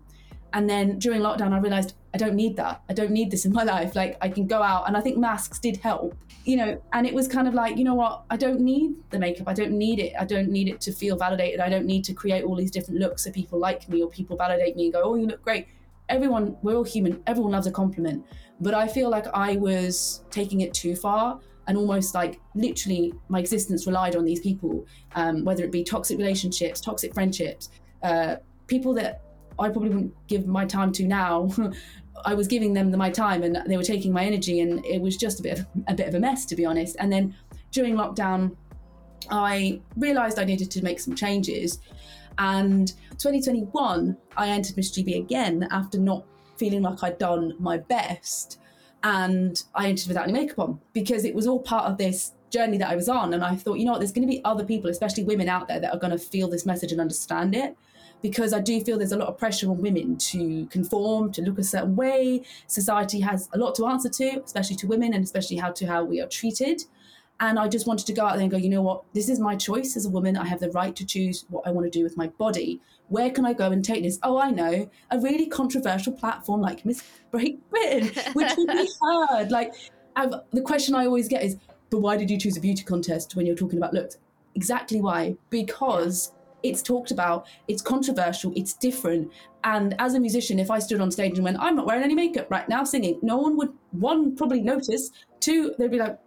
And 0.54 0.70
then 0.70 1.00
during 1.00 1.22
lockdown, 1.22 1.54
I 1.54 1.60
realized 1.60 1.94
I 2.14 2.18
don't 2.18 2.36
need 2.36 2.58
that. 2.58 2.82
I 2.90 2.94
don't 2.94 3.12
need 3.12 3.32
this 3.32 3.46
in 3.46 3.54
my 3.54 3.64
life. 3.76 3.96
Like 3.96 4.18
I 4.22 4.30
can 4.30 4.48
go 4.48 4.62
out, 4.62 4.88
and 4.88 4.96
I 4.96 5.02
think 5.02 5.18
masks 5.18 5.60
did 5.60 5.78
help, 5.78 6.16
you 6.46 6.56
know. 6.56 6.82
And 6.94 7.06
it 7.06 7.14
was 7.14 7.28
kind 7.28 7.48
of 7.48 7.54
like, 7.54 7.78
you 7.78 7.84
know 7.84 7.96
what? 7.96 8.24
I 8.30 8.38
don't 8.38 8.62
need 8.62 8.96
the 9.10 9.20
makeup. 9.20 9.48
I 9.50 9.54
don't 9.54 9.72
need 9.72 10.00
it. 10.00 10.14
I 10.18 10.26
don't 10.26 10.50
need 10.50 10.70
it 10.70 10.80
to 10.82 10.94
feel 10.94 11.18
validated. 11.18 11.60
I 11.60 11.70
don't 11.70 11.86
need 11.86 12.06
to 12.06 12.14
create 12.14 12.46
all 12.46 12.56
these 12.56 12.72
different 12.72 13.02
looks 13.02 13.24
so 13.24 13.32
people 13.32 13.60
like 13.60 13.90
me 13.90 14.02
or 14.02 14.10
people 14.10 14.38
validate 14.38 14.78
me 14.78 14.86
and 14.86 14.94
go, 14.94 15.02
oh, 15.04 15.16
you 15.16 15.28
look 15.28 15.42
great. 15.42 15.68
Everyone, 16.12 16.58
we're 16.62 16.76
all 16.76 16.84
human. 16.84 17.24
Everyone 17.26 17.54
loves 17.54 17.68
a 17.68 17.72
compliment. 17.72 18.26
But 18.60 18.74
I 18.74 18.88
feel 18.88 19.10
like 19.10 19.26
I 19.34 19.56
was 19.56 20.24
taking 20.30 20.62
it 20.62 20.74
too 20.74 20.96
far 20.96 21.40
and 21.68 21.78
almost 21.78 22.14
like 22.14 22.40
literally 22.54 23.14
my 23.30 23.40
existence 23.40 23.88
relied 23.88 24.16
on 24.16 24.26
these 24.26 24.42
people, 24.42 24.86
um, 25.16 25.46
whether 25.46 25.64
it 25.64 25.72
be 25.72 25.84
toxic 25.84 26.18
relationships, 26.18 26.82
toxic 26.82 27.14
friendships, 27.14 27.70
uh, 28.04 28.36
people 28.68 28.94
that 28.96 29.22
I 29.58 29.70
probably 29.70 29.90
wouldn't 29.90 30.28
give 30.28 30.48
my 30.48 30.66
time 30.66 30.92
to 30.94 31.08
now. 31.08 31.50
I 32.26 32.34
was 32.34 32.48
giving 32.48 32.74
them 32.74 32.92
my 32.98 33.10
time 33.10 33.42
and 33.44 33.58
they 33.68 33.78
were 33.78 33.84
taking 33.84 34.12
my 34.12 34.24
energy, 34.26 34.60
and 34.60 34.86
it 34.86 35.02
was 35.02 35.16
just 35.16 35.40
a 35.40 35.44
bit 35.44 35.60
of 35.60 35.66
a 35.88 35.94
bit 35.94 36.08
of 36.08 36.14
a 36.14 36.20
mess, 36.20 36.46
to 36.48 36.56
be 36.56 36.66
honest. 36.66 36.96
And 37.00 37.12
then 37.12 37.36
during 37.72 37.96
lockdown, 37.96 38.56
I 39.30 39.82
realised 39.96 40.38
I 40.40 40.44
needed 40.44 40.70
to 40.72 40.84
make 40.84 41.00
some 41.00 41.16
changes. 41.16 41.80
And 42.38 42.88
2021, 43.18 44.18
I 44.38 44.48
entered 44.50 44.78
Miss 44.78 44.92
GB 44.92 45.18
again 45.20 45.68
after 45.72 46.00
not 46.00 46.26
feeling 46.58 46.82
like 46.82 47.04
I'd 47.04 47.18
done 47.18 47.56
my 47.60 47.78
best. 47.78 48.60
And 49.04 49.62
I 49.74 49.88
entered 49.88 50.08
without 50.08 50.26
any 50.26 50.34
makeup 50.34 50.60
on 50.60 50.80
because 50.94 51.26
it 51.26 51.34
was 51.34 51.48
all 51.48 51.60
part 51.60 51.86
of 51.86 51.98
this 51.98 52.34
journey 52.52 52.78
that 52.78 52.90
I 52.90 52.96
was 52.96 53.10
on. 53.10 53.34
And 53.34 53.44
I 53.44 53.56
thought, 53.56 53.80
you 53.80 53.86
know 53.86 53.92
what, 53.94 54.00
there's 54.00 54.12
going 54.12 54.28
to 54.28 54.32
be 54.32 54.44
other 54.46 54.64
people, 54.64 54.90
especially 54.90 55.24
women 55.24 55.50
out 55.50 55.68
there, 55.68 55.80
that 55.80 55.94
are 55.94 56.00
going 56.00 56.12
to 56.12 56.20
feel 56.20 56.48
this 56.48 56.66
message 56.66 56.92
and 56.92 57.02
understand 57.02 57.56
it 57.56 57.76
because 58.22 58.54
I 58.54 58.60
do 58.60 58.80
feel 58.82 58.98
there's 58.98 59.12
a 59.12 59.18
lot 59.18 59.30
of 59.30 59.38
pressure 59.38 59.70
on 59.70 59.82
women 59.82 60.18
to 60.18 60.68
conform, 60.68 61.32
to 61.34 61.42
look 61.42 61.58
a 61.58 61.64
certain 61.64 61.96
way. 61.96 62.44
Society 62.68 63.20
has 63.22 63.50
a 63.54 63.58
lot 63.58 63.76
to 63.76 63.88
answer 63.88 64.10
to, 64.10 64.42
especially 64.44 64.76
to 64.78 64.88
women 64.88 65.14
and 65.14 65.24
especially 65.24 65.58
how 65.58 65.72
to 65.72 65.88
how 65.88 66.04
we 66.04 66.22
are 66.22 66.28
treated. 66.28 66.84
And 67.42 67.58
I 67.58 67.68
just 67.68 67.88
wanted 67.88 68.06
to 68.06 68.14
go 68.14 68.24
out 68.24 68.34
there 68.34 68.44
and 68.44 68.52
go, 68.52 68.58
you 68.58 68.70
know 68.70 68.84
what, 68.84 69.04
this 69.14 69.28
is 69.28 69.40
my 69.40 69.56
choice 69.56 69.98
as 69.98 70.06
a 70.06 70.10
woman. 70.10 70.38
I 70.38 70.46
have 70.46 70.60
the 70.60 70.70
right 70.70 70.96
to 70.96 71.04
choose 71.04 71.46
what 71.50 71.66
I 71.66 71.72
want 71.72 71.92
to 71.92 72.00
do 72.00 72.04
with 72.04 72.16
my 72.16 72.28
body. 72.28 72.80
Where 73.08 73.32
can 73.32 73.48
I 73.48 73.54
go 73.54 73.72
and 73.72 73.84
take 73.84 74.04
this? 74.04 74.20
Oh, 74.22 74.38
I 74.38 74.52
know, 74.52 74.90
a 75.10 75.20
really 75.20 75.48
controversial 75.48 76.14
platform 76.14 76.62
like 76.62 76.86
Miss 76.86 77.04
Great 77.32 77.68
Britain, 77.72 78.12
which 78.34 78.56
will 78.56 78.68
be 78.68 78.88
heard. 79.02 79.50
Like, 79.50 79.74
I've, 80.16 80.34
the 80.54 80.62
question 80.62 80.94
I 80.94 81.08
always 81.08 81.28
get 81.28 81.44
is, 81.44 81.58
but 81.90 82.02
why 82.02 82.16
did 82.16 82.30
you 82.30 82.38
choose 82.38 82.58
a 82.58 82.62
beauty 82.62 82.84
contest 82.84 83.36
when 83.36 83.48
you're 83.48 83.56
talking 83.56 83.80
about 83.80 83.94
looks? 83.94 84.20
Exactly 84.54 85.02
why. 85.02 85.36
Because 85.50 86.34
it's 86.62 86.84
talked 86.84 87.10
about, 87.10 87.48
it's 87.68 87.82
controversial, 87.82 88.54
it's 88.56 88.74
different. 88.74 89.32
And 89.64 89.96
as 89.98 90.14
a 90.14 90.20
musician, 90.20 90.60
if 90.60 90.70
I 90.70 90.78
stood 90.78 91.02
on 91.02 91.10
stage 91.10 91.40
and 91.40 91.44
went, 91.44 91.58
I'm 91.60 91.76
not 91.76 91.88
wearing 91.88 92.04
any 92.04 92.14
makeup 92.14 92.52
right 92.52 92.70
now 92.70 92.84
singing, 92.84 93.18
no 93.24 93.38
one 93.38 93.58
would, 93.58 93.74
one, 93.92 94.36
probably 94.36 94.62
notice, 94.62 95.10
two, 95.40 95.74
they'd 95.80 95.90
be 95.90 95.98
like, 95.98 96.20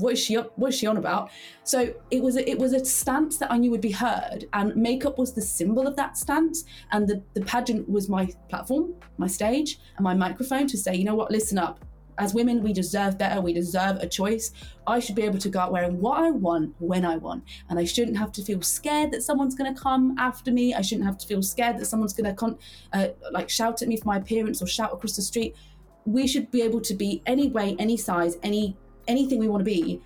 what 0.00 0.14
is 0.14 0.18
she 0.18 0.34
what 0.34 0.68
is 0.68 0.78
she 0.78 0.86
on 0.86 0.96
about 0.96 1.30
so 1.64 1.92
it 2.10 2.22
was 2.22 2.36
a, 2.36 2.48
it 2.48 2.58
was 2.58 2.72
a 2.72 2.84
stance 2.84 3.38
that 3.38 3.50
i 3.50 3.56
knew 3.56 3.70
would 3.70 3.80
be 3.80 3.92
heard 3.92 4.46
and 4.52 4.74
makeup 4.76 5.18
was 5.18 5.32
the 5.34 5.42
symbol 5.42 5.86
of 5.86 5.96
that 5.96 6.16
stance 6.16 6.64
and 6.92 7.08
the, 7.08 7.22
the 7.34 7.40
pageant 7.42 7.88
was 7.88 8.08
my 8.08 8.28
platform 8.48 8.94
my 9.18 9.26
stage 9.26 9.78
and 9.96 10.04
my 10.04 10.14
microphone 10.14 10.66
to 10.66 10.76
say 10.76 10.94
you 10.94 11.04
know 11.04 11.14
what 11.14 11.30
listen 11.30 11.58
up 11.58 11.84
as 12.20 12.34
women, 12.34 12.62
we 12.62 12.74
deserve 12.74 13.16
better. 13.16 13.40
We 13.40 13.54
deserve 13.54 13.96
a 13.96 14.06
choice. 14.06 14.52
I 14.86 15.00
should 15.00 15.14
be 15.16 15.22
able 15.22 15.38
to 15.38 15.48
go 15.48 15.58
out 15.58 15.72
wearing 15.72 15.98
what 16.00 16.18
I 16.20 16.30
want 16.30 16.74
when 16.78 17.04
I 17.04 17.16
want. 17.16 17.44
And 17.70 17.78
I 17.78 17.84
shouldn't 17.84 18.18
have 18.18 18.30
to 18.32 18.42
feel 18.42 18.60
scared 18.60 19.10
that 19.12 19.22
someone's 19.22 19.54
going 19.54 19.74
to 19.74 19.80
come 19.80 20.14
after 20.18 20.52
me. 20.52 20.74
I 20.74 20.82
shouldn't 20.82 21.06
have 21.06 21.16
to 21.18 21.26
feel 21.26 21.42
scared 21.42 21.78
that 21.78 21.86
someone's 21.86 22.12
going 22.12 22.26
to 22.26 22.34
con- 22.34 22.58
uh, 22.92 23.08
like 23.32 23.48
shout 23.48 23.80
at 23.80 23.88
me 23.88 23.96
for 23.96 24.06
my 24.06 24.18
appearance 24.18 24.60
or 24.60 24.66
shout 24.66 24.92
across 24.92 25.16
the 25.16 25.22
street. 25.22 25.56
We 26.04 26.26
should 26.26 26.50
be 26.50 26.60
able 26.60 26.82
to 26.82 26.94
be 26.94 27.22
any 27.24 27.48
way, 27.48 27.74
any 27.78 27.96
size, 27.96 28.36
any 28.42 28.76
anything 29.10 29.38
we 29.38 29.48
want 29.48 29.60
to 29.60 29.64
be 29.64 30.00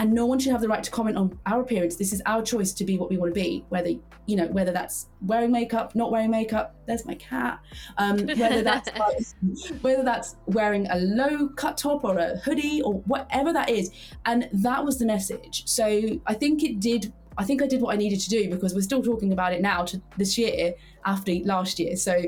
and 0.00 0.14
no 0.14 0.24
one 0.24 0.38
should 0.38 0.52
have 0.52 0.62
the 0.62 0.68
right 0.68 0.82
to 0.82 0.90
comment 0.90 1.16
on 1.18 1.38
our 1.44 1.60
appearance. 1.60 1.96
This 1.96 2.14
is 2.14 2.22
our 2.24 2.42
choice 2.42 2.72
to 2.72 2.84
be 2.84 2.96
what 2.96 3.10
we 3.10 3.18
want 3.18 3.34
to 3.34 3.40
be 3.40 3.64
whether 3.68 3.90
you 4.26 4.36
know 4.36 4.46
whether 4.46 4.72
that's 4.72 5.08
wearing 5.22 5.50
makeup 5.50 5.94
not 5.94 6.12
wearing 6.12 6.30
makeup 6.30 6.76
there's 6.86 7.04
my 7.04 7.14
cat 7.14 7.58
um, 7.98 8.18
whether 8.42 8.62
that's 8.62 9.34
whether 9.80 10.02
that's 10.02 10.36
wearing 10.46 10.86
a 10.90 10.96
low 10.96 11.48
cut 11.48 11.76
top 11.76 12.04
or 12.04 12.16
a 12.18 12.38
hoodie 12.38 12.80
or 12.82 12.94
whatever 13.12 13.52
that 13.52 13.68
is. 13.68 13.90
And 14.24 14.48
that 14.52 14.84
was 14.84 14.98
the 14.98 15.06
message. 15.06 15.66
So 15.66 15.86
i 16.26 16.34
think 16.34 16.62
it 16.62 16.80
did 16.80 17.12
i 17.38 17.44
think 17.44 17.62
i 17.62 17.66
did 17.66 17.80
what 17.80 17.94
i 17.94 17.96
needed 17.96 18.20
to 18.20 18.30
do 18.30 18.50
because 18.50 18.74
we're 18.74 18.88
still 18.90 19.02
talking 19.02 19.32
about 19.32 19.52
it 19.52 19.60
now 19.60 19.84
to 19.90 20.00
this 20.16 20.38
year 20.38 20.74
after 21.04 21.32
last 21.44 21.78
year. 21.78 21.96
So 21.96 22.22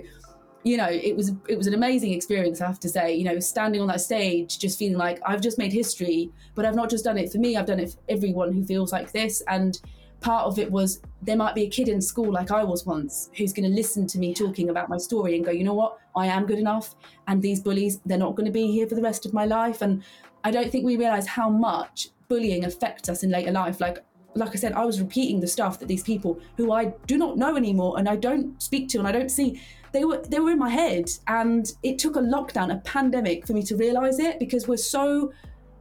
you 0.64 0.77
know 0.77 0.88
it 0.88 1.16
was 1.16 1.33
it 1.48 1.57
was 1.57 1.66
an 1.66 1.75
amazing 1.75 2.12
experience 2.12 2.61
i 2.61 2.66
have 2.66 2.81
to 2.81 2.88
say. 2.88 3.14
You 3.14 3.25
know 3.25 3.40
standing 3.40 3.81
on 3.81 3.88
that 3.88 4.01
stage 4.01 4.59
just 4.59 4.79
feeling 4.79 4.96
like 4.96 5.20
i've 5.27 5.40
just 5.40 5.59
made 5.59 5.72
history 5.72 6.31
but 6.55 6.64
i've 6.64 6.75
not 6.75 6.90
just 6.90 7.05
done 7.05 7.18
it 7.18 7.33
for 7.33 7.38
me 7.38 7.57
i've 7.57 7.66
done 7.66 7.81
it 7.81 7.90
for 7.92 7.98
everyone 8.09 8.53
who 8.53 8.64
feels 8.64 8.92
like 8.92 9.12
this. 9.12 9.42
And 9.48 9.81
part 10.20 10.46
of 10.46 10.59
it 10.59 10.70
was 10.70 11.03
there 11.22 11.37
might 11.37 11.55
be 11.55 11.64
a 11.64 11.68
kid 11.68 11.88
in 11.88 12.01
school 12.01 12.33
like 12.33 12.53
i 12.53 12.62
was 12.62 12.87
once 12.87 13.29
who's 13.37 13.53
going 13.53 13.68
to 13.68 13.75
listen 13.75 14.07
to 14.07 14.18
me 14.18 14.33
talking 14.33 14.70
about 14.70 14.88
my 14.88 14.96
story 14.96 15.35
and 15.35 15.44
go 15.44 15.51
you 15.51 15.64
know 15.64 15.75
what? 15.75 15.98
I 16.14 16.27
am 16.27 16.46
good 16.46 16.59
enough 16.59 16.94
and 17.27 17.42
these 17.42 17.61
bullies 17.61 17.98
they're 18.07 18.18
not 18.18 18.37
going 18.37 18.46
to 18.46 18.53
be 18.53 18.70
here 18.70 18.87
for 18.87 18.94
the 18.94 19.03
rest 19.03 19.27
of 19.27 19.33
my 19.33 19.44
life. 19.46 19.83
And 19.83 20.03
i 20.44 20.51
don't 20.51 20.70
think 20.70 20.85
we 20.85 20.96
realize 20.96 21.27
how 21.27 21.48
much 21.48 22.11
bullying 22.29 22.64
affects 22.64 23.09
us 23.09 23.22
in 23.22 23.31
later 23.31 23.53
life. 23.53 23.81
Like 23.81 24.05
like 24.35 24.51
I 24.51 24.55
said, 24.55 24.72
I 24.72 24.85
was 24.87 24.98
repeating 24.98 25.40
the 25.40 25.46
stuff 25.46 25.79
that 25.79 25.88
these 25.88 26.03
people 26.03 26.40
who 26.57 26.72
I 26.72 26.87
do 27.07 27.18
not 27.18 27.37
know 27.37 27.57
anymore 27.57 27.98
and 27.98 28.09
I 28.09 28.16
don't 28.16 28.62
speak 28.62 28.88
to 28.90 28.98
and 28.98 29.07
I 29.07 29.12
don't 29.12 29.29
see 29.29 29.61
they 29.92 30.05
were 30.05 30.22
they 30.28 30.40
were 30.40 30.50
in 30.50 30.59
my 30.59 30.70
head. 30.70 31.11
And 31.28 31.70
it 31.83 31.98
took 31.98 32.16
a 32.16 32.20
lockdown 32.20 32.72
a 32.72 32.78
pandemic 32.78 33.46
for 33.46 33.52
me 33.52 33.62
to 33.64 33.76
realize 33.76 34.18
it 34.18 34.38
because 34.38 34.66
we're 34.66 34.76
so 34.76 35.33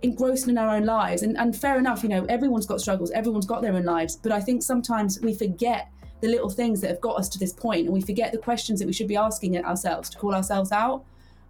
engrossed 0.01 0.47
in 0.47 0.57
our 0.57 0.75
own 0.75 0.85
lives. 0.85 1.23
And, 1.23 1.37
and 1.37 1.55
fair 1.55 1.77
enough 1.77 2.03
you 2.03 2.09
know 2.09 2.25
everyone's 2.25 2.65
got 2.65 2.81
struggles 2.81 3.11
everyone's 3.11 3.45
got 3.45 3.61
their 3.61 3.73
own 3.73 3.85
lives. 3.85 4.15
But 4.15 4.31
i 4.31 4.41
think 4.41 4.63
sometimes 4.63 5.19
we 5.21 5.33
forget 5.33 5.89
the 6.21 6.27
little 6.27 6.49
things 6.49 6.81
that 6.81 6.89
have 6.89 7.01
got 7.01 7.17
us 7.17 7.27
to 7.29 7.39
this 7.39 7.51
point 7.51 7.85
and 7.85 7.93
we 7.93 8.01
forget 8.01 8.31
the 8.31 8.37
questions 8.37 8.79
that 8.79 8.85
we 8.85 8.93
should 8.93 9.07
be 9.07 9.17
asking 9.17 9.57
ourselves 9.57 10.09
to 10.09 10.17
call 10.17 10.35
ourselves 10.35 10.71
out. 10.71 11.03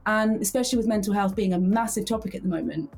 And 0.06 0.42
especially 0.42 0.78
with 0.78 0.88
mental 0.88 1.14
health 1.14 1.36
being 1.36 1.54
a 1.54 1.60
massive 1.60 2.06
topic 2.06 2.36
at 2.36 2.44
the 2.44 2.50
moment 2.50 2.92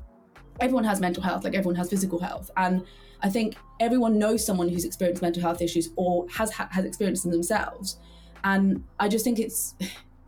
everyone 0.60 0.84
has 0.84 1.00
mental 1.00 1.22
health 1.22 1.42
like 1.42 1.54
everyone 1.54 1.74
has 1.74 1.90
physical 1.90 2.18
health. 2.18 2.50
And 2.56 2.84
i 3.22 3.30
think 3.30 3.56
everyone 3.80 4.18
knows 4.18 4.44
someone 4.44 4.68
who's 4.68 4.84
experienced 4.84 5.22
mental 5.22 5.42
health 5.42 5.62
issues 5.62 5.90
or 5.96 6.26
has 6.28 6.50
has 6.50 6.84
experienced 6.84 7.22
them 7.22 7.32
themselves 7.32 7.98
and 8.44 8.84
I 9.00 9.08
just 9.08 9.24
think 9.24 9.38
it's 9.38 9.74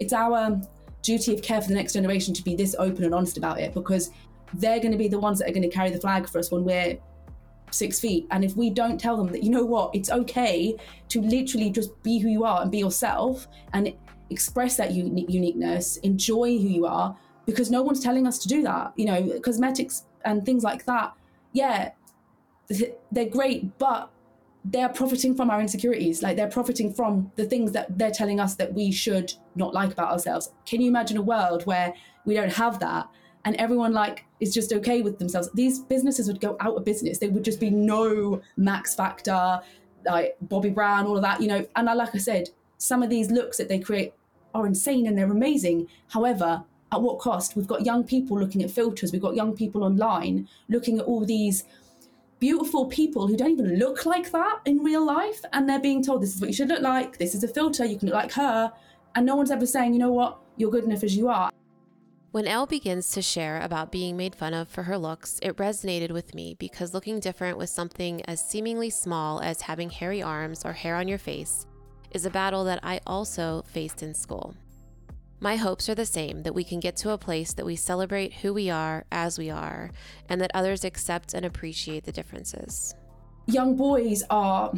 it's 0.00 0.12
our 0.12 0.60
duty 1.02 1.32
of 1.32 1.42
care 1.42 1.60
for 1.62 1.68
the 1.68 1.74
next 1.74 1.92
generation 1.92 2.34
to 2.34 2.42
be 2.42 2.56
this 2.56 2.74
open 2.78 3.04
and 3.04 3.14
honest 3.14 3.38
about 3.38 3.60
it 3.60 3.72
because 3.72 4.10
they're 4.54 4.80
going 4.80 4.92
to 4.92 4.98
be 4.98 5.08
the 5.08 5.18
ones 5.18 5.38
that 5.38 5.48
are 5.48 5.52
going 5.52 5.62
to 5.62 5.74
carry 5.74 5.90
the 5.90 6.00
flag 6.00 6.28
for 6.28 6.38
us 6.38 6.50
when 6.50 6.64
we're 6.64 6.98
six 7.70 8.00
feet. 8.00 8.26
And 8.30 8.44
if 8.44 8.56
we 8.56 8.70
don't 8.70 8.98
tell 8.98 9.16
them 9.16 9.28
that, 9.28 9.42
you 9.42 9.50
know 9.50 9.64
what, 9.64 9.94
it's 9.94 10.10
okay 10.10 10.76
to 11.08 11.20
literally 11.20 11.70
just 11.70 12.00
be 12.02 12.18
who 12.18 12.28
you 12.28 12.44
are 12.44 12.62
and 12.62 12.70
be 12.70 12.78
yourself 12.78 13.46
and 13.72 13.94
express 14.30 14.76
that 14.76 14.92
uni- 14.92 15.26
uniqueness, 15.28 15.96
enjoy 15.98 16.58
who 16.58 16.68
you 16.68 16.86
are, 16.86 17.16
because 17.44 17.70
no 17.70 17.82
one's 17.82 18.00
telling 18.00 18.26
us 18.26 18.38
to 18.38 18.48
do 18.48 18.62
that. 18.62 18.92
You 18.96 19.06
know, 19.06 19.40
cosmetics 19.40 20.04
and 20.24 20.44
things 20.44 20.64
like 20.64 20.84
that, 20.86 21.12
yeah, 21.52 21.90
they're 23.12 23.28
great, 23.28 23.78
but 23.78 24.10
they're 24.70 24.88
profiting 24.88 25.34
from 25.34 25.50
our 25.50 25.60
insecurities. 25.60 26.22
Like 26.22 26.36
they're 26.36 26.48
profiting 26.48 26.92
from 26.92 27.30
the 27.36 27.44
things 27.44 27.72
that 27.72 27.98
they're 27.98 28.10
telling 28.10 28.40
us 28.40 28.56
that 28.56 28.74
we 28.74 28.90
should 28.90 29.32
not 29.54 29.72
like 29.72 29.92
about 29.92 30.10
ourselves. 30.10 30.52
Can 30.64 30.80
you 30.80 30.88
imagine 30.88 31.16
a 31.16 31.22
world 31.22 31.64
where 31.66 31.94
we 32.24 32.34
don't 32.34 32.52
have 32.52 32.80
that 32.80 33.08
and 33.44 33.54
everyone 33.56 33.92
like 33.92 34.24
is 34.40 34.52
just 34.52 34.72
okay 34.72 35.02
with 35.02 35.18
themselves? 35.18 35.48
These 35.54 35.80
businesses 35.80 36.26
would 36.26 36.40
go 36.40 36.56
out 36.60 36.76
of 36.76 36.84
business. 36.84 37.18
There 37.18 37.30
would 37.30 37.44
just 37.44 37.60
be 37.60 37.70
no 37.70 38.42
max 38.56 38.94
factor 38.94 39.60
like 40.04 40.36
Bobbi 40.46 40.74
Brown 40.74 41.06
all 41.06 41.16
of 41.16 41.22
that 41.22 41.40
you 41.40 41.48
know? 41.48 41.66
And 41.76 41.86
like 41.86 42.14
i 42.14 42.18
said 42.18 42.48
some 42.78 43.02
of 43.02 43.10
these 43.10 43.30
looks 43.30 43.56
that 43.56 43.68
they 43.68 43.78
create 43.78 44.12
are 44.54 44.66
insane 44.66 45.06
and 45.06 45.16
they're 45.16 45.30
amazing. 45.30 45.86
However 46.08 46.64
at 46.92 47.02
what 47.02 47.18
cost? 47.18 47.56
We've 47.56 47.66
got 47.66 47.84
young 47.84 48.04
people 48.04 48.38
looking 48.38 48.62
at 48.62 48.70
filters. 48.70 49.12
We've 49.12 49.22
got 49.22 49.34
young 49.34 49.54
people 49.54 49.84
online 49.84 50.48
looking 50.68 50.98
at 50.98 51.04
all 51.04 51.24
these 51.24 51.64
beautiful 52.38 52.86
people 52.86 53.26
who 53.26 53.36
don't 53.36 53.52
even 53.52 53.78
look 53.78 54.04
like 54.06 54.30
that 54.32 54.60
in 54.64 54.82
real 54.82 55.04
life 55.04 55.40
and 55.52 55.68
they're 55.68 55.80
being 55.80 56.02
told 56.04 56.22
this 56.22 56.34
is 56.34 56.40
what 56.40 56.48
you 56.48 56.54
should 56.54 56.68
look 56.68 56.82
like. 56.82 57.18
This 57.18 57.34
is 57.34 57.42
a 57.44 57.48
filter. 57.48 57.84
You 57.84 57.98
can 57.98 58.08
look 58.08 58.14
like 58.14 58.32
her. 58.32 58.72
And 59.14 59.24
no 59.24 59.36
one's 59.36 59.50
ever 59.50 59.66
saying 59.66 59.94
you 59.94 59.98
know 59.98 60.12
what? 60.12 60.38
You're 60.56 60.70
good 60.70 60.84
enough 60.84 61.02
as 61.02 61.16
you 61.16 61.28
are. 61.28 61.50
When 62.32 62.46
Elle 62.46 62.66
begins 62.66 63.12
to 63.12 63.22
share 63.22 63.62
about 63.62 63.90
being 63.90 64.14
made 64.14 64.34
fun 64.34 64.52
of 64.52 64.68
for 64.68 64.82
her 64.82 64.98
looks, 64.98 65.38
it 65.42 65.56
resonated 65.56 66.10
with 66.10 66.34
me 66.34 66.54
because 66.58 66.92
looking 66.92 67.18
different 67.18 67.56
with 67.56 67.70
something 67.70 68.22
as 68.26 68.46
seemingly 68.46 68.90
small 68.90 69.40
as 69.40 69.62
having 69.62 69.88
hairy 69.88 70.22
arms 70.22 70.62
or 70.62 70.74
hair 70.74 70.96
on 70.96 71.08
your 71.08 71.16
face 71.16 71.66
is 72.10 72.26
a 72.26 72.30
battle 72.30 72.64
that 72.64 72.80
I 72.82 73.00
also 73.06 73.62
faced 73.66 74.02
in 74.02 74.12
school. 74.12 74.54
My 75.40 75.56
hopes 75.56 75.88
are 75.88 75.94
the 75.94 76.06
same 76.06 76.42
that 76.44 76.54
we 76.54 76.64
can 76.64 76.80
get 76.80 76.96
to 76.98 77.10
a 77.10 77.18
place 77.18 77.52
that 77.54 77.66
we 77.66 77.76
celebrate 77.76 78.32
who 78.34 78.54
we 78.54 78.70
are 78.70 79.04
as 79.12 79.38
we 79.38 79.50
are, 79.50 79.90
and 80.28 80.40
that 80.40 80.50
others 80.54 80.82
accept 80.84 81.34
and 81.34 81.44
appreciate 81.44 82.04
the 82.04 82.12
differences. 82.12 82.94
young 83.46 83.76
boys 83.76 84.24
are 84.30 84.72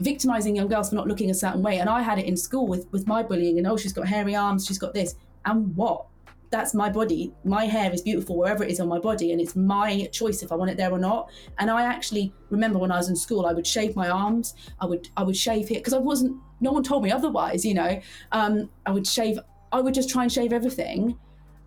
victimizing 0.00 0.56
young 0.56 0.66
girls 0.68 0.88
for 0.88 0.94
not 0.94 1.06
looking 1.06 1.30
a 1.30 1.34
certain 1.34 1.62
way 1.62 1.78
and 1.78 1.90
i 1.90 2.00
had 2.00 2.18
it 2.18 2.24
in 2.24 2.36
school 2.36 2.66
with 2.66 2.86
with 2.90 3.06
my 3.06 3.22
bullying 3.22 3.58
and 3.58 3.66
oh 3.66 3.76
she's 3.76 3.92
got 3.92 4.06
hairy 4.08 4.34
arms 4.34 4.66
she's 4.66 4.78
got 4.78 4.94
this. 4.94 5.14
And 5.44 5.76
what? 5.76 6.06
That's 6.50 6.72
my 6.72 6.88
body. 6.88 7.34
My 7.44 7.64
hair 7.66 7.92
is 7.92 8.00
beautiful 8.00 8.36
wherever 8.38 8.64
it 8.64 8.70
is 8.70 8.80
on 8.80 8.88
my 8.88 8.98
body 8.98 9.32
and 9.32 9.40
it's 9.42 9.54
my 9.56 10.06
choice 10.12 10.42
if 10.42 10.50
i 10.52 10.54
want 10.54 10.70
it 10.70 10.76
there 10.78 10.90
or 10.90 10.98
not. 10.98 11.30
And 11.58 11.70
i 11.70 11.82
actually 11.84 12.32
remember 12.50 12.78
when 12.78 12.90
i 12.90 12.96
was 12.96 13.08
in 13.10 13.16
school 13.16 13.44
i 13.46 13.52
would 13.52 13.66
shave 13.66 13.94
my 13.94 14.08
arms. 14.08 14.54
I 14.80 14.86
would 14.86 15.08
i 15.18 15.22
would 15.22 15.36
shave 15.36 15.68
here 15.68 15.80
because 15.80 15.92
i 15.92 15.98
wasn't 15.98 16.34
no 16.60 16.72
one 16.72 16.82
told 16.82 17.02
me 17.02 17.10
otherwise 17.12 17.64
you 17.64 17.74
know. 17.74 18.00
Um, 18.32 18.70
i 18.86 18.90
would 18.90 19.06
shave 19.06 19.38
i 19.74 19.80
would 19.80 19.94
just 19.94 20.08
try 20.08 20.22
and 20.22 20.32
shave 20.32 20.52
everything 20.52 21.18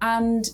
and 0.01 0.51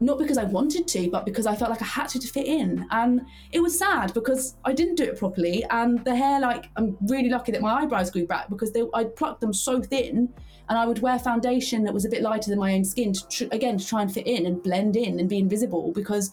not 0.00 0.18
because 0.18 0.38
I 0.38 0.44
wanted 0.44 0.86
to, 0.88 1.10
but 1.10 1.24
because 1.24 1.46
I 1.46 1.54
felt 1.54 1.70
like 1.70 1.80
I 1.80 1.86
had 1.86 2.08
to, 2.10 2.18
to 2.18 2.28
fit 2.28 2.46
in. 2.46 2.86
And 2.90 3.22
it 3.52 3.60
was 3.60 3.78
sad 3.78 4.12
because 4.12 4.56
I 4.64 4.72
didn't 4.72 4.96
do 4.96 5.04
it 5.04 5.18
properly. 5.18 5.64
And 5.70 6.04
the 6.04 6.14
hair, 6.14 6.40
like, 6.40 6.66
I'm 6.76 6.96
really 7.08 7.30
lucky 7.30 7.52
that 7.52 7.62
my 7.62 7.74
eyebrows 7.74 8.10
grew 8.10 8.26
back 8.26 8.50
because 8.50 8.72
they, 8.72 8.82
I 8.92 9.04
plucked 9.04 9.40
them 9.40 9.52
so 9.52 9.80
thin. 9.80 10.32
And 10.68 10.78
I 10.78 10.86
would 10.86 11.00
wear 11.00 11.18
foundation 11.18 11.84
that 11.84 11.94
was 11.94 12.04
a 12.04 12.08
bit 12.08 12.22
lighter 12.22 12.50
than 12.50 12.58
my 12.58 12.74
own 12.74 12.84
skin, 12.84 13.12
to 13.12 13.28
tr- 13.28 13.44
again, 13.52 13.78
to 13.78 13.86
try 13.86 14.02
and 14.02 14.12
fit 14.12 14.26
in 14.26 14.46
and 14.46 14.62
blend 14.62 14.96
in 14.96 15.20
and 15.20 15.28
be 15.28 15.38
invisible. 15.38 15.92
Because 15.92 16.32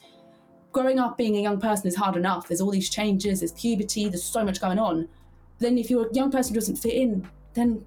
growing 0.72 1.00
up 1.00 1.18
being 1.18 1.36
a 1.38 1.42
young 1.42 1.60
person 1.60 1.88
is 1.88 1.96
hard 1.96 2.16
enough. 2.16 2.48
There's 2.48 2.62
all 2.62 2.72
these 2.72 2.90
changes, 2.90 3.42
there's 3.42 3.52
puberty, 3.52 4.10
there's 4.10 4.24
so 4.24 4.44
much 4.44 4.60
going 4.60 4.80
on. 4.80 5.08
Then 5.60 5.78
if 5.78 5.90
you're 5.90 6.08
a 6.08 6.14
young 6.14 6.32
person 6.32 6.54
who 6.54 6.60
doesn't 6.60 6.78
fit 6.78 6.94
in, 6.94 7.28
then 7.54 7.86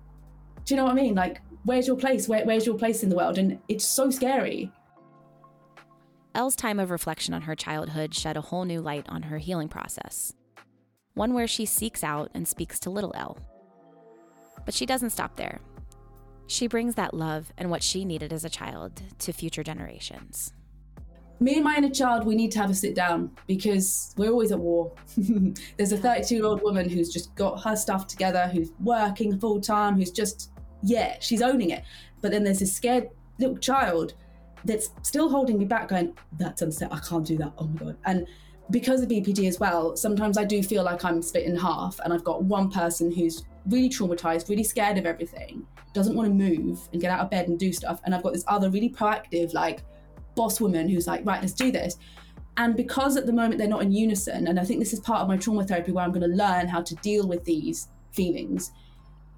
do 0.64 0.74
you 0.74 0.76
know 0.76 0.84
what 0.84 0.92
I 0.92 0.94
mean? 0.94 1.14
Like, 1.14 1.40
where's 1.64 1.86
your 1.86 1.96
place? 1.96 2.28
Where, 2.28 2.44
where's 2.44 2.66
your 2.66 2.76
place 2.76 3.02
in 3.02 3.08
the 3.08 3.16
world? 3.16 3.38
And 3.38 3.58
it's 3.68 3.84
so 3.84 4.10
scary. 4.10 4.70
Elle's 6.34 6.56
time 6.56 6.80
of 6.80 6.90
reflection 6.90 7.32
on 7.32 7.42
her 7.42 7.54
childhood 7.54 8.14
shed 8.14 8.36
a 8.36 8.40
whole 8.40 8.64
new 8.64 8.80
light 8.80 9.06
on 9.08 9.22
her 9.22 9.38
healing 9.38 9.68
process. 9.68 10.32
One 11.14 11.32
where 11.32 11.46
she 11.46 11.64
seeks 11.64 12.02
out 12.02 12.30
and 12.34 12.46
speaks 12.46 12.80
to 12.80 12.90
little 12.90 13.12
Elle. 13.14 13.38
But 14.64 14.74
she 14.74 14.84
doesn't 14.84 15.10
stop 15.10 15.36
there. 15.36 15.60
She 16.46 16.66
brings 16.66 16.96
that 16.96 17.14
love 17.14 17.52
and 17.56 17.70
what 17.70 17.82
she 17.82 18.04
needed 18.04 18.32
as 18.32 18.44
a 18.44 18.50
child 18.50 19.00
to 19.20 19.32
future 19.32 19.62
generations. 19.62 20.52
me 21.40 21.54
and 21.54 21.64
my 21.64 21.76
inner 21.76 21.90
child, 21.90 22.26
we 22.26 22.34
need 22.34 22.50
to 22.52 22.58
have 22.58 22.70
a 22.70 22.74
sit 22.74 22.94
down 22.94 23.30
because 23.46 24.12
we're 24.16 24.30
always 24.30 24.50
at 24.52 24.58
war. 24.58 24.92
There's 25.76 25.92
a 25.92 25.96
32 25.96 26.34
year 26.34 26.44
old 26.44 26.62
woman 26.62 26.88
who's 26.88 27.10
just 27.12 27.34
got 27.36 27.62
her 27.62 27.76
stuff 27.76 28.06
together, 28.08 28.50
who's 28.52 28.72
working 28.80 29.38
full 29.38 29.60
time, 29.60 29.94
who's 29.96 30.10
just, 30.10 30.50
yeah, 30.84 31.16
she's 31.20 31.42
owning 31.42 31.70
it. 31.70 31.84
But 32.20 32.30
then 32.30 32.44
there's 32.44 32.60
this 32.60 32.74
scared 32.74 33.08
little 33.38 33.58
child 33.58 34.14
that's 34.64 34.90
still 35.02 35.28
holding 35.28 35.58
me 35.58 35.64
back, 35.64 35.88
going, 35.88 36.16
that's 36.38 36.62
unsafe. 36.62 36.88
I 36.90 36.98
can't 37.00 37.26
do 37.26 37.36
that. 37.38 37.52
Oh 37.58 37.66
my 37.66 37.78
God. 37.78 37.96
And 38.04 38.26
because 38.70 39.02
of 39.02 39.08
BPD 39.08 39.46
as 39.48 39.60
well, 39.60 39.96
sometimes 39.96 40.38
I 40.38 40.44
do 40.44 40.62
feel 40.62 40.84
like 40.84 41.04
I'm 41.04 41.20
split 41.20 41.44
in 41.44 41.56
half 41.56 42.00
and 42.00 42.12
I've 42.12 42.24
got 42.24 42.44
one 42.44 42.70
person 42.70 43.12
who's 43.12 43.44
really 43.66 43.88
traumatized, 43.88 44.48
really 44.48 44.64
scared 44.64 44.96
of 44.96 45.06
everything, 45.06 45.66
doesn't 45.92 46.14
want 46.16 46.28
to 46.28 46.34
move 46.34 46.80
and 46.92 47.00
get 47.00 47.10
out 47.10 47.20
of 47.20 47.30
bed 47.30 47.48
and 47.48 47.58
do 47.58 47.72
stuff. 47.72 48.00
And 48.04 48.14
I've 48.14 48.22
got 48.22 48.32
this 48.32 48.44
other 48.46 48.70
really 48.70 48.88
proactive, 48.88 49.52
like, 49.52 49.82
boss 50.34 50.60
woman 50.60 50.88
who's 50.88 51.06
like, 51.06 51.24
right, 51.24 51.40
let's 51.40 51.52
do 51.52 51.70
this. 51.70 51.96
And 52.56 52.76
because 52.76 53.16
at 53.16 53.26
the 53.26 53.32
moment 53.32 53.58
they're 53.58 53.68
not 53.68 53.82
in 53.82 53.92
unison, 53.92 54.46
and 54.46 54.58
I 54.58 54.64
think 54.64 54.80
this 54.80 54.92
is 54.92 55.00
part 55.00 55.20
of 55.20 55.28
my 55.28 55.36
trauma 55.36 55.64
therapy 55.64 55.92
where 55.92 56.04
I'm 56.04 56.12
going 56.12 56.28
to 56.28 56.36
learn 56.36 56.68
how 56.68 56.82
to 56.82 56.94
deal 56.96 57.26
with 57.28 57.44
these 57.44 57.88
feelings, 58.12 58.72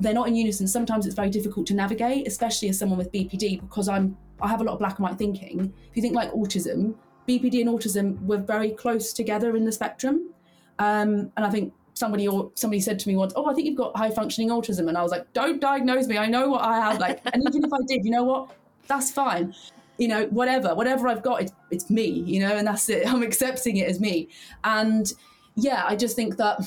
they're 0.00 0.14
not 0.14 0.28
in 0.28 0.36
unison. 0.36 0.68
Sometimes 0.68 1.06
it's 1.06 1.14
very 1.14 1.30
difficult 1.30 1.66
to 1.68 1.74
navigate, 1.74 2.26
especially 2.26 2.68
as 2.68 2.78
someone 2.78 2.98
with 2.98 3.12
BPD, 3.12 3.60
because 3.60 3.88
I'm 3.88 4.16
I 4.40 4.48
have 4.48 4.60
a 4.60 4.64
lot 4.64 4.74
of 4.74 4.78
black 4.78 4.98
and 4.98 5.04
white 5.04 5.16
thinking. 5.16 5.72
If 5.90 5.96
you 5.96 6.02
think 6.02 6.14
like 6.14 6.30
autism, 6.32 6.94
BPD 7.26 7.62
and 7.62 7.70
autism 7.70 8.22
were 8.26 8.38
very 8.38 8.70
close 8.70 9.12
together 9.12 9.56
in 9.56 9.64
the 9.64 9.72
spectrum. 9.72 10.30
Um, 10.78 11.32
and 11.36 11.46
I 11.46 11.50
think 11.50 11.72
somebody 11.94 12.28
or 12.28 12.50
somebody 12.54 12.80
said 12.80 12.98
to 12.98 13.08
me 13.08 13.16
once, 13.16 13.32
"Oh, 13.36 13.46
I 13.46 13.54
think 13.54 13.66
you've 13.66 13.76
got 13.76 13.96
high 13.96 14.10
functioning 14.10 14.50
autism," 14.50 14.88
and 14.88 14.98
I 14.98 15.02
was 15.02 15.10
like, 15.10 15.32
"Don't 15.32 15.60
diagnose 15.60 16.06
me. 16.06 16.18
I 16.18 16.26
know 16.26 16.48
what 16.50 16.62
I 16.62 16.78
have." 16.78 16.98
Like, 17.00 17.20
and 17.32 17.42
even 17.46 17.64
if 17.64 17.72
I 17.72 17.78
did, 17.86 18.04
you 18.04 18.10
know 18.10 18.24
what? 18.24 18.50
That's 18.86 19.10
fine. 19.10 19.54
You 19.98 20.08
know, 20.08 20.26
whatever, 20.26 20.74
whatever 20.74 21.08
I've 21.08 21.22
got, 21.22 21.40
it's, 21.40 21.52
it's 21.70 21.88
me. 21.88 22.06
You 22.06 22.40
know, 22.40 22.54
and 22.54 22.66
that's 22.66 22.88
it. 22.90 23.06
I'm 23.12 23.22
accepting 23.22 23.78
it 23.78 23.88
as 23.88 23.98
me. 23.98 24.28
And 24.62 25.10
yeah, 25.54 25.84
I 25.86 25.96
just 25.96 26.14
think 26.14 26.36
that 26.36 26.60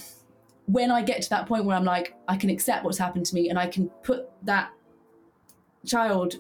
when 0.72 0.92
I 0.92 1.02
get 1.02 1.22
to 1.24 1.30
that 1.32 1.48
point 1.48 1.66
where 1.66 1.76
I'm 1.76 1.84
like, 1.84 2.16
I 2.28 2.38
can 2.38 2.50
accept 2.50 2.84
what's 2.86 2.98
happened 2.98 3.26
to 3.28 3.36
me, 3.36 3.50
and 3.50 3.58
I 3.58 3.68
can 3.68 3.90
put 4.04 4.30
that 4.44 4.72
child 5.86 6.36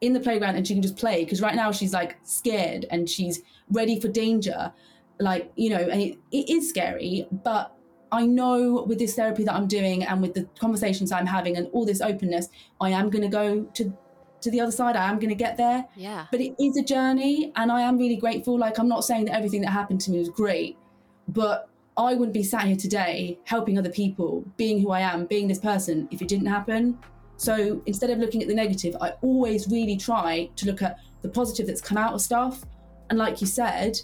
in 0.00 0.12
the 0.12 0.20
playground 0.20 0.56
and 0.56 0.66
she 0.66 0.74
can 0.74 0.82
just 0.82 0.96
play. 0.96 1.24
Because 1.24 1.40
right 1.40 1.54
now 1.54 1.72
she's 1.72 1.92
like 1.92 2.18
scared 2.22 2.86
and 2.90 3.08
she's 3.08 3.42
ready 3.70 4.00
for 4.00 4.08
danger. 4.08 4.72
Like 5.20 5.52
you 5.56 5.70
know 5.70 5.78
and 5.78 6.00
it, 6.00 6.18
it 6.30 6.48
is 6.48 6.68
scary 6.68 7.26
but 7.32 7.74
i 8.12 8.24
know 8.24 8.84
with 8.86 9.00
this 9.00 9.16
therapy 9.16 9.42
that 9.42 9.52
i'm 9.52 9.66
doing 9.66 10.04
and 10.04 10.22
with 10.22 10.32
the 10.32 10.48
conversations 10.60 11.10
i'm 11.10 11.26
having 11.26 11.56
and 11.56 11.66
all 11.72 11.84
this 11.84 12.00
openness 12.00 12.48
i 12.80 12.88
am 12.88 13.10
going 13.10 13.22
to 13.22 13.28
go 13.28 13.64
to 13.74 13.92
to 14.40 14.50
the 14.52 14.60
other 14.60 14.70
side. 14.70 14.94
I 14.94 15.10
am 15.10 15.18
going 15.18 15.30
to 15.30 15.34
get 15.34 15.56
there. 15.56 15.84
Yeah. 15.96 16.26
but 16.30 16.40
it 16.40 16.54
is 16.62 16.76
a 16.76 16.82
journey 16.82 17.52
and 17.56 17.72
i 17.72 17.80
am 17.80 17.98
really 17.98 18.14
grateful. 18.14 18.56
Like 18.56 18.78
i'm 18.78 18.86
not 18.88 19.04
saying 19.04 19.24
that 19.24 19.34
everything 19.34 19.60
that 19.62 19.70
happened 19.70 20.00
to 20.02 20.12
me 20.12 20.20
was 20.20 20.28
great 20.28 20.78
but 21.26 21.68
i 21.98 22.14
wouldn't 22.14 22.32
be 22.32 22.42
sat 22.42 22.64
here 22.64 22.76
today 22.76 23.38
helping 23.44 23.78
other 23.78 23.90
people 23.90 24.44
being 24.56 24.80
who 24.80 24.90
i 24.90 25.00
am 25.00 25.26
being 25.26 25.48
this 25.48 25.58
person 25.58 26.08
if 26.10 26.22
it 26.22 26.28
didn't 26.28 26.46
happen. 26.46 26.98
So 27.40 27.80
instead 27.86 28.10
of 28.10 28.18
looking 28.18 28.42
at 28.42 28.48
the 28.48 28.54
negative 28.54 28.96
i 29.00 29.10
always 29.22 29.68
really 29.68 29.96
try 29.96 30.48
to 30.56 30.66
look 30.66 30.82
at 30.82 30.98
the 31.22 31.28
positive 31.28 31.66
that's 31.66 31.80
come 31.80 31.98
out 31.98 32.14
of 32.14 32.20
stuff. 32.20 32.64
And 33.10 33.18
like 33.18 33.40
you 33.40 33.46
said 33.46 34.00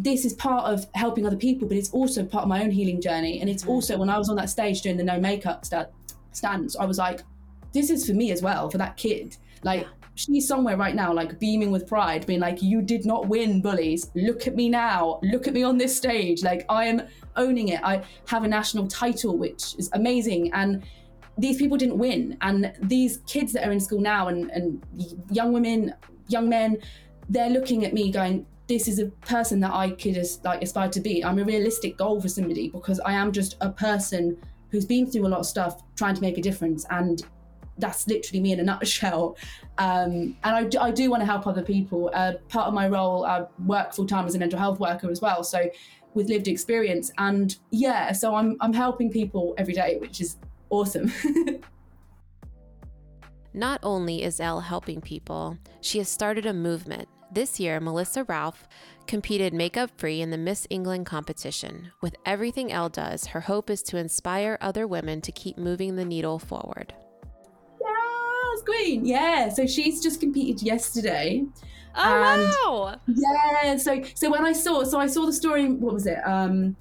this 0.00 0.24
is 0.24 0.32
part 0.34 0.64
of 0.64 0.86
helping 0.94 1.26
other 1.26 1.36
people 1.36 1.66
but 1.66 1.76
it's 1.76 1.90
also 1.90 2.24
part 2.24 2.42
of 2.42 2.48
my 2.48 2.62
own 2.62 2.70
healing 2.70 3.00
journey. 3.00 3.40
And 3.40 3.48
it's 3.50 3.64
mm. 3.64 3.70
also 3.70 3.96
when 3.98 4.10
i 4.10 4.18
was 4.18 4.28
on 4.28 4.36
that 4.36 4.50
stage 4.50 4.82
doing 4.82 4.96
the 4.96 5.04
no 5.04 5.18
makeup 5.18 5.64
sta- 5.64 5.90
stance 6.32 6.76
i 6.76 6.84
was 6.84 6.98
like 6.98 7.20
this 7.72 7.90
is 7.90 8.06
for 8.06 8.14
me 8.14 8.30
as 8.30 8.42
well 8.42 8.70
for 8.70 8.78
that 8.78 8.96
kid. 8.96 9.36
Like 9.62 9.86
she's 10.18 10.48
somewhere 10.48 10.76
right 10.76 10.96
now 10.96 11.12
like 11.12 11.38
beaming 11.38 11.70
with 11.70 11.86
pride 11.86 12.26
being 12.26 12.40
like 12.40 12.60
you 12.60 12.82
did 12.82 13.06
not 13.06 13.28
win 13.28 13.62
bullies. 13.62 14.10
Look 14.14 14.48
at 14.48 14.56
me 14.56 14.68
now. 14.68 15.20
Look 15.22 15.46
at 15.46 15.54
me 15.54 15.62
on 15.62 15.78
this 15.78 15.96
stage. 15.96 16.42
Like 16.42 16.66
i 16.68 16.84
am 16.86 17.02
owning 17.36 17.68
it. 17.68 17.80
I 17.84 18.04
have 18.26 18.42
a 18.42 18.48
national 18.48 18.88
title 18.88 19.38
which 19.38 19.76
is 19.78 19.88
amazing. 19.92 20.52
And 20.52 20.82
these 21.38 21.56
people 21.56 21.76
didn't 21.76 21.98
win. 21.98 22.36
And 22.40 22.72
these 22.82 23.18
kids 23.28 23.52
that 23.52 23.66
are 23.66 23.70
in 23.70 23.78
school 23.78 24.00
now 24.00 24.26
and, 24.26 24.50
and 24.50 24.82
young 25.30 25.52
women 25.52 25.94
young 26.26 26.48
men 26.48 26.76
they're 27.30 27.50
looking 27.50 27.84
at 27.84 27.94
me 27.94 28.10
going 28.10 28.44
this 28.66 28.86
is 28.86 28.98
a 28.98 29.06
person 29.34 29.60
that 29.60 29.72
i 29.72 29.90
could 29.90 30.18
like 30.44 30.62
aspire 30.62 30.90
to 30.90 31.00
be. 31.00 31.24
I'm 31.24 31.38
a 31.38 31.44
realistic 31.44 31.96
goal 31.96 32.20
for 32.20 32.28
somebody 32.28 32.68
because 32.70 32.98
i 33.00 33.12
am 33.12 33.30
just 33.30 33.56
a 33.60 33.70
person 33.70 34.36
who's 34.70 34.84
been 34.84 35.10
through 35.10 35.26
a 35.26 35.30
lot 35.34 35.40
of 35.40 35.46
stuff 35.46 35.82
trying 35.96 36.14
to 36.14 36.20
make 36.20 36.38
a 36.38 36.42
difference. 36.42 36.84
And 36.90 37.22
that's 37.78 38.06
literally 38.06 38.40
me 38.40 38.52
in 38.52 38.60
a 38.60 38.62
nutshell 38.62 39.36
um, 39.78 40.36
and 40.42 40.56
I 40.56 40.64
do, 40.64 40.78
I 40.78 40.90
do 40.90 41.10
want 41.10 41.20
to 41.20 41.26
help 41.26 41.46
other 41.46 41.62
people 41.62 42.10
uh, 42.14 42.34
part 42.48 42.68
of 42.68 42.74
my 42.74 42.88
role 42.88 43.24
i 43.24 43.44
work 43.66 43.92
full-time 43.92 44.26
as 44.26 44.34
a 44.34 44.38
mental 44.38 44.58
health 44.58 44.80
worker 44.80 45.10
as 45.10 45.20
well 45.20 45.42
so 45.44 45.68
with 46.14 46.28
lived 46.28 46.48
experience 46.48 47.10
and 47.18 47.56
yeah 47.70 48.12
so 48.12 48.34
i'm, 48.34 48.56
I'm 48.60 48.72
helping 48.72 49.10
people 49.10 49.54
every 49.58 49.74
day 49.74 49.98
which 50.00 50.20
is 50.20 50.36
awesome 50.70 51.12
Not 53.54 53.80
only 53.82 54.22
is 54.22 54.38
Elle 54.38 54.60
helping 54.60 55.00
people, 55.00 55.58
she 55.80 55.98
has 55.98 56.08
started 56.08 56.46
a 56.46 56.52
movement. 56.52 57.08
This 57.32 57.58
year, 57.58 57.80
Melissa 57.80 58.24
Raouf 58.24 58.54
competed 59.06 59.52
makeup 59.52 59.90
free 59.96 60.20
in 60.20 60.30
the 60.30 60.38
Miss 60.38 60.66
England 60.70 61.06
competition. 61.06 61.90
With 62.00 62.14
everything 62.24 62.70
Elle 62.70 62.90
does, 62.90 63.26
her 63.26 63.40
hope 63.40 63.68
is 63.68 63.82
to 63.82 63.96
inspire 63.96 64.58
other 64.60 64.86
women 64.86 65.20
to 65.22 65.32
keep 65.32 65.58
moving 65.58 65.96
the 65.96 66.04
needle 66.04 66.38
forward. 66.38 66.94
Queen 68.68 69.04
yeah 69.04 69.48
so 69.48 69.66
she's 69.66 70.02
just 70.02 70.20
competed 70.20 70.62
yesterday 70.62 71.44
Oh, 71.98 72.84
wow. 72.84 73.00
Yeah. 73.06 73.76
So 73.76 74.02
so 74.14 74.30
when 74.30 74.44
I 74.44 74.52
saw 74.52 74.84
so 74.84 75.00
I 75.00 75.06
saw 75.06 75.26
the 75.26 75.32
story. 75.32 75.68
What 75.68 75.94
was 75.94 76.06
it? 76.06 76.18
Um, 76.26 76.76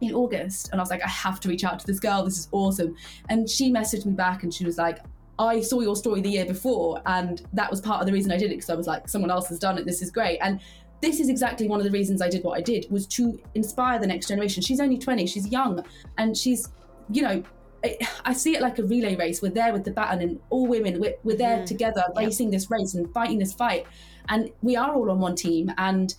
in 0.00 0.14
August, 0.14 0.70
and 0.72 0.80
I 0.80 0.82
was 0.82 0.88
like, 0.90 1.02
I 1.02 1.08
have 1.08 1.40
to 1.40 1.48
reach 1.48 1.62
out 1.62 1.78
to 1.78 1.86
this 1.86 2.00
girl. 2.00 2.24
This 2.24 2.38
is 2.38 2.48
awesome. 2.52 2.96
And 3.28 3.48
she 3.48 3.70
messaged 3.70 4.06
me 4.06 4.12
back, 4.12 4.42
and 4.42 4.52
she 4.52 4.64
was 4.64 4.78
like. 4.78 4.98
I 5.38 5.62
saw 5.62 5.80
your 5.80 5.96
story 5.96 6.20
the 6.20 6.28
year 6.28 6.44
before, 6.44 7.00
and 7.06 7.40
that 7.54 7.70
was 7.70 7.80
part 7.80 8.02
of 8.02 8.06
the 8.06 8.12
reason 8.12 8.30
I 8.30 8.36
did 8.36 8.50
it 8.50 8.56
because 8.56 8.68
I 8.68 8.74
was 8.74 8.86
like, 8.86 9.08
someone 9.08 9.30
else 9.30 9.48
has 9.48 9.58
done 9.58 9.78
it. 9.78 9.86
This 9.86 10.02
is 10.02 10.10
great. 10.10 10.38
And 10.42 10.60
this 11.00 11.18
is 11.18 11.30
exactly 11.30 11.66
one 11.66 11.80
of 11.80 11.84
the 11.84 11.90
reasons 11.90 12.20
I 12.20 12.28
did 12.28 12.44
what 12.44 12.58
I 12.58 12.60
did 12.60 12.86
was 12.90 13.06
to 13.06 13.40
inspire 13.54 13.98
the 13.98 14.06
next 14.06 14.28
generation. 14.28 14.62
She's 14.62 14.80
only 14.80 14.98
20, 14.98 15.26
she's 15.26 15.48
young, 15.48 15.82
and 16.18 16.36
she's, 16.36 16.68
you 17.10 17.22
know, 17.22 17.42
I, 17.84 17.96
I 18.26 18.32
see 18.32 18.54
it 18.54 18.60
like 18.62 18.78
a 18.78 18.84
relay 18.84 19.16
race. 19.16 19.40
We're 19.42 19.50
there 19.52 19.72
with 19.72 19.84
the 19.84 19.90
baton, 19.90 20.20
and 20.20 20.40
all 20.50 20.66
women, 20.66 21.00
we're, 21.00 21.14
we're 21.24 21.36
there 21.36 21.58
Mhm. 21.58 21.66
together, 21.66 22.04
Yep. 22.08 22.16
racing 22.16 22.50
this 22.50 22.70
race 22.70 22.94
and 22.94 23.12
fighting 23.12 23.38
this 23.38 23.52
fight. 23.52 23.86
And 24.28 24.50
we 24.62 24.76
are 24.76 24.92
all 24.94 25.10
on 25.10 25.18
one 25.20 25.34
team. 25.34 25.72
And, 25.78 26.14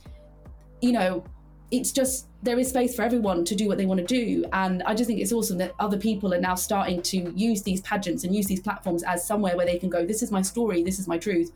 you 0.81 0.91
know, 0.91 1.23
it's 1.69 1.91
just 1.91 2.27
there 2.43 2.57
is 2.59 2.69
space 2.69 2.95
for 2.95 3.03
everyone 3.03 3.45
to 3.45 3.55
do 3.55 3.67
what 3.67 3.77
they 3.77 3.85
want 3.85 3.99
to 3.99 4.05
do. 4.05 4.43
And 4.51 4.81
I 4.83 4.95
just 4.95 5.07
think 5.07 5.19
it's 5.21 5.31
awesome 5.31 5.57
that 5.59 5.73
other 5.79 5.97
people 5.97 6.33
are 6.33 6.41
now 6.41 6.55
starting 6.55 7.01
to 7.03 7.31
use 7.35 7.61
these 7.61 7.81
pageants 7.81 8.23
and 8.23 8.35
use 8.35 8.47
these 8.47 8.59
platforms 8.59 9.03
as 9.03 9.25
somewhere 9.25 9.55
where 9.55 9.65
they 9.65 9.77
can 9.77 9.89
go, 9.89 10.05
this 10.05 10.21
is 10.23 10.31
my 10.31 10.41
story, 10.41 10.81
this 10.83 10.97
is 10.99 11.07
my 11.07 11.17
truth, 11.19 11.51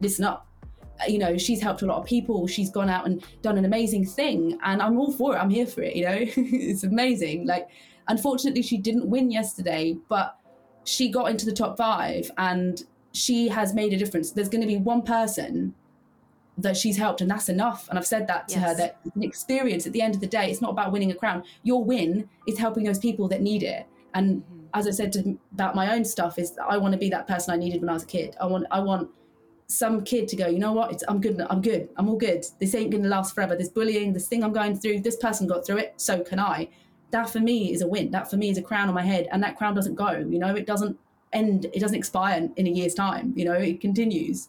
listen 0.00 0.24
up. 0.24 0.46
Uh, 1.00 1.06
You 1.10 1.18
know, 1.18 1.36
she's 1.36 1.60
helped 1.60 1.82
a 1.82 1.86
lot 1.86 1.98
of 1.98 2.06
people. 2.06 2.46
She's 2.46 2.70
gone 2.70 2.88
out 2.88 3.04
and 3.06 3.22
done 3.42 3.58
an 3.58 3.64
amazing 3.64 4.06
thing. 4.06 4.58
And 4.64 4.80
I'm 4.80 4.96
all 4.98 5.10
for 5.12 5.34
it. 5.34 5.38
I'm 5.38 5.50
here 5.50 5.66
for 5.66 5.82
it. 5.82 5.94
You 5.96 6.04
know, 6.04 6.16
it's 6.36 6.84
amazing. 6.84 7.46
Like, 7.46 7.68
unfortunately, 8.08 8.62
she 8.62 8.78
didn't 8.78 9.08
win 9.08 9.30
yesterday, 9.30 9.96
but 10.08 10.38
she 10.84 11.10
got 11.10 11.30
into 11.30 11.44
the 11.44 11.52
top 11.52 11.76
five 11.76 12.30
and 12.38 12.82
she 13.12 13.48
has 13.48 13.74
made 13.74 13.92
a 13.92 13.96
difference. 13.96 14.32
There's 14.32 14.48
going 14.48 14.62
to 14.62 14.66
be 14.66 14.76
one 14.76 15.02
person 15.02 15.74
that 16.56 16.76
she's 16.76 16.96
helped, 16.96 17.20
and 17.20 17.30
that's 17.30 17.48
enough. 17.48 17.88
And 17.88 17.98
I've 17.98 18.06
said 18.06 18.26
that 18.26 18.48
to 18.48 18.58
her 18.58 18.74
that 18.74 18.98
an 19.14 19.22
experience 19.22 19.86
at 19.86 19.92
the 19.92 20.02
end 20.02 20.14
of 20.16 20.20
the 20.20 20.26
day, 20.26 20.50
it's 20.50 20.60
not 20.60 20.72
about 20.72 20.90
winning 20.90 21.12
a 21.12 21.14
crown. 21.14 21.44
Your 21.62 21.84
win 21.84 22.28
is 22.48 22.58
helping 22.58 22.82
those 22.82 22.98
people 22.98 23.28
that 23.28 23.42
need 23.42 23.62
it. 23.62 23.86
And 24.14 24.42
mm-hmm. 24.42 24.64
as 24.74 24.88
I 24.88 24.90
said 24.90 25.12
to, 25.12 25.38
about 25.52 25.76
my 25.76 25.94
own 25.94 26.04
stuff, 26.04 26.38
is 26.38 26.58
I 26.68 26.76
want 26.78 26.92
to 26.92 26.98
be 26.98 27.10
that 27.10 27.28
person 27.28 27.54
I 27.54 27.56
needed 27.56 27.80
when 27.80 27.90
I 27.90 27.92
was 27.92 28.02
a 28.02 28.06
kid. 28.06 28.36
I 28.40 28.46
want, 28.46 28.66
I 28.72 28.80
want 28.80 29.08
some 29.68 30.02
kid 30.02 30.26
to 30.28 30.36
go, 30.36 30.48
you 30.48 30.58
know 30.58 30.72
what? 30.72 30.90
It's, 30.92 31.04
I'm 31.06 31.20
good. 31.20 31.40
I'm 31.48 31.62
good. 31.62 31.90
I'm 31.96 32.08
all 32.08 32.16
good. 32.16 32.44
This 32.58 32.74
ain't 32.74 32.90
going 32.90 33.04
to 33.04 33.08
last 33.08 33.34
forever. 33.34 33.54
This 33.54 33.68
bullying, 33.68 34.12
this 34.12 34.26
thing 34.26 34.42
I'm 34.42 34.52
going 34.52 34.76
through, 34.76 35.00
this 35.00 35.16
person 35.16 35.46
got 35.46 35.64
through 35.64 35.78
it. 35.78 35.94
So 35.96 36.24
can 36.24 36.40
I. 36.40 36.68
That 37.10 37.30
for 37.30 37.40
me 37.40 37.72
is 37.72 37.80
a 37.82 37.86
win. 37.86 38.10
That 38.10 38.30
for 38.30 38.36
me 38.36 38.50
is 38.50 38.58
a 38.58 38.62
crown 38.62 38.88
on 38.88 38.94
my 38.94 39.02
head. 39.02 39.28
And 39.32 39.42
that 39.42 39.56
crown 39.56 39.74
doesn't 39.74 39.94
go, 39.94 40.10
you 40.28 40.38
know, 40.38 40.54
it 40.54 40.66
doesn't 40.66 40.98
end, 41.32 41.66
it 41.72 41.80
doesn't 41.80 41.96
expire 41.96 42.36
in, 42.38 42.52
in 42.56 42.66
a 42.66 42.70
year's 42.70 42.94
time, 42.94 43.32
you 43.36 43.44
know, 43.44 43.54
it 43.54 43.80
continues. 43.80 44.48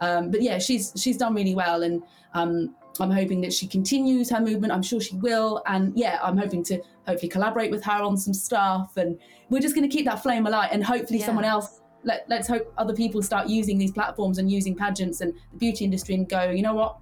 Um, 0.00 0.30
but 0.30 0.42
yeah, 0.42 0.58
she's, 0.58 0.92
she's 0.96 1.16
done 1.16 1.34
really 1.34 1.54
well. 1.54 1.82
And 1.82 2.02
um, 2.34 2.74
I'm 3.00 3.10
hoping 3.10 3.40
that 3.40 3.52
she 3.52 3.66
continues 3.66 4.30
her 4.30 4.40
movement. 4.40 4.72
I'm 4.72 4.82
sure 4.82 5.00
she 5.00 5.16
will. 5.16 5.62
And 5.66 5.92
yeah, 5.96 6.18
I'm 6.22 6.36
hoping 6.36 6.62
to 6.64 6.80
hopefully 7.06 7.28
collaborate 7.28 7.70
with 7.70 7.82
her 7.84 8.02
on 8.02 8.16
some 8.16 8.34
stuff. 8.34 8.96
And 8.96 9.18
we're 9.48 9.60
just 9.60 9.74
going 9.74 9.88
to 9.88 9.94
keep 9.94 10.04
that 10.06 10.22
flame 10.22 10.46
alight 10.46 10.70
and 10.72 10.84
hopefully 10.84 11.20
Yeah. 11.20 11.26
someone 11.26 11.44
else 11.44 11.80
let, 12.04 12.24
let's 12.28 12.46
hope 12.46 12.72
other 12.78 12.94
people 12.94 13.22
start 13.22 13.48
using 13.48 13.78
these 13.78 13.90
platforms 13.90 14.38
and 14.38 14.50
using 14.50 14.74
pageants 14.74 15.20
and 15.20 15.34
the 15.52 15.58
beauty 15.58 15.84
industry 15.84 16.14
and 16.14 16.28
go 16.28 16.50
you 16.50 16.62
know 16.62 16.72
what 16.74 16.96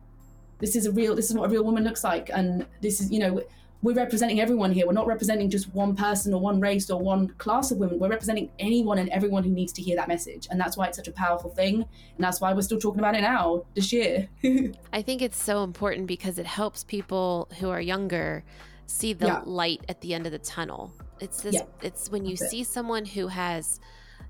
this 0.60 0.74
is 0.74 0.86
a 0.86 0.92
real 0.92 1.14
this 1.14 1.28
is 1.30 1.36
what 1.36 1.44
a 1.44 1.48
real 1.48 1.62
woman 1.62 1.84
looks 1.84 2.02
like 2.02 2.30
and 2.32 2.66
this 2.80 3.00
is 3.00 3.10
you 3.12 3.18
know 3.18 3.42
we're 3.84 3.94
representing 3.94 4.40
everyone 4.40 4.72
here 4.72 4.86
we're 4.86 4.92
not 4.94 5.06
representing 5.06 5.50
just 5.50 5.72
one 5.74 5.94
person 5.94 6.32
or 6.32 6.40
one 6.40 6.58
race 6.58 6.88
or 6.90 6.98
one 6.98 7.28
class 7.44 7.70
of 7.70 7.76
women 7.78 7.98
we're 7.98 8.08
representing 8.08 8.50
anyone 8.58 8.96
and 8.98 9.10
everyone 9.10 9.44
who 9.44 9.50
needs 9.50 9.72
to 9.74 9.82
hear 9.82 9.94
that 9.94 10.08
message 10.08 10.48
and 10.50 10.58
that's 10.58 10.76
why 10.76 10.86
it's 10.86 10.96
such 10.96 11.06
a 11.06 11.12
powerful 11.12 11.50
thing 11.50 11.74
and 11.82 12.18
that's 12.18 12.40
why 12.40 12.52
we're 12.54 12.62
still 12.62 12.78
talking 12.78 12.98
about 12.98 13.14
it 13.14 13.20
now 13.20 13.62
this 13.74 13.92
year 13.92 14.26
I 14.92 15.02
think 15.02 15.20
it's 15.20 15.40
so 15.40 15.62
important 15.62 16.06
because 16.06 16.38
it 16.38 16.46
helps 16.46 16.82
people 16.82 17.48
who 17.60 17.68
are 17.68 17.80
younger 17.80 18.42
see 18.86 19.12
the 19.12 19.26
Yeah. 19.26 19.42
light 19.44 19.84
at 19.88 20.00
the 20.00 20.14
end 20.14 20.26
of 20.26 20.32
the 20.32 20.38
tunnel. 20.38 20.92
It's 21.20 21.42
this 21.42 21.54
Yeah, 21.54 21.62
it's 21.82 22.10
when 22.10 22.24
you 22.24 22.32
that's 22.36 22.42
it. 22.42 22.50
see 22.50 22.64
someone 22.64 23.04
who 23.04 23.28
has 23.28 23.80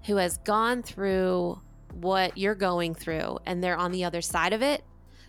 who 0.06 0.16
has 0.16 0.38
gone 0.38 0.82
through 0.82 1.60
what 1.94 2.36
you're 2.36 2.54
going 2.54 2.94
through 2.94 3.38
and 3.46 3.62
they're 3.62 3.76
on 3.76 3.90
the 3.92 4.04
other 4.04 4.20
side 4.20 4.52
of 4.52 4.62
it. 4.62 4.84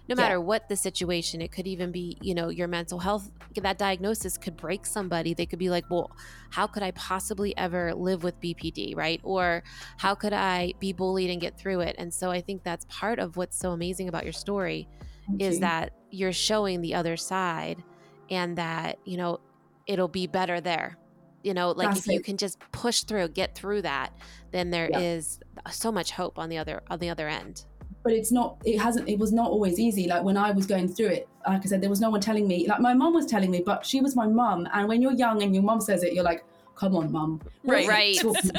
No 0.08 0.16
Yeah. 0.16 0.24
matter 0.24 0.40
what 0.42 0.70
the 0.70 0.76
situation, 0.76 1.42
it 1.42 1.52
could 1.52 1.66
even 1.68 1.92
be, 1.92 2.18
you 2.22 2.36
know, 2.36 2.50
your 2.50 2.68
mental 2.68 3.00
health 3.00 3.32
that 3.56 3.78
diagnosis 3.78 4.38
could 4.38 4.56
break 4.56 4.86
somebody. 4.86 5.34
They 5.34 5.46
could 5.46 5.60
be 5.60 5.70
like, 5.70 5.86
"Well, 5.90 6.12
how 6.52 6.68
could 6.68 6.84
I 6.84 6.92
possibly 6.92 7.56
ever 7.58 7.94
live 7.96 8.24
with 8.24 8.40
BPD, 8.40 8.94
right? 8.96 9.20
Or 9.24 9.64
how 9.98 10.14
could 10.16 10.34
I 10.34 10.74
be 10.80 10.94
bullied 10.94 11.30
and 11.32 11.42
get 11.42 11.58
through 11.58 11.82
it?" 11.82 11.96
And 11.98 12.14
so 12.14 12.30
I 12.32 12.42
think 12.42 12.64
that's 12.64 12.86
part 12.90 13.18
of 13.20 13.38
what's 13.38 13.58
so 13.58 13.72
amazing 13.72 14.08
about 14.10 14.24
your 14.26 14.34
story 14.34 14.88
Thank 15.28 15.42
is 15.42 15.56
you. 15.56 15.62
that 15.62 15.92
you're 16.12 16.34
showing 16.34 16.82
the 16.82 16.94
other 16.94 17.18
side 17.18 17.84
and 18.30 18.58
that 18.58 19.00
you 19.06 19.18
know 19.18 19.40
it'll 19.88 20.08
be 20.08 20.28
better 20.28 20.62
there 20.62 20.98
you 21.44 21.54
know 21.54 21.72
like 21.72 21.90
That's 21.90 22.00
if 22.00 22.08
you 22.08 22.20
can 22.20 22.38
just 22.38 22.60
push 22.72 23.04
through 23.04 23.28
get 23.30 23.54
through 23.56 23.82
that 23.84 24.12
then 24.52 24.72
there 24.72 24.90
is 24.94 25.40
Yeah. 25.66 25.72
so 25.72 25.92
much 25.92 26.12
hope 26.12 26.40
on 26.40 26.50
the 26.50 26.58
other 26.58 26.82
on 26.90 27.00
the 27.00 27.10
other 27.10 27.28
end 27.28 27.66
but 28.06 28.14
it's 28.14 28.32
not 28.32 28.56
it 28.64 28.78
hasn't 28.78 29.10
it 29.10 29.18
was 29.18 29.34
not 29.34 29.50
always 29.50 29.80
easy. 29.80 30.08
Like 30.08 30.24
when 30.24 30.38
i 30.38 30.52
was 30.52 30.66
going 30.68 30.88
through 30.88 31.08
it 31.08 31.28
like 31.48 31.62
i 31.66 31.66
said 31.66 31.82
there 31.82 31.90
was 31.90 32.00
no 32.00 32.12
one 32.12 32.22
telling 32.22 32.48
me 32.48 32.68
like 32.68 32.80
my 32.80 32.94
mom 32.94 33.14
was 33.14 33.26
telling 33.26 33.52
me 33.52 33.62
but 33.66 33.86
she 33.86 34.00
was 34.00 34.16
my 34.16 34.28
mum. 34.28 34.70
And 34.74 34.88
when 34.88 35.02
you're 35.02 35.18
young 35.26 35.42
and 35.44 35.54
your 35.54 35.64
mum 35.64 35.82
says 35.82 36.04
it 36.04 36.14
you're 36.14 36.24
like 36.24 36.46
come 36.76 36.96
on 36.96 37.12
are 37.12 37.42
you 37.64 37.72
right. 37.74 37.88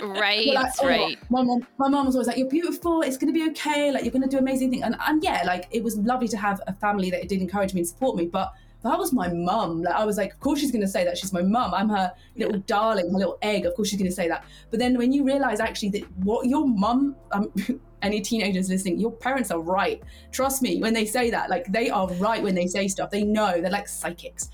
right. 0.03 0.55
like, 0.55 0.73
"Oh, 0.83 0.87
right 0.89 1.19
my 1.31 1.43
mom 1.43 1.67
my 1.79 1.89
mom 1.89 2.07
was 2.07 2.17
always 2.17 2.27
like 2.27 2.39
you're 2.39 2.49
beautiful. 2.49 3.03
It's 3.03 3.17
going 3.17 3.33
to 3.33 3.39
be 3.41 3.49
okay. 3.51 3.93
Like 3.93 4.03
you're 4.03 4.17
going 4.19 4.29
to 4.29 4.29
do 4.29 4.39
amazing 4.39 4.71
things 4.71 4.83
and, 4.83 4.97
and 5.07 5.23
yeah 5.23 5.43
like 5.47 5.69
it 5.71 5.83
was 5.85 5.97
lovely 5.97 6.29
to 6.29 6.37
have 6.37 6.61
a 6.67 6.75
family 6.75 7.09
that 7.11 7.29
did 7.29 7.41
encourage 7.41 7.73
me 7.73 7.81
and 7.81 7.89
support 7.89 8.17
me 8.17 8.27
but 8.27 8.53
that 8.83 8.99
was 8.99 9.13
my 9.13 9.29
mum 9.33 9.83
like 9.83 9.95
i 9.95 10.05
was 10.05 10.17
like 10.17 10.33
of 10.33 10.41
course 10.41 10.61
she's 10.61 10.71
going 10.71 10.83
to 10.83 10.89
say 10.89 11.05
that 11.05 11.19
she's 11.19 11.33
my 11.33 11.43
mum 11.43 11.75
i'm 11.75 11.89
her 11.89 12.13
little 12.37 12.59
darling 12.61 13.11
her 13.11 13.19
little 13.19 13.39
egg 13.43 13.67
of 13.67 13.75
course 13.75 13.89
she's 13.89 13.99
going 13.99 14.11
to 14.11 14.15
say 14.15 14.29
that. 14.29 14.45
But 14.71 14.79
then 14.79 14.97
when 14.97 15.13
you 15.13 15.25
realize 15.25 15.61
actually 15.61 15.91
that 15.91 16.05
what 16.19 16.47
your 16.47 16.67
mum 16.67 17.17
um, 17.33 17.53
any 18.03 18.21
teenagers 18.21 18.69
listening 18.69 19.01
your 19.01 19.11
parents 19.11 19.51
are 19.51 19.61
right. 19.61 20.03
Trust 20.31 20.63
me 20.63 20.81
when 20.81 20.95
they 20.95 21.07
say 21.07 21.31
that 21.31 21.51
like 21.51 21.67
they 21.73 21.91
are 21.91 22.09
right 22.15 22.43
when 22.43 22.55
they 22.55 22.67
say 22.67 22.89
stuff. 22.89 23.11
They 23.11 23.25
know 23.25 23.61
they're 23.61 23.71
like 23.71 23.89
psychics. 23.89 24.51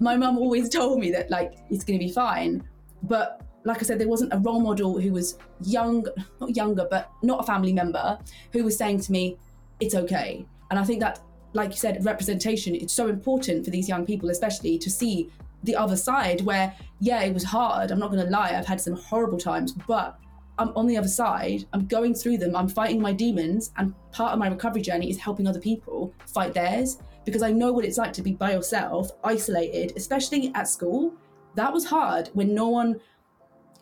My 0.00 0.16
mum 0.16 0.38
always 0.38 0.68
told 0.68 1.00
me 1.00 1.10
that 1.12 1.30
like 1.30 1.54
it's 1.70 1.84
going 1.84 1.98
to 1.98 2.04
be 2.04 2.12
fine 2.12 2.62
but 3.02 3.42
like 3.64 3.78
I 3.78 3.82
said, 3.82 3.98
there 3.98 4.08
wasn't 4.08 4.32
a 4.32 4.38
role 4.38 4.60
model 4.60 5.00
who 5.00 5.12
was 5.12 5.38
young, 5.62 6.06
not 6.40 6.54
younger, 6.54 6.86
but 6.90 7.10
not 7.22 7.40
a 7.40 7.42
family 7.44 7.72
member 7.72 8.18
who 8.52 8.62
was 8.62 8.76
saying 8.76 9.00
to 9.00 9.12
me, 9.12 9.38
it's 9.80 9.94
okay. 9.94 10.44
And 10.70 10.78
I 10.78 10.84
think 10.84 11.00
that, 11.00 11.20
like 11.54 11.70
you 11.70 11.76
said, 11.76 12.04
representation, 12.04 12.74
it's 12.74 12.92
so 12.92 13.08
important 13.08 13.64
for 13.64 13.70
these 13.70 13.88
young 13.88 14.04
people, 14.04 14.30
especially 14.30 14.78
to 14.78 14.90
see 14.90 15.30
the 15.62 15.74
other 15.74 15.96
side 15.96 16.42
where, 16.42 16.74
yeah, 17.00 17.22
it 17.22 17.32
was 17.32 17.44
hard. 17.44 17.90
I'm 17.90 17.98
not 17.98 18.10
going 18.10 18.24
to 18.24 18.30
lie. 18.30 18.54
I've 18.54 18.66
had 18.66 18.80
some 18.80 18.94
horrible 18.94 19.38
times, 19.38 19.72
but 19.72 20.18
I'm 20.58 20.70
on 20.76 20.86
the 20.86 20.96
other 20.96 21.08
side. 21.08 21.64
I'm 21.72 21.86
going 21.86 22.14
through 22.14 22.38
them. 22.38 22.54
I'm 22.54 22.68
fighting 22.68 23.00
my 23.00 23.12
demons. 23.12 23.72
And 23.78 23.94
part 24.12 24.32
of 24.32 24.38
my 24.38 24.48
recovery 24.48 24.82
journey 24.82 25.08
is 25.08 25.16
helping 25.16 25.48
other 25.48 25.60
people 25.60 26.12
fight 26.26 26.52
theirs 26.52 26.98
because 27.24 27.42
I 27.42 27.50
know 27.50 27.72
what 27.72 27.84
it's 27.84 27.96
like 27.96 28.12
to 28.14 28.22
be 28.22 28.32
by 28.32 28.52
yourself, 28.52 29.10
isolated, 29.24 29.94
especially 29.96 30.52
at 30.54 30.68
school. 30.68 31.14
That 31.54 31.72
was 31.72 31.86
hard 31.86 32.28
when 32.34 32.54
no 32.54 32.68
one 32.68 33.00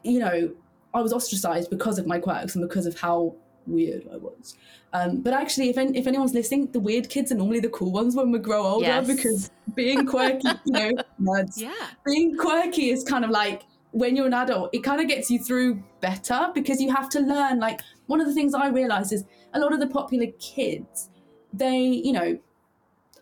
you 0.03 0.19
know, 0.19 0.53
I 0.95 1.01
was 1.01 1.13
ostracized 1.13 1.71
because 1.71 1.99
of 1.99 2.07
my 2.07 2.19
quirks 2.19 2.55
and 2.55 2.69
because 2.69 2.87
of 2.87 2.99
how 2.99 3.35
weird 3.67 4.09
I 4.13 4.17
was. 4.17 4.57
Um, 4.93 5.21
but 5.21 5.33
actually, 5.33 5.71
if, 5.71 5.79
any, 5.79 5.99
if 5.99 6.07
anyone's 6.07 6.35
listening, 6.35 6.71
the 6.73 6.81
weird 6.81 7.09
kids 7.09 7.33
are 7.33 7.35
normally 7.35 7.61
the 7.61 7.71
cool 7.71 7.93
ones 7.93 8.15
when 8.15 8.31
we 8.31 8.39
grow 8.39 8.63
older 8.63 8.85
Yes. 8.87 9.07
because 9.07 9.51
being 9.75 10.07
quirky, 10.13 10.49
you 10.65 10.73
know, 10.73 10.93
nerds, 11.21 11.59
yeah 11.61 11.73
being 12.05 12.37
quirky 12.37 12.91
is 12.91 13.03
kind 13.05 13.25
of 13.25 13.31
like 13.31 13.63
when 13.93 14.17
you're 14.17 14.27
an 14.27 14.35
adult, 14.35 14.71
it 14.73 14.83
kind 14.83 15.01
of 15.01 15.09
gets 15.09 15.31
you 15.31 15.39
through 15.39 15.83
better 16.01 16.49
because 16.55 16.81
you 16.81 16.91
have 16.91 17.09
to 17.11 17.21
learn. 17.21 17.61
Like, 17.61 17.81
one 18.07 18.21
of 18.21 18.27
the 18.27 18.35
things 18.35 18.55
I 18.55 18.69
realized 18.69 19.13
is 19.13 19.25
a 19.55 19.61
lot 19.61 19.73
of 19.73 19.81
the 19.81 19.87
popular 19.87 20.27
kids, 20.39 21.11
they, 21.53 21.79
you 21.79 22.13
know, 22.13 22.39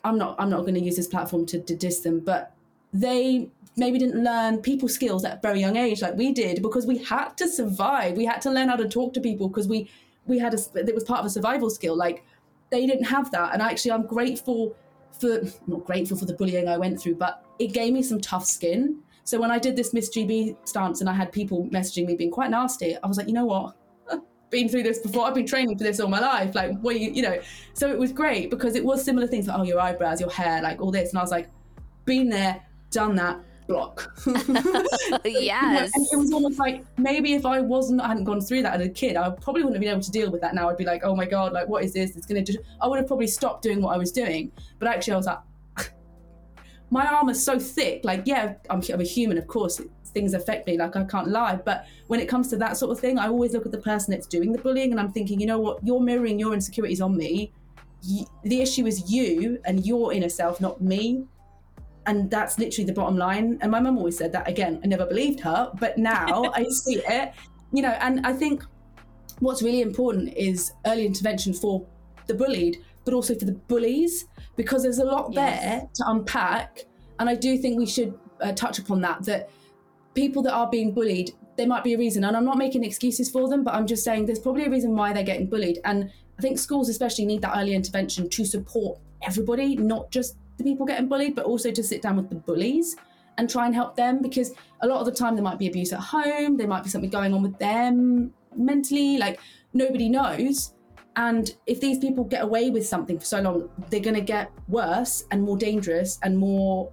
I'm 0.05 0.17
not, 0.17 0.37
I'm 0.39 0.49
not 0.49 0.61
going 0.61 0.75
to 0.75 0.81
use 0.81 0.97
this 0.97 1.09
platform 1.09 1.45
to, 1.47 1.61
to 1.61 1.75
diss 1.75 2.01
them, 2.01 2.21
but 2.21 2.55
they 2.93 3.51
maybe 3.77 3.99
didn't 3.99 4.23
learn 4.23 4.59
people 4.59 4.89
skills 4.89 5.25
at 5.25 5.39
a 5.39 5.41
very 5.41 5.61
young 5.61 5.77
age 5.77 6.03
like 6.03 6.17
we 6.17 6.33
did 6.33 6.63
because 6.63 6.87
we 6.87 6.99
had 6.99 7.31
to 7.37 7.49
survive. 7.49 8.17
We 8.17 8.25
had 8.25 8.41
to 8.43 8.51
learn 8.51 8.69
how 8.69 8.77
to 8.77 8.89
talk 8.89 9.13
to 9.15 9.21
people 9.21 9.49
because 9.49 9.69
we, 9.69 9.91
we 10.27 10.39
had 10.39 10.55
a, 10.55 10.59
it 10.75 10.95
was 10.95 11.05
part 11.05 11.21
of 11.21 11.27
a 11.27 11.31
survival 11.31 11.71
skill. 11.71 11.97
Like, 11.97 12.25
they 12.71 12.87
didn't 12.87 13.05
have 13.05 13.31
that. 13.33 13.53
And 13.53 13.63
actually, 13.63 13.93
I'm 13.93 14.07
grateful 14.07 14.77
for, 15.19 15.43
not 15.67 15.85
grateful 15.85 16.17
for 16.17 16.25
the 16.25 16.35
bullying 16.35 16.69
I 16.69 16.77
went 16.77 17.01
through, 17.01 17.17
but 17.17 17.45
it 17.59 17.73
gave 17.73 17.93
me 17.93 18.03
some 18.03 18.21
tough 18.21 18.47
skin. 18.47 19.01
So 19.25 19.41
when 19.41 19.51
I 19.51 19.59
did 19.59 19.77
this 19.77 19.93
Miss 19.93 20.09
GB 20.11 20.57
stance 20.65 21.01
and 21.01 21.11
I 21.11 21.13
had 21.13 21.31
people 21.31 21.67
messaging 21.67 22.07
me 22.07 22.15
being 22.15 22.31
quite 22.31 22.51
nasty, 22.51 22.97
I 23.03 23.07
was 23.07 23.17
like, 23.17 23.27
you 23.27 23.35
know 23.35 23.45
what? 23.45 23.77
Been 24.51 24.69
through 24.69 24.83
this 24.83 24.99
before. 24.99 25.27
I've 25.27 25.35
been 25.35 25.47
training 25.47 25.79
for 25.79 25.85
this 25.85 26.01
all 26.01 26.09
my 26.09 26.19
life. 26.19 26.55
Like, 26.55 26.77
what 26.81 26.99
you, 26.99 27.13
you 27.13 27.23
know? 27.23 27.41
So 27.75 27.89
it 27.89 27.99
was 27.99 28.13
great 28.13 28.51
because 28.51 28.75
it 28.75 28.85
was 28.85 29.05
similar 29.05 29.29
things 29.29 29.47
like, 29.47 29.59
oh, 29.59 29.63
your 29.63 29.79
eyebrows, 29.79 30.21
your 30.21 30.31
hair, 30.31 30.61
like 30.61 30.81
all 30.81 30.91
this. 30.91 31.11
And 31.11 31.19
I 31.19 31.23
was 31.23 31.31
like, 31.31 31.49
been 32.05 32.29
there, 32.29 32.61
done 32.91 33.15
that, 33.17 33.41
block. 33.71 34.13
yes 35.25 35.93
And 35.95 36.07
it 36.13 36.17
was 36.17 36.33
almost 36.33 36.59
like 36.59 36.85
maybe 36.99 37.35
if 37.35 37.47
I 37.47 37.61
wasn't, 37.61 38.01
I 38.01 38.09
hadn't 38.09 38.25
gone 38.25 38.41
through 38.41 38.63
that 38.63 38.81
as 38.81 38.85
a 38.85 38.91
kid, 38.91 39.17
I 39.17 39.31
probably 39.31 39.63
wouldn't 39.63 39.77
have 39.77 39.81
been 39.81 39.91
able 39.91 40.03
to 40.03 40.11
deal 40.11 40.31
with 40.31 40.41
that 40.41 40.55
now. 40.55 40.69
I'd 40.69 40.77
be 40.77 40.85
like, 40.85 41.03
oh 41.05 41.15
my 41.15 41.25
God, 41.25 41.53
like, 41.53 41.69
what 41.69 41.85
is 41.85 41.93
this? 41.93 42.17
It's 42.17 42.27
going 42.27 42.45
to 42.45 42.53
just, 42.53 42.65
I 42.81 42.89
would 42.89 42.99
have 42.99 43.07
probably 43.07 43.29
stopped 43.29 43.63
doing 43.63 43.81
what 43.81 43.95
I 43.95 43.99
was 43.99 44.11
doing. 44.11 44.51
But 44.81 44.89
actually, 44.89 45.13
I 45.13 45.17
was 45.17 45.27
like, 45.27 45.39
my 46.91 47.07
arm 47.07 47.29
is 47.29 47.43
so 47.43 47.61
thick. 47.61 48.01
Like, 48.03 48.23
yeah, 48.25 48.55
I'm, 48.69 48.83
I'm 48.93 49.01
a 49.01 49.05
human, 49.05 49.39
of 49.39 49.47
course. 49.47 49.81
Things 50.13 50.35
affect 50.35 50.67
me, 50.67 50.77
like, 50.77 50.97
I 50.97 51.05
can't 51.05 51.29
lie. 51.29 51.55
But 51.55 51.87
when 52.09 52.19
it 52.19 52.29
comes 52.29 52.49
to 52.49 52.57
that 52.57 52.77
sort 52.77 52.91
of 52.91 52.99
thing, 52.99 53.21
I 53.21 53.29
always 53.29 53.53
look 53.53 53.67
at 53.67 53.73
the 53.73 53.79
person 53.79 54.11
that's 54.11 54.27
doing 54.27 54.51
the 54.51 54.59
bullying 54.59 54.91
and 54.91 54.99
I'm 54.99 55.13
thinking, 55.13 55.39
you 55.39 55.47
know 55.47 55.61
what? 55.61 55.79
You're 55.85 56.01
mirroring 56.01 56.41
your 56.41 56.53
insecurities 56.55 57.01
on 57.01 57.17
me. 57.17 57.53
The 58.43 58.61
issue 58.61 58.87
is 58.87 59.13
you 59.13 59.61
and 59.65 59.87
your 59.87 60.13
inner 60.13 60.29
self, 60.29 60.61
not 60.61 60.81
me. 60.81 61.27
And 62.07 62.31
that's 62.31 62.59
literally 62.59 62.87
the 62.87 62.93
bottom 62.93 63.17
line. 63.17 63.59
And 63.61 63.71
my 63.71 63.81
mum 63.81 63.99
always 63.99 64.17
said 64.17 64.33
that 64.33 64.49
again. 64.49 64.81
I 64.83 64.87
never 64.87 65.07
believed 65.07 65.41
her, 65.41 65.71
but 65.79 65.99
now 65.99 66.45
I 66.55 66.65
see 66.65 66.97
it. 67.07 67.33
You 67.73 67.83
know, 67.83 67.97
and 68.01 68.27
I 68.27 68.33
think 68.33 68.65
what's 69.41 69.63
really 69.63 69.81
important 69.83 70.35
is 70.37 70.73
early 70.87 71.07
intervention 71.07 71.53
for 71.53 71.87
the 72.27 72.35
bullied, 72.35 72.79
but 73.05 73.15
also 73.15 73.35
for 73.35 73.45
the 73.45 73.53
bullies, 73.53 74.27
because 74.57 74.83
there's 74.83 74.99
a 74.99 75.05
lot 75.05 75.33
Yes. 75.33 75.63
there 75.63 75.81
to 75.95 76.05
unpack. 76.11 76.85
And 77.19 77.29
I 77.29 77.35
do 77.35 77.57
think 77.59 77.79
we 77.79 77.87
should 77.87 78.19
uh, 78.41 78.53
touch 78.53 78.79
upon 78.79 79.01
that. 79.03 79.25
That 79.25 79.51
people 80.15 80.43
that 80.43 80.53
are 80.53 80.69
being 80.69 80.93
bullied, 80.93 81.31
there 81.57 81.67
might 81.67 81.85
be 81.85 81.95
a 81.95 81.99
reason, 81.99 82.25
and 82.25 82.37
I'm 82.37 82.45
not 82.45 82.57
making 82.59 82.83
excuses 82.85 83.31
for 83.31 83.49
them, 83.49 83.63
but 83.65 83.75
I'm 83.75 83.87
just 83.87 84.03
saying 84.05 84.27
there's 84.27 84.39
probably 84.39 84.65
a 84.65 84.71
reason 84.71 84.97
why 84.97 85.13
they're 85.13 85.23
getting 85.23 85.47
bullied. 85.49 85.79
And 85.85 86.11
I 86.39 86.43
think 86.43 86.59
schools 86.59 86.89
especially 86.89 87.27
need 87.27 87.43
that 87.43 87.57
early 87.57 87.75
intervention 87.75 88.29
to 88.31 88.45
support 88.45 88.99
everybody, 89.23 89.77
not 89.77 90.11
just 90.11 90.37
the 90.61 90.71
people 90.71 90.87
getting 90.87 91.09
bullied, 91.09 91.35
but 91.35 91.45
also 91.45 91.71
to 91.71 91.83
sit 91.83 92.03
down 92.03 92.17
with 92.17 92.29
the 92.29 92.37
bullies 92.37 92.97
and 93.39 93.49
try 93.49 93.67
and 93.67 93.75
help 93.75 93.97
them 93.97 94.21
because 94.21 94.53
a 94.83 94.87
lot 94.87 95.01
of 95.01 95.07
the 95.07 95.13
time 95.13 95.35
there 95.35 95.45
might 95.45 95.59
be 95.59 95.67
abuse 95.67 95.93
at 95.93 96.01
home, 96.01 96.57
there 96.57 96.69
might 96.69 96.85
be 96.85 96.91
something 96.91 97.11
going 97.11 97.33
on 97.33 97.43
with 97.43 97.59
them 97.59 98.33
mentally, 98.57 99.19
like 99.19 99.41
nobody 99.73 100.09
knows. 100.09 100.75
And 101.17 101.55
if 101.67 101.81
these 101.81 101.99
people 101.99 102.25
get 102.25 102.43
away 102.43 102.71
with 102.71 102.87
something 102.87 103.19
for 103.19 103.25
so 103.25 103.41
long, 103.41 103.69
they're 103.89 104.01
going 104.01 104.15
to 104.15 104.21
get 104.21 104.51
worse 104.69 105.25
and 105.31 105.43
more 105.43 105.57
dangerous 105.57 106.19
and 106.23 106.37
more. 106.37 106.91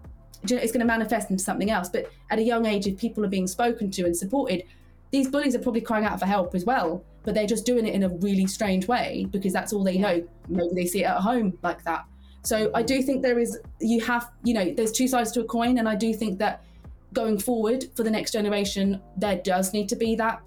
you 0.48 0.56
know, 0.56 0.62
It's 0.62 0.72
going 0.72 0.80
to 0.80 0.86
manifest 0.86 1.30
into 1.30 1.44
something 1.44 1.70
else. 1.70 1.90
But 1.90 2.12
at 2.32 2.40
a 2.40 2.44
young 2.44 2.66
age, 2.66 2.88
if 2.88 2.98
people 2.98 3.24
are 3.26 3.30
being 3.30 3.48
spoken 3.48 3.92
to 3.92 4.06
and 4.06 4.16
supported, 4.16 4.64
these 5.12 5.28
bullies 5.30 5.56
are 5.56 5.60
probably 5.60 5.82
crying 5.82 6.06
out 6.06 6.20
for 6.20 6.26
help 6.26 6.56
as 6.56 6.66
well. 6.66 7.04
But 7.24 7.36
they're 7.36 7.48
just 7.48 7.66
doing 7.66 7.86
it 7.86 7.94
in 7.94 8.04
a 8.04 8.10
really 8.10 8.48
strange 8.48 8.88
way 8.88 9.28
because 9.30 9.54
that's 9.54 9.72
all 9.74 9.84
they 9.84 9.98
know. 9.98 10.26
Maybe 10.48 10.74
they 10.74 10.86
see 10.86 11.04
it 11.04 11.08
at 11.08 11.18
home 11.18 11.58
like 11.62 11.84
that. 11.84 12.06
So 12.48 12.72
I 12.74 12.82
do 12.82 13.02
think 13.02 13.24
there 13.24 13.40
is, 13.40 13.60
you 13.82 14.00
have, 14.06 14.32
you 14.46 14.54
know, 14.54 14.74
there's 14.74 14.94
two 14.94 15.10
sides 15.10 15.34
to 15.34 15.42
a 15.42 15.44
coin. 15.44 15.80
And 15.80 15.90
I 15.90 15.96
do 15.96 16.14
think 16.14 16.40
that 16.40 16.64
going 17.12 17.38
forward 17.38 17.84
for 17.94 18.04
the 18.04 18.10
next 18.10 18.32
generation, 18.32 19.02
there 19.18 19.36
does 19.36 19.74
need 19.74 19.90
to 19.90 19.98
be 19.98 20.16
that 20.16 20.42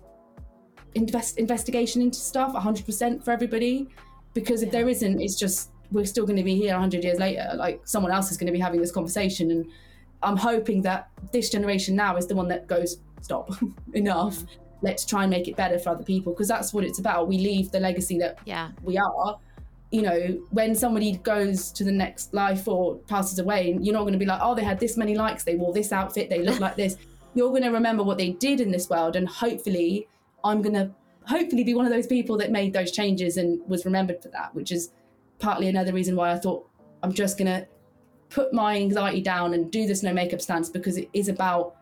invest, 0.95 1.37
investigation 1.37 2.01
into 2.01 2.19
stuff 2.19 2.55
100% 2.55 3.23
for 3.23 3.33
everybody. 3.33 3.87
Because 4.33 4.63
if 4.63 4.71
there 4.71 4.89
isn't, 4.89 5.21
it's 5.21 5.39
just, 5.39 5.73
we're 5.93 6.07
still 6.07 6.25
going 6.25 6.39
to 6.39 6.43
be 6.43 6.57
here 6.57 6.73
100 6.73 7.05
years 7.05 7.19
later. 7.19 7.51
Like 7.55 7.83
someone 7.85 8.13
else 8.13 8.31
is 8.31 8.39
going 8.39 8.47
to 8.47 8.53
be 8.53 8.61
having 8.61 8.81
this 8.81 8.93
conversation. 8.93 9.51
And 9.51 9.67
I'm 10.23 10.39
hoping 10.39 10.81
that 10.83 11.11
this 11.33 11.51
generation 11.51 11.97
now 11.97 12.17
is 12.17 12.27
the 12.27 12.35
one 12.35 12.49
that 12.49 12.67
goes, 12.67 13.03
stop, 13.21 13.51
enough. 13.93 14.39
Mm. 14.39 14.47
Let's 14.81 15.05
try 15.05 15.25
and 15.25 15.31
make 15.31 15.49
it 15.49 15.57
better 15.57 15.79
for 15.79 15.91
other 15.91 16.05
people. 16.05 16.33
Because 16.33 16.49
that's 16.49 16.73
what 16.73 16.83
it's 16.83 16.99
about. 16.99 17.29
We 17.29 17.37
leave 17.37 17.71
the 17.73 17.81
legacy 17.81 18.17
that 18.21 18.39
Yeah. 18.47 18.71
we 18.83 18.97
are 18.97 19.39
you 19.91 20.03
know 20.03 20.41
when 20.51 20.75
somebody 20.75 21.17
goes 21.19 21.73
to 21.73 21.85
the 21.85 21.93
next 21.93 22.33
life 22.33 22.69
or 22.69 22.97
passes 23.09 23.39
away 23.39 23.77
you're 23.81 23.93
not 23.93 24.03
going 24.03 24.13
to 24.13 24.19
be 24.19 24.27
like 24.27 24.41
oh 24.43 24.55
they 24.55 24.63
had 24.63 24.79
this 24.79 24.97
many 24.97 25.15
likes 25.15 25.43
they 25.43 25.57
wore 25.57 25.73
this 25.73 25.93
outfit 25.93 26.31
they 26.31 26.43
look 26.43 26.61
like 26.61 26.77
this. 26.77 26.97
You're 27.33 27.51
going 27.51 27.63
to 27.63 27.71
remember 27.71 28.03
what 28.03 28.19
they 28.19 28.31
did 28.31 28.61
in 28.61 28.73
this 28.73 28.91
world 28.91 29.15
and 29.15 29.29
hopefully 29.29 30.09
i'm 30.43 30.63
going 30.63 30.75
to 30.75 30.91
hopefully 31.29 31.63
be 31.63 31.75
one 31.75 31.87
of 31.87 31.93
those 31.93 32.09
people 32.09 32.37
that 32.39 32.51
made 32.51 32.73
those 32.73 32.91
changes 32.91 33.37
and 33.37 33.61
was 33.69 33.85
remembered 33.85 34.21
for 34.21 34.31
that 34.31 34.53
which 34.53 34.73
is 34.73 34.91
partly 35.39 35.69
another 35.69 35.93
reason 35.93 36.17
why 36.17 36.33
i 36.33 36.37
thought 36.37 36.69
i'm 37.05 37.13
just 37.13 37.39
going 37.39 37.47
to 37.47 37.65
put 38.31 38.53
my 38.53 38.75
anxiety 38.75 39.21
down 39.21 39.55
and 39.55 39.71
do 39.71 39.87
this 39.87 40.03
no 40.03 40.13
makeup 40.13 40.41
stance 40.41 40.69
because 40.69 40.97
it 40.97 41.09
is 41.13 41.29
about 41.29 41.77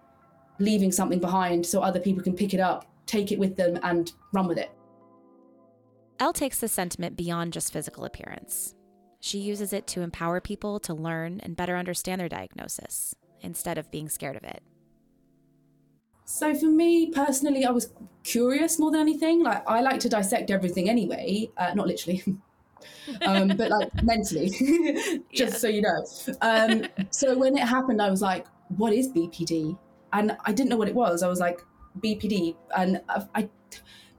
leaving 0.59 0.93
something 0.93 1.19
behind 1.19 1.65
so 1.65 1.81
other 1.81 2.01
people 2.01 2.23
can 2.23 2.35
pick 2.35 2.53
it 2.53 2.61
up 2.61 2.85
take 3.07 3.33
it 3.33 3.39
with 3.39 3.57
them 3.57 3.79
and 3.83 4.13
run 4.35 4.47
with 4.47 4.59
it 4.59 4.71
Elle 6.21 6.33
takes 6.33 6.59
the 6.59 6.69
sentiment 6.69 7.17
beyond 7.17 7.53
just 7.53 7.73
physical 7.73 8.05
appearance. 8.05 8.75
She 9.21 9.39
uses 9.39 9.73
it 9.73 9.87
to 9.89 10.03
empower 10.03 10.41
people 10.41 10.81
to 10.81 10.95
learn 10.95 11.41
and 11.41 11.57
better 11.57 11.77
understand 11.77 12.21
their 12.21 12.29
diagnosis 12.29 13.15
instead 13.41 13.79
of 13.79 13.91
being 13.91 14.09
scared 14.09 14.37
of 14.37 14.45
it. 14.45 14.63
So 16.25 16.55
for 16.55 16.67
me 16.67 17.11
personally, 17.11 17.65
I 17.65 17.71
was 17.71 17.93
curious 18.23 18.79
more 18.79 18.91
than 18.91 19.01
anything. 19.01 19.43
Like 19.43 19.63
I 19.67 19.81
like 19.81 20.01
to 20.01 20.09
dissect 20.09 20.51
everything 20.51 20.91
anyway, 20.91 21.51
uh, 21.57 21.73
not 21.75 21.87
literally, 21.87 22.23
um, 23.23 23.49
but 23.49 23.71
like 23.71 23.91
mentally, 24.03 24.51
just 25.33 25.61
so 25.61 25.69
you 25.69 25.83
know. 25.83 26.05
Um, 26.43 26.85
so 27.11 27.37
when 27.37 27.57
it 27.57 27.67
happened, 27.67 28.03
I 28.03 28.11
was 28.11 28.21
like, 28.21 28.47
"What 28.77 28.93
is 28.93 29.09
BPD?" 29.09 29.79
And 30.13 30.37
I 30.45 30.53
didn't 30.53 30.69
know 30.69 30.77
what 30.77 30.89
it 30.89 30.95
was. 30.95 31.23
I 31.23 31.29
was 31.29 31.41
like, 31.41 31.61
"BPD," 32.01 32.57
and 32.77 33.01
I, 33.09 33.25
I 33.35 33.49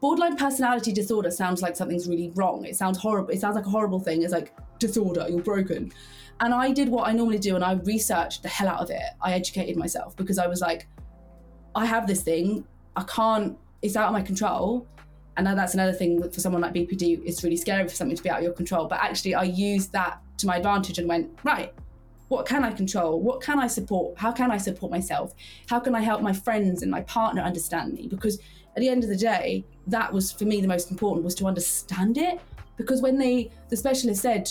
borderline 0.02 0.36
personality 0.36 0.92
disorder 0.92 1.32
sounds 1.32 1.62
like 1.62 1.76
something's 1.76 2.08
really 2.08 2.32
wrong. 2.36 2.66
It 2.66 2.76
sounds 2.76 2.98
horrible. 2.98 3.32
It 3.32 3.42
sounds 3.42 3.56
like 3.56 3.66
a 3.66 3.70
horrible 3.70 4.00
thing. 4.00 4.24
It's 4.24 4.34
like 4.34 4.54
disorder. 4.80 5.26
You're 5.30 5.42
broken. 5.42 5.92
And 6.40 6.54
I 6.54 6.72
did 6.72 6.88
what 6.88 7.08
I 7.08 7.12
normally 7.12 7.40
do, 7.40 7.56
and 7.56 7.64
I 7.64 7.74
researched 7.74 8.44
the 8.44 8.50
hell 8.50 8.70
out 8.70 8.80
of 8.80 8.90
it. 8.90 9.02
I 9.22 9.34
educated 9.34 9.76
myself 9.76 10.16
because 10.16 10.38
I 10.38 10.48
was 10.48 10.62
like, 10.62 10.88
I 11.76 11.86
have 11.86 12.08
this 12.08 12.22
thing. 12.22 12.66
I 12.96 13.04
can't. 13.04 13.58
It's 13.82 13.96
out 13.96 14.08
of 14.08 14.14
my 14.14 14.22
control. 14.22 14.88
And 15.38 15.46
that's 15.48 15.74
another 15.74 15.94
thing 15.94 16.22
for 16.30 16.40
someone 16.42 16.62
like 16.62 16.74
BPD. 16.74 17.22
It's 17.26 17.44
really 17.44 17.56
scary 17.56 17.88
for 17.88 17.96
something 17.96 18.18
to 18.18 18.24
be 18.24 18.30
out 18.30 18.40
of 18.40 18.44
your 18.44 18.54
control. 18.54 18.88
But 18.88 19.00
actually, 19.02 19.36
I 19.36 19.44
used 19.44 19.94
that 19.94 20.22
to 20.40 20.48
my 20.48 20.58
advantage 20.58 20.98
and 20.98 21.08
went 21.08 21.30
right. 21.44 21.74
What 22.28 22.46
can 22.46 22.64
I 22.64 22.72
control? 22.72 23.22
What 23.22 23.42
can 23.42 23.58
I 23.58 23.68
support? 23.68 24.18
How 24.18 24.32
can 24.32 24.52
I 24.52 24.58
support 24.58 24.92
myself? 24.92 25.34
How 25.68 25.80
can 25.80 25.96
I 25.96 26.02
help 26.02 26.22
my 26.22 26.34
friends 26.34 26.84
and 26.84 26.92
my 26.92 27.02
partner 27.02 27.42
understand 27.42 27.94
me? 27.94 28.08
Because 28.08 28.40
at 28.80 28.82
the 28.82 28.90
end 28.90 29.04
of 29.04 29.10
the 29.10 29.18
day, 29.18 29.66
that 29.88 30.12
was 30.12 30.32
for 30.32 30.46
me 30.46 30.62
the 30.62 30.68
most 30.68 30.90
important 30.90 31.26
was 31.26 31.36
to 31.36 31.46
understand 31.46 32.18
it. 32.18 32.40
Because 32.78 33.02
when 33.02 33.18
they, 33.18 33.52
the 33.68 33.76
specialist 33.76 34.22
said, 34.22 34.50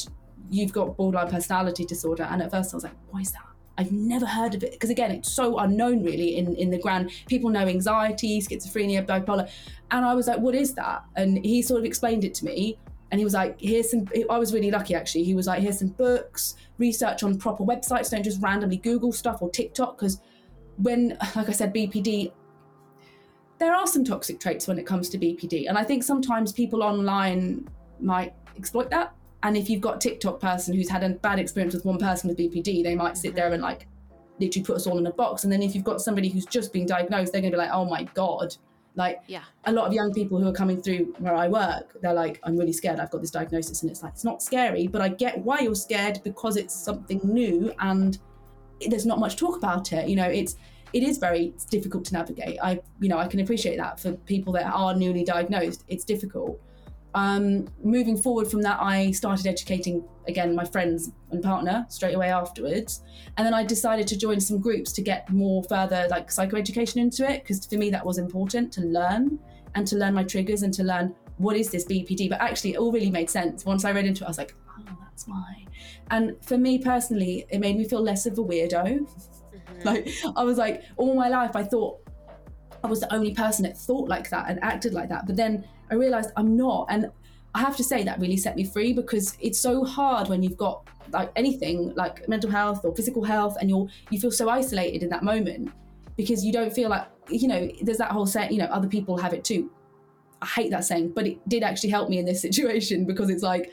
you've 0.51 0.73
got 0.73 0.99
borderline 0.99 1.31
personality 1.31 1.87
disorder, 1.87 2.25
and 2.25 2.43
at 2.43 2.51
first 2.51 2.75
I 2.75 2.77
was 2.77 2.85
like, 2.85 2.93
what 3.11 3.23
is 3.23 3.33
that? 3.33 3.47
I've 3.79 3.91
never 3.91 4.27
heard 4.27 4.55
of 4.55 4.65
it 4.65 4.73
because 4.73 4.91
again, 4.91 5.13
it's 5.13 5.31
so 5.31 5.59
unknown 5.59 6.03
really 6.03 6.37
in 6.37 6.57
in 6.57 6.69
the 6.69 6.79
grand. 6.79 7.13
People 7.29 7.49
know 7.49 7.65
anxiety, 7.65 8.41
schizophrenia, 8.41 9.07
bipolar, 9.07 9.49
and 9.93 10.05
I 10.05 10.15
was 10.17 10.27
like, 10.27 10.41
"What 10.41 10.57
is 10.57 10.75
that?" 10.75 11.05
And 11.15 11.39
he 11.45 11.63
sort 11.63 11.79
of 11.79 11.85
explained 11.85 12.25
it 12.25 12.35
to 12.35 12.45
me, 12.45 12.77
and 13.13 13.21
he 13.21 13.25
was 13.25 13.35
like, 13.35 13.55
"Here's 13.61 13.93
some." 13.93 14.09
I 14.29 14.37
was 14.37 14.53
really 14.53 14.73
lucky 14.73 14.97
actually. 14.97 15.23
He 15.23 15.37
was 15.37 15.47
like, 15.47 15.63
"Here's 15.63 15.79
some 15.79 15.91
books, 15.91 16.57
research 16.79 17.23
on 17.23 17.39
proper 17.39 17.63
websites. 17.63 18.11
Don't 18.11 18.25
just 18.25 18.43
randomly 18.43 18.79
Google 18.79 19.13
stuff 19.13 19.43
or 19.43 19.49
TikTok 19.49 19.97
because 19.97 20.21
when, 20.79 21.17
like 21.37 21.49
I 21.49 21.53
said, 21.53 21.73
BPD." 21.73 22.33
There 23.59 23.75
are 23.75 23.87
some 23.87 24.05
toxic 24.05 24.39
traits 24.41 24.69
when 24.69 24.79
it 24.79 24.87
comes 24.87 25.09
to 25.11 25.19
BPD, 25.19 25.69
and 25.69 25.77
I 25.77 25.85
think 25.85 26.03
sometimes 26.03 26.53
people 26.53 26.83
online 26.83 27.69
might 28.01 28.35
exploit 28.57 28.91
that 28.91 29.13
and 29.43 29.57
if 29.57 29.71
you've 29.71 29.81
got 29.81 29.97
a 29.97 29.99
TikTok 29.99 30.41
person 30.41 30.75
who's 30.75 30.89
had 30.89 31.05
a 31.05 31.11
bad 31.11 31.39
experience 31.39 31.75
with 31.75 31.85
one 31.85 31.99
person 31.99 32.29
with 32.29 32.39
BPD, 32.39 32.83
they 32.83 32.95
might 32.95 33.17
sit 33.17 33.35
there 33.35 33.53
and 33.53 33.63
like 33.63 33.87
literally 34.41 34.65
put 34.65 34.77
us 34.77 34.87
all 34.87 34.99
in 34.99 35.07
a 35.07 35.13
box. 35.13 35.45
And 35.45 35.53
then 35.53 35.63
if 35.63 35.75
you've 35.75 35.85
got 35.85 36.01
somebody 36.01 36.29
who's 36.29 36.47
just 36.47 36.73
been 36.73 36.87
diagnosed, 36.87 37.33
they're 37.33 37.41
going 37.41 37.53
to 37.53 37.57
be 37.57 37.63
like, 37.63 37.73
oh 37.73 37.85
my 37.85 38.05
God. 38.15 38.55
Like 38.97 39.21
Yeah. 39.29 39.43
a 39.65 39.73
lot 39.73 39.87
of 39.87 39.93
young 39.93 40.13
people 40.13 40.41
who 40.41 40.49
are 40.49 40.53
coming 40.53 40.83
through 40.83 41.15
where 41.19 41.35
I 41.35 41.47
work, 41.47 42.01
they're 42.03 42.15
like, 42.15 42.41
I'm 42.43 42.57
really 42.57 42.73
scared. 42.73 42.99
I've 42.99 43.11
got 43.11 43.21
this 43.21 43.31
diagnosis. 43.31 43.83
And 43.83 43.91
it's 43.91 44.03
like, 44.03 44.13
it's 44.15 44.25
not 44.25 44.43
scary, 44.43 44.89
but 44.89 45.01
I 45.01 45.09
get 45.09 45.39
why 45.39 45.61
you're 45.61 45.77
scared 45.77 46.21
because 46.25 46.57
it's 46.57 46.75
something 46.75 47.21
new 47.23 47.73
and 47.79 48.19
there's 48.89 49.07
not 49.07 49.21
much 49.21 49.37
talk 49.37 49.57
about 49.57 49.93
it. 49.93 50.09
You 50.09 50.17
know, 50.17 50.29
it's, 50.29 50.57
it 50.93 51.03
is 51.03 51.19
very 51.19 51.55
difficult 51.71 52.05
to 52.07 52.15
navigate. 52.15 52.59
I, 52.63 52.81
you 53.01 53.09
know, 53.09 53.19
I 53.19 53.27
can 53.29 53.41
appreciate 53.41 53.77
that 53.77 54.01
for 54.01 54.13
people 54.13 54.53
that 54.55 54.67
are 54.67 54.95
newly 54.95 55.25
diagnosed. 55.25 55.85
It's 55.89 56.05
difficult 56.05 56.61
um, 57.15 57.67
moving 57.83 58.17
forward 58.17 58.49
from 58.51 58.63
that, 58.63 58.79
I 58.81 59.11
started 59.13 59.47
educating 59.47 60.05
again 60.27 60.55
my 60.55 60.65
friends 60.65 61.11
and 61.31 61.43
partner 61.43 61.87
straight 61.89 62.15
away 62.15 62.31
afterwards, 62.31 63.03
and 63.37 63.47
then 63.47 63.55
I 63.55 63.65
decided 63.65 64.07
to 64.09 64.19
join 64.19 64.41
some 64.41 64.59
groups 64.61 64.93
to 64.93 65.03
get 65.03 65.29
more 65.31 65.65
further 65.65 66.07
like 66.11 66.29
psychoeducation 66.29 66.97
into 66.97 67.29
it 67.29 67.43
because 67.43 67.65
for 67.65 67.77
me 67.77 67.91
that 67.91 68.05
was 68.05 68.19
important 68.19 68.73
to 68.75 68.83
learn 68.83 69.39
and 69.75 69.87
to 69.87 69.97
learn 69.97 70.15
my 70.15 70.25
triggers 70.25 70.63
and 70.63 70.73
to 70.75 70.83
learn 70.83 71.15
what 71.39 71.57
is 71.57 71.71
this 71.71 71.85
BPD. 71.85 72.29
But 72.29 72.41
actually, 72.41 72.75
it 72.75 72.77
all 72.77 72.93
really 72.93 73.11
made 73.11 73.31
sense 73.31 73.65
once 73.65 73.85
I 73.85 73.93
read 73.93 74.05
into 74.05 74.25
it. 74.25 74.27
I 74.27 74.31
was 74.31 74.39
like, 74.39 74.55
oh, 74.79 74.97
that's 75.03 75.27
why. 75.27 75.67
And 76.11 76.37
for 76.45 76.59
me 76.59 76.79
personally, 76.79 77.47
it 77.49 77.59
made 77.59 77.77
me 77.77 77.85
feel 77.85 78.03
less 78.03 78.27
of 78.27 78.39
a 78.39 78.45
weirdo. 78.45 79.09
like 79.85 80.09
I 80.37 80.45
was 80.45 80.59
like, 80.59 80.85
all 80.97 81.15
my 81.15 81.29
life 81.29 81.55
I 81.55 81.65
thought 81.65 82.01
I 82.83 82.87
was 82.87 83.01
the 83.01 83.13
only 83.13 83.35
person 83.35 83.65
that 83.65 83.77
thought 83.77 84.09
like 84.09 84.31
that 84.31 84.49
and 84.49 84.63
acted 84.63 84.95
like 84.95 85.09
that. 85.09 85.27
But 85.27 85.37
then 85.37 85.65
I 85.91 85.95
realized 85.95 86.31
I'm 86.37 86.57
not. 86.57 86.87
And 86.89 87.11
I 87.55 87.61
have 87.61 87.77
to 87.77 87.85
say 87.85 88.03
that 88.05 88.21
really 88.21 88.37
set 88.37 88.57
me 88.57 88.65
free 88.65 88.93
because 88.93 89.37
it's 89.41 89.59
so 89.59 89.85
hard 89.85 90.29
when 90.29 90.43
you've 90.43 90.57
got 90.57 90.87
like 91.13 91.31
anything 91.37 91.95
like 91.95 92.29
mental 92.29 92.51
health 92.51 92.85
or 92.85 92.95
physical 92.95 93.25
health 93.25 93.57
and 93.61 93.69
you're 93.69 93.89
you 94.11 94.21
feel 94.21 94.31
so 94.31 94.49
isolated 94.49 95.03
in 95.03 95.09
that 95.09 95.23
moment 95.23 95.73
because 96.17 96.45
you 96.45 96.53
don't 96.53 96.73
feel 96.73 96.91
like 96.91 97.07
you 97.29 97.49
know 97.49 97.71
there's 97.83 97.99
that 97.99 98.11
whole 98.11 98.27
set 98.27 98.53
you 98.53 98.59
know 98.59 98.67
other 98.67 98.89
people 98.89 99.17
have 99.17 99.33
it 99.33 99.45
too 99.45 99.71
i 100.43 100.47
hate 100.47 100.71
that 100.71 100.85
saying 100.85 101.11
but 101.15 101.27
it 101.27 101.49
did 101.49 101.63
actually 101.63 101.89
help 101.89 102.09
me 102.11 102.19
in 102.19 102.27
this 102.27 102.43
situation 102.49 103.07
because 103.07 103.31
it's 103.31 103.43
like 103.43 103.71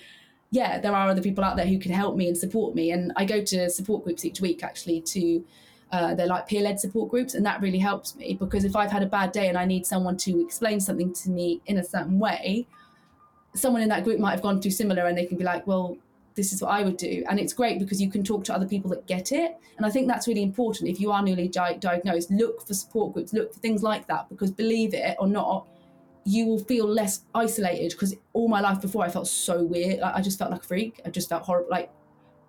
yeah 0.52 0.80
there 0.80 0.94
are 0.94 1.10
other 1.10 1.22
people 1.22 1.44
out 1.44 1.58
there 1.58 1.66
who 1.66 1.78
can 1.78 1.92
help 1.92 2.16
me 2.16 2.28
and 2.28 2.38
support 2.38 2.74
me 2.76 2.92
and 2.92 3.12
i 3.18 3.26
go 3.26 3.44
to 3.44 3.70
support 3.70 4.04
groups 4.04 4.24
each 4.24 4.40
week 4.40 4.64
actually 4.64 5.02
to 5.02 5.44
uh, 5.92 6.16
they're 6.16 6.28
like 6.28 6.48
peer-led 6.48 6.80
support 6.80 7.10
groups 7.10 7.36
and 7.36 7.46
that 7.46 7.62
really 7.62 7.78
helps 7.78 8.16
me 8.16 8.34
because 8.40 8.66
if 8.66 8.76
i've 8.76 8.92
had 8.92 9.04
a 9.04 9.06
bad 9.06 9.32
day 9.32 9.48
and 9.50 9.58
i 9.58 9.66
need 9.66 9.86
someone 9.86 10.18
to 10.18 10.42
explain 10.42 10.80
something 10.80 11.14
to 11.14 11.30
me 11.30 11.62
in 11.68 11.78
a 11.78 11.84
certain 11.84 12.20
way 12.20 12.68
someone 13.54 13.82
in 13.82 13.90
that 13.90 14.04
group 14.04 14.20
might 14.20 14.32
have 14.32 14.42
gone 14.42 14.62
through 14.62 14.72
similar 14.72 15.06
and 15.06 15.18
they 15.18 15.26
can 15.26 15.38
be 15.38 15.44
like 15.44 15.66
well 15.68 15.98
this 16.36 16.52
is 16.52 16.62
what 16.62 16.72
I 16.72 16.84
would 16.84 16.98
do. 16.98 17.24
And 17.30 17.40
it's 17.40 17.54
great 17.54 17.80
because 17.80 18.02
you 18.02 18.12
can 18.12 18.24
talk 18.24 18.44
to 18.46 18.54
other 18.54 18.68
people 18.68 18.90
that 18.92 19.08
get 19.08 19.32
it. 19.32 19.58
And 19.78 19.86
I 19.86 19.90
think 19.90 20.08
that's 20.08 20.28
really 20.28 20.44
important. 20.44 20.90
If 20.90 21.00
you 21.00 21.12
are 21.12 21.24
newly 21.24 21.48
di- 21.48 21.78
diagnosed, 21.78 22.30
look 22.30 22.66
for 22.68 22.74
support 22.74 23.14
groups, 23.14 23.34
look 23.34 23.54
for 23.54 23.60
things 23.60 23.82
like 23.82 24.06
that, 24.08 24.30
because 24.30 24.52
believe 24.52 24.94
it 24.94 25.16
or 25.18 25.28
not, 25.28 25.66
you 26.26 26.46
will 26.46 26.60
feel 26.60 26.86
less 26.86 27.22
isolated. 27.34 27.92
Because 27.92 28.16
all 28.34 28.50
my 28.50 28.60
life 28.60 28.82
before, 28.82 29.06
I 29.06 29.10
felt 29.10 29.28
so 29.28 29.64
weird. 29.64 30.00
Like, 30.00 30.14
I 30.14 30.22
just 30.22 30.38
felt 30.38 30.52
like 30.52 30.64
a 30.64 30.68
freak. 30.68 31.00
I 31.06 31.10
just 31.10 31.30
felt 31.30 31.44
horrible. 31.44 31.70
Like, 31.70 31.90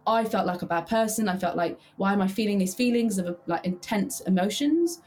I 0.07 0.25
felt 0.25 0.47
like 0.47 0.63
a 0.63 0.67
bad 0.67 0.87
person. 0.87 1.29
I 1.29 1.37
felt 1.37 1.57
like, 1.57 1.79
why 1.97 2.13
am 2.13 2.23
I 2.23 2.29
feeling 2.29 2.59
these 2.59 2.75
feelings 2.75 3.19
of 3.19 3.39
like 3.47 3.65
intense 3.65 4.21
emotions? 4.21 5.01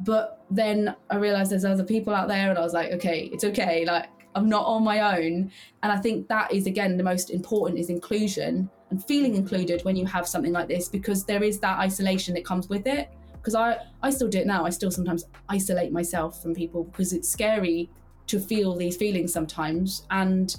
But 0.00 0.44
then 0.50 0.94
I 1.10 1.16
realized 1.16 1.50
there's 1.50 1.64
other 1.64 1.84
people 1.84 2.14
out 2.14 2.28
there, 2.28 2.50
and 2.50 2.58
I 2.58 2.62
was 2.62 2.74
like, 2.74 2.92
okay, 2.92 3.30
it's 3.32 3.44
okay. 3.44 3.84
Like, 3.84 4.08
I'm 4.34 4.48
not 4.48 4.66
on 4.66 4.82
my 4.82 5.18
own. 5.18 5.50
And 5.82 5.92
I 5.92 5.96
think 5.96 6.28
that 6.28 6.52
is 6.52 6.66
again 6.66 6.96
the 6.96 7.04
most 7.04 7.30
important 7.30 7.78
is 7.78 7.90
inclusion 7.90 8.68
and 8.90 9.04
feeling 9.04 9.34
included 9.34 9.84
when 9.84 9.96
you 9.96 10.06
have 10.06 10.26
something 10.26 10.52
like 10.52 10.68
this 10.68 10.88
because 10.88 11.24
there 11.24 11.42
is 11.42 11.58
that 11.60 11.78
isolation 11.78 12.34
that 12.34 12.44
comes 12.44 12.68
with 12.68 12.86
it. 12.86 13.08
Because 13.32 13.54
I, 13.54 13.78
I 14.02 14.10
still 14.10 14.28
do 14.28 14.38
it 14.38 14.46
now. 14.46 14.64
I 14.64 14.70
still 14.70 14.90
sometimes 14.90 15.24
isolate 15.48 15.92
myself 15.92 16.42
from 16.42 16.54
people 16.54 16.84
because 16.84 17.12
it's 17.12 17.28
scary 17.28 17.90
to 18.26 18.40
feel 18.40 18.74
these 18.74 18.96
feelings 18.96 19.32
sometimes. 19.32 20.06
And 20.10 20.56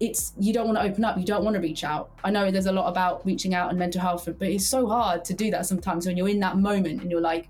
it's 0.00 0.32
you 0.38 0.52
don't 0.52 0.66
want 0.66 0.78
to 0.78 0.84
open 0.84 1.04
up, 1.04 1.18
you 1.18 1.24
don't 1.24 1.44
want 1.44 1.54
to 1.54 1.60
reach 1.60 1.84
out. 1.84 2.10
I 2.22 2.30
know 2.30 2.50
there's 2.50 2.66
a 2.66 2.72
lot 2.72 2.88
about 2.88 3.26
reaching 3.26 3.54
out 3.54 3.70
and 3.70 3.78
mental 3.78 4.00
health, 4.00 4.28
but 4.38 4.48
it's 4.48 4.66
so 4.66 4.86
hard 4.86 5.24
to 5.24 5.34
do 5.34 5.50
that 5.50 5.66
sometimes 5.66 6.06
when 6.06 6.16
you're 6.16 6.28
in 6.28 6.40
that 6.40 6.56
moment 6.56 7.02
and 7.02 7.10
you're 7.10 7.20
like, 7.20 7.48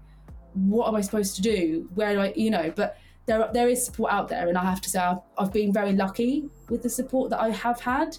what 0.55 0.89
am 0.89 0.95
I 0.95 1.01
supposed 1.03 1.37
to 1.37 1.43
do? 1.43 1.89
Where 1.95 2.15
do 2.15 2.21
I, 2.21 2.33
you 2.35 2.51
know, 2.51 2.73
but 2.75 2.97
there 3.27 3.49
there 3.53 3.69
is 3.69 3.85
support 3.85 4.13
out 4.13 4.29
there, 4.29 4.49
and 4.49 4.57
I 4.57 4.65
have 4.65 4.81
to 4.81 4.91
say 4.91 4.99
I've, 4.99 5.19
I've 5.37 5.53
been 5.53 5.73
very 5.73 5.93
lucky 5.93 6.49
with 6.69 6.83
the 6.83 6.89
support 6.89 7.31
that 7.31 7.41
I 7.41 7.51
have 7.51 7.81
had. 7.81 8.17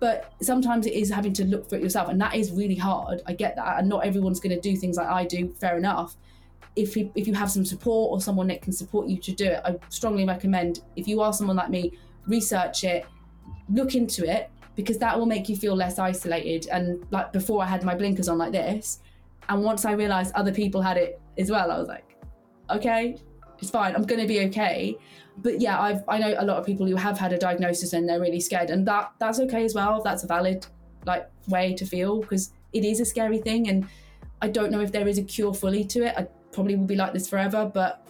But 0.00 0.32
sometimes 0.42 0.86
it 0.86 0.94
is 0.94 1.08
having 1.10 1.32
to 1.34 1.44
look 1.44 1.68
for 1.68 1.76
it 1.76 1.82
yourself, 1.82 2.08
and 2.08 2.20
that 2.20 2.34
is 2.34 2.50
really 2.50 2.74
hard. 2.74 3.22
I 3.24 3.34
get 3.34 3.54
that, 3.54 3.78
and 3.78 3.88
not 3.88 4.04
everyone's 4.04 4.40
going 4.40 4.54
to 4.54 4.60
do 4.60 4.76
things 4.76 4.96
like 4.96 5.06
I 5.06 5.24
do. 5.24 5.54
Fair 5.60 5.78
enough. 5.78 6.16
If 6.74 6.96
you, 6.96 7.12
if 7.14 7.28
you 7.28 7.34
have 7.34 7.52
some 7.52 7.64
support 7.64 8.10
or 8.10 8.20
someone 8.20 8.48
that 8.48 8.62
can 8.62 8.72
support 8.72 9.06
you 9.06 9.18
to 9.18 9.32
do 9.32 9.44
it, 9.44 9.60
I 9.64 9.76
strongly 9.90 10.26
recommend. 10.26 10.80
If 10.96 11.06
you 11.06 11.20
are 11.20 11.32
someone 11.32 11.56
like 11.56 11.70
me, 11.70 11.92
research 12.26 12.82
it, 12.82 13.06
look 13.68 13.94
into 13.94 14.28
it, 14.28 14.50
because 14.74 14.98
that 14.98 15.18
will 15.18 15.26
make 15.26 15.48
you 15.48 15.56
feel 15.56 15.74
less 15.74 15.98
isolated. 15.98 16.68
And 16.70 17.04
like 17.10 17.32
before, 17.32 17.62
I 17.62 17.66
had 17.66 17.84
my 17.84 17.94
blinkers 17.94 18.28
on 18.28 18.38
like 18.38 18.52
this, 18.52 19.00
and 19.48 19.62
once 19.62 19.84
I 19.84 19.92
realized 19.92 20.34
other 20.34 20.52
people 20.52 20.80
had 20.80 20.96
it 20.96 21.20
as 21.38 21.50
well, 21.50 21.70
I 21.70 21.78
was 21.78 21.88
like, 21.88 22.16
okay, 22.70 23.16
it's 23.58 23.70
fine. 23.70 23.94
I'm 23.94 24.04
going 24.04 24.20
to 24.20 24.26
be 24.26 24.40
okay. 24.46 24.96
But 25.38 25.60
yeah, 25.60 25.80
I've 25.80 26.02
I 26.08 26.18
know 26.18 26.34
a 26.38 26.44
lot 26.44 26.58
of 26.58 26.66
people 26.66 26.86
who 26.86 26.96
have 26.96 27.18
had 27.18 27.32
a 27.32 27.38
diagnosis 27.38 27.92
and 27.94 28.08
they're 28.08 28.20
really 28.20 28.40
scared, 28.40 28.70
and 28.70 28.86
that 28.86 29.12
that's 29.18 29.40
okay 29.40 29.64
as 29.64 29.74
well. 29.74 30.02
That's 30.02 30.24
a 30.24 30.26
valid 30.26 30.66
like 31.06 31.28
way 31.48 31.74
to 31.74 31.86
feel 31.86 32.20
because 32.20 32.52
it 32.72 32.84
is 32.84 33.00
a 33.00 33.04
scary 33.04 33.38
thing, 33.38 33.68
and 33.68 33.88
I 34.42 34.48
don't 34.48 34.70
know 34.70 34.80
if 34.80 34.92
there 34.92 35.08
is 35.08 35.18
a 35.18 35.22
cure 35.22 35.54
fully 35.54 35.84
to 35.86 36.04
it. 36.04 36.14
I 36.16 36.26
probably 36.52 36.76
will 36.76 36.86
be 36.86 36.96
like 36.96 37.12
this 37.12 37.28
forever, 37.28 37.70
but 37.72 38.06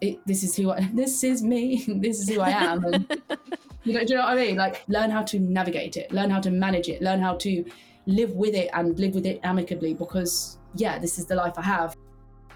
it, 0.00 0.26
this 0.26 0.42
is 0.42 0.56
who 0.56 0.70
I 0.70 0.88
this 0.94 1.22
is 1.24 1.42
me. 1.42 1.84
this 1.88 2.20
is 2.20 2.28
who 2.28 2.40
I 2.40 2.50
am. 2.50 2.84
And, 2.84 3.22
you 3.84 3.94
know, 3.94 4.04
do 4.04 4.12
you 4.12 4.18
know 4.18 4.24
what 4.24 4.38
I 4.38 4.46
mean? 4.46 4.56
Like 4.56 4.84
learn 4.88 5.10
how 5.10 5.22
to 5.22 5.38
navigate 5.38 5.96
it, 5.96 6.12
learn 6.12 6.30
how 6.30 6.40
to 6.40 6.50
manage 6.50 6.88
it, 6.88 7.02
learn 7.02 7.20
how 7.20 7.36
to 7.36 7.64
live 8.06 8.32
with 8.32 8.54
it 8.54 8.70
and 8.72 8.98
live 8.98 9.14
with 9.14 9.26
it 9.26 9.40
amicably 9.42 9.94
because 9.94 10.58
yeah, 10.74 10.98
this 10.98 11.18
is 11.18 11.26
the 11.26 11.34
life 11.34 11.54
I 11.56 11.62
have. 11.62 11.96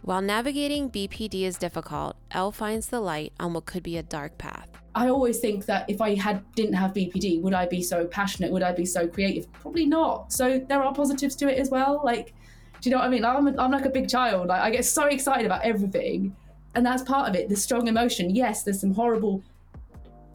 While 0.02 0.20
navigating 0.20 0.90
BPD 0.90 1.44
is 1.44 1.56
difficult, 1.56 2.16
Elle 2.30 2.52
finds 2.52 2.88
the 2.88 3.00
light 3.00 3.32
on 3.40 3.54
what 3.54 3.64
could 3.64 3.82
be 3.82 3.96
a 3.96 4.02
dark 4.02 4.36
path. 4.36 4.68
I 4.94 5.08
always 5.08 5.40
think 5.40 5.64
that 5.66 5.88
if 5.88 6.00
I 6.00 6.14
had 6.14 6.44
didn't 6.54 6.74
have 6.74 6.92
BPD, 6.92 7.40
would 7.40 7.54
I 7.54 7.66
be 7.66 7.82
so 7.82 8.06
passionate? 8.06 8.52
Would 8.52 8.62
I 8.62 8.72
be 8.72 8.84
so 8.84 9.08
creative? 9.08 9.50
Probably 9.54 9.86
not. 9.86 10.32
So 10.32 10.58
there 10.68 10.82
are 10.82 10.94
positives 10.94 11.34
to 11.36 11.48
it 11.48 11.58
as 11.58 11.70
well. 11.70 12.00
Like, 12.04 12.34
do 12.80 12.90
you 12.90 12.94
know 12.94 13.00
what 13.00 13.06
I 13.06 13.10
mean? 13.10 13.24
I'm, 13.24 13.48
a, 13.48 13.56
I'm 13.60 13.70
like 13.70 13.86
a 13.86 13.90
big 13.90 14.08
child. 14.08 14.48
Like, 14.48 14.60
I 14.60 14.70
get 14.70 14.84
so 14.84 15.06
excited 15.06 15.46
about 15.46 15.64
everything, 15.64 16.36
and 16.74 16.84
that's 16.84 17.02
part 17.02 17.28
of 17.28 17.34
it. 17.34 17.48
The 17.48 17.56
strong 17.56 17.88
emotion. 17.88 18.30
Yes, 18.30 18.62
there's 18.62 18.80
some 18.80 18.92
horrible, 18.94 19.42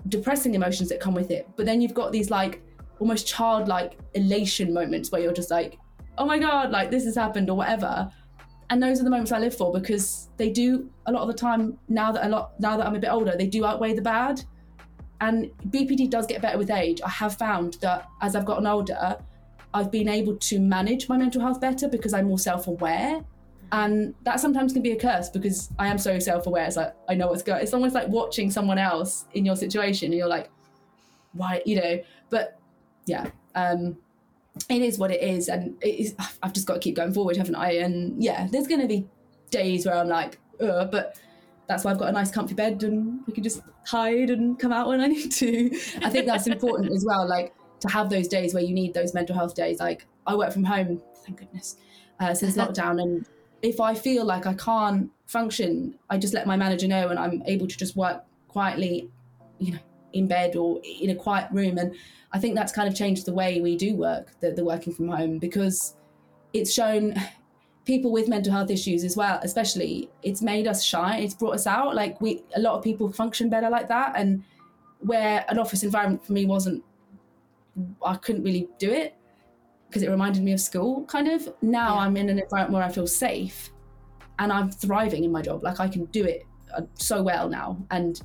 depressing 0.09 0.55
emotions 0.55 0.89
that 0.89 0.99
come 0.99 1.13
with 1.13 1.31
it, 1.31 1.47
but 1.55 1.65
then 1.65 1.81
you've 1.81 1.93
got 1.93 2.11
these 2.11 2.29
like 2.29 2.61
almost 2.99 3.27
childlike 3.27 3.97
elation 4.13 4.73
moments 4.73 5.11
where 5.11 5.21
you're 5.21 5.33
just 5.33 5.51
like, 5.51 5.79
oh 6.17 6.25
my 6.25 6.37
god, 6.37 6.71
like 6.71 6.91
this 6.91 7.05
has 7.05 7.15
happened 7.15 7.49
or 7.49 7.55
whatever. 7.55 8.11
And 8.69 8.83
those 8.83 8.99
are 8.99 9.03
the 9.03 9.09
moments 9.09 9.31
I 9.31 9.39
live 9.39 9.55
for 9.55 9.71
because 9.73 10.29
they 10.37 10.51
do 10.51 10.89
a 11.07 11.11
lot 11.11 11.21
of 11.21 11.27
the 11.27 11.33
time 11.33 11.79
now 11.87 12.11
that 12.11 12.25
a 12.25 12.29
lot 12.29 12.59
now 12.59 12.77
that 12.77 12.85
I'm 12.85 12.95
a 12.95 12.99
bit 12.99 13.09
older 13.09 13.35
they 13.35 13.47
do 13.47 13.65
outweigh 13.65 13.93
the 13.93 14.01
bad. 14.01 14.43
And 15.21 15.51
BPD 15.69 16.09
does 16.09 16.25
get 16.27 16.41
better 16.41 16.57
with 16.57 16.69
age. 16.69 17.01
I 17.03 17.09
have 17.09 17.35
found 17.37 17.75
that 17.81 18.07
as 18.21 18.35
I've 18.35 18.45
gotten 18.45 18.67
older 18.67 19.17
I've 19.73 19.91
been 19.91 20.09
able 20.09 20.35
to 20.35 20.59
manage 20.59 21.07
my 21.07 21.17
mental 21.17 21.41
health 21.41 21.61
better 21.61 21.87
because 21.87 22.13
I'm 22.13 22.27
more 22.27 22.39
self-aware 22.39 23.23
and 23.71 24.15
that 24.23 24.39
sometimes 24.39 24.73
can 24.73 24.81
be 24.81 24.91
a 24.91 24.99
curse 24.99 25.29
because 25.29 25.69
I 25.77 25.87
am 25.87 25.97
so 25.97 26.17
self-aware 26.19 26.65
it's 26.65 26.75
like 26.75 26.95
I 27.07 27.15
know 27.15 27.27
what's 27.27 27.43
going 27.43 27.61
it's 27.61 27.73
almost 27.73 27.93
like 27.95 28.07
watching 28.07 28.49
someone 28.49 28.77
else 28.77 29.25
in 29.33 29.45
your 29.45 29.55
situation 29.55 30.07
and 30.07 30.15
you're 30.15 30.27
like 30.27 30.49
why 31.33 31.61
you 31.65 31.75
know 31.75 31.99
but 32.29 32.59
yeah 33.05 33.27
um 33.55 33.97
it 34.67 34.81
is 34.81 34.97
what 34.97 35.11
it 35.11 35.21
is, 35.21 35.47
and 35.47 35.77
it 35.81 35.99
is, 35.99 36.15
I've 36.43 36.53
just 36.53 36.67
got 36.67 36.75
to 36.75 36.79
keep 36.79 36.95
going 36.95 37.13
forward, 37.13 37.37
haven't 37.37 37.55
I? 37.55 37.73
And 37.73 38.21
yeah, 38.21 38.47
there's 38.51 38.67
going 38.67 38.81
to 38.81 38.87
be 38.87 39.07
days 39.51 39.85
where 39.85 39.95
I'm 39.95 40.09
like, 40.09 40.39
Ugh, 40.59 40.89
but 40.91 41.17
that's 41.67 41.83
why 41.83 41.91
I've 41.91 41.99
got 41.99 42.09
a 42.09 42.11
nice 42.11 42.31
comfy 42.31 42.53
bed 42.53 42.83
and 42.83 43.21
we 43.25 43.33
can 43.33 43.43
just 43.43 43.61
hide 43.85 44.29
and 44.29 44.59
come 44.59 44.73
out 44.73 44.87
when 44.87 44.99
I 44.99 45.07
need 45.07 45.31
to. 45.33 45.67
I 46.03 46.09
think 46.09 46.25
that's 46.25 46.47
important 46.47 46.91
as 46.91 47.05
well, 47.07 47.27
like 47.27 47.53
to 47.81 47.87
have 47.89 48.09
those 48.09 48.27
days 48.27 48.53
where 48.53 48.63
you 48.63 48.73
need 48.73 48.93
those 48.93 49.13
mental 49.13 49.35
health 49.35 49.55
days. 49.55 49.79
Like 49.79 50.05
I 50.27 50.35
work 50.35 50.51
from 50.51 50.63
home, 50.63 51.01
thank 51.23 51.39
goodness, 51.39 51.77
uh, 52.19 52.33
since 52.33 52.57
lockdown, 52.57 53.01
and 53.01 53.25
if 53.61 53.79
I 53.79 53.93
feel 53.93 54.25
like 54.25 54.45
I 54.45 54.53
can't 54.53 55.09
function, 55.27 55.97
I 56.09 56.17
just 56.17 56.33
let 56.33 56.47
my 56.47 56.55
manager 56.55 56.87
know, 56.87 57.09
and 57.09 57.19
I'm 57.19 57.43
able 57.45 57.67
to 57.67 57.77
just 57.77 57.95
work 57.95 58.23
quietly, 58.47 59.09
you 59.59 59.73
know, 59.73 59.79
in 60.13 60.27
bed 60.27 60.55
or 60.55 60.81
in 60.83 61.11
a 61.11 61.15
quiet 61.15 61.51
room 61.51 61.77
and 61.77 61.95
I 62.31 62.39
think 62.39 62.55
that's 62.55 62.71
kind 62.71 62.87
of 62.87 62.95
changed 62.95 63.25
the 63.25 63.33
way 63.33 63.59
we 63.59 63.75
do 63.75 63.95
work, 63.95 64.31
the, 64.39 64.51
the 64.51 64.63
working 64.63 64.93
from 64.93 65.07
home, 65.07 65.39
because 65.39 65.95
it's 66.53 66.71
shown 66.71 67.15
people 67.85 68.11
with 68.11 68.27
mental 68.27 68.53
health 68.53 68.69
issues 68.69 69.03
as 69.03 69.17
well, 69.17 69.39
especially, 69.41 70.09
it's 70.21 70.41
made 70.41 70.67
us 70.67 70.83
shine. 70.83 71.23
It's 71.23 71.33
brought 71.33 71.55
us 71.55 71.65
out. 71.65 71.95
Like 71.95 72.21
we, 72.21 72.43
a 72.55 72.59
lot 72.59 72.75
of 72.75 72.83
people 72.83 73.11
function 73.11 73.49
better 73.49 73.69
like 73.69 73.87
that. 73.87 74.13
And 74.15 74.43
where 74.99 75.43
an 75.49 75.57
office 75.57 75.83
environment 75.83 76.23
for 76.23 76.33
me 76.33 76.45
wasn't, 76.45 76.83
I 78.05 78.15
couldn't 78.15 78.43
really 78.43 78.67
do 78.77 78.91
it 78.91 79.15
because 79.89 80.03
it 80.03 80.09
reminded 80.09 80.43
me 80.43 80.53
of 80.53 80.61
school 80.61 81.03
kind 81.05 81.27
of. 81.27 81.51
Now 81.61 81.95
yeah. 81.95 82.01
I'm 82.01 82.15
in 82.15 82.29
an 82.29 82.39
environment 82.39 82.73
where 82.73 82.83
I 82.83 82.91
feel 82.91 83.07
safe 83.07 83.71
and 84.37 84.53
I'm 84.53 84.69
thriving 84.69 85.23
in 85.23 85.31
my 85.31 85.41
job. 85.41 85.63
Like 85.63 85.79
I 85.79 85.87
can 85.87 86.05
do 86.05 86.23
it 86.23 86.45
uh, 86.75 86.81
so 86.93 87.23
well 87.23 87.49
now. 87.49 87.77
And 87.89 88.21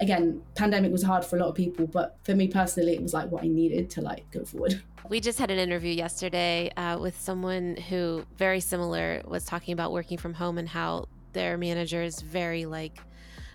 again, 0.00 0.42
pandemic 0.56 0.90
was 0.90 1.02
hard 1.02 1.24
for 1.24 1.36
a 1.36 1.40
lot 1.40 1.48
of 1.48 1.54
people, 1.54 1.86
but 1.86 2.18
for 2.24 2.34
me 2.34 2.48
personally, 2.48 2.94
it 2.94 3.02
was 3.02 3.14
like 3.14 3.30
what 3.30 3.44
I 3.44 3.48
needed 3.48 3.88
to 3.90 4.00
like 4.00 4.28
go 4.30 4.44
forward. 4.44 4.82
We 5.08 5.20
just 5.20 5.38
had 5.38 5.52
an 5.52 5.58
interview 5.58 5.92
yesterday 5.92 6.70
uh, 6.76 6.98
with 6.98 7.20
someone 7.20 7.76
who 7.76 8.24
very 8.36 8.58
similar 8.58 9.22
was 9.24 9.44
talking 9.44 9.72
about 9.72 9.92
working 9.92 10.18
from 10.18 10.34
home 10.34 10.58
and 10.58 10.68
how 10.68 11.06
their 11.32 11.56
manager 11.56 12.02
is 12.02 12.20
very 12.20 12.66
like 12.66 12.98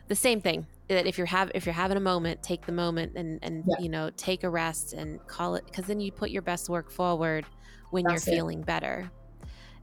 the 0.07 0.15
same 0.15 0.39
thing 0.39 0.65
that 0.87 1.05
if 1.05 1.17
you're 1.17 1.27
have 1.27 1.51
if 1.55 1.65
you're 1.65 1.73
having 1.73 1.97
a 1.97 2.01
moment, 2.01 2.43
take 2.43 2.65
the 2.65 2.71
moment 2.71 3.13
and 3.15 3.39
and 3.41 3.63
yeah. 3.67 3.83
you 3.83 3.89
know 3.89 4.09
take 4.17 4.43
a 4.43 4.49
rest 4.49 4.93
and 4.93 5.25
call 5.27 5.55
it 5.55 5.65
because 5.65 5.85
then 5.85 5.99
you 5.99 6.11
put 6.11 6.31
your 6.31 6.41
best 6.41 6.69
work 6.69 6.91
forward 6.91 7.45
when 7.91 8.03
That's 8.03 8.25
you're 8.25 8.33
it. 8.33 8.37
feeling 8.37 8.61
better. 8.61 9.11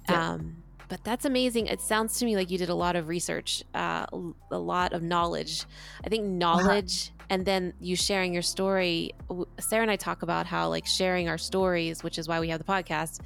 Yeah. 0.09 0.32
Um, 0.32 0.62
but 0.88 1.05
that's 1.05 1.26
amazing. 1.26 1.66
It 1.66 1.80
sounds 1.80 2.18
to 2.18 2.24
me 2.24 2.34
like 2.34 2.51
you 2.51 2.59
did 2.59 2.70
a 2.70 2.74
lot 2.74 2.96
of 2.96 3.09
research, 3.09 3.62
uh, 3.74 4.07
a 4.51 4.59
lot 4.59 4.94
of 4.94 5.03
knowledge. 5.03 5.64
I 6.05 6.09
think 6.09 6.24
knowledge 6.24 7.11
uh-huh. 7.11 7.26
and 7.30 7.46
then 7.46 7.74
you 7.78 7.94
sharing 7.94 8.32
your 8.32 8.42
story. 8.42 9.12
Sarah 9.61 9.82
and 9.82 9.90
I 9.90 9.96
talk 9.96 10.22
about 10.22 10.46
how 10.46 10.68
like 10.68 10.86
sharing 10.86 11.28
our 11.28 11.38
stories, 11.38 12.03
which 12.03 12.18
is 12.18 12.26
why 12.26 12.40
we 12.40 12.49
have 12.49 12.59
the 12.59 12.64
podcast, 12.64 13.20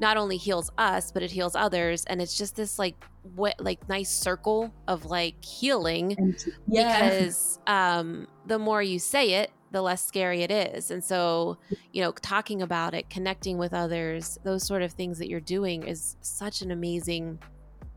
not 0.00 0.16
only 0.16 0.36
heals 0.36 0.70
us, 0.78 1.12
but 1.12 1.22
it 1.22 1.30
heals 1.30 1.54
others. 1.54 2.04
And 2.06 2.20
it's 2.20 2.36
just 2.36 2.56
this 2.56 2.78
like 2.78 2.96
what 3.34 3.54
like 3.60 3.86
nice 3.88 4.10
circle 4.10 4.72
of 4.88 5.04
like 5.04 5.44
healing 5.44 6.36
yeah. 6.66 7.10
because 7.10 7.58
um, 7.66 8.26
the 8.46 8.58
more 8.58 8.82
you 8.82 8.98
say 8.98 9.34
it, 9.34 9.50
the 9.72 9.82
less 9.82 10.04
scary 10.04 10.42
it 10.42 10.50
is. 10.50 10.90
And 10.90 11.04
so, 11.04 11.58
you 11.92 12.02
know, 12.02 12.12
talking 12.12 12.62
about 12.62 12.94
it, 12.94 13.08
connecting 13.08 13.58
with 13.58 13.72
others, 13.72 14.38
those 14.42 14.66
sort 14.66 14.82
of 14.82 14.92
things 14.92 15.18
that 15.18 15.28
you're 15.28 15.38
doing 15.38 15.84
is 15.84 16.16
such 16.22 16.62
an 16.62 16.70
amazing 16.70 17.38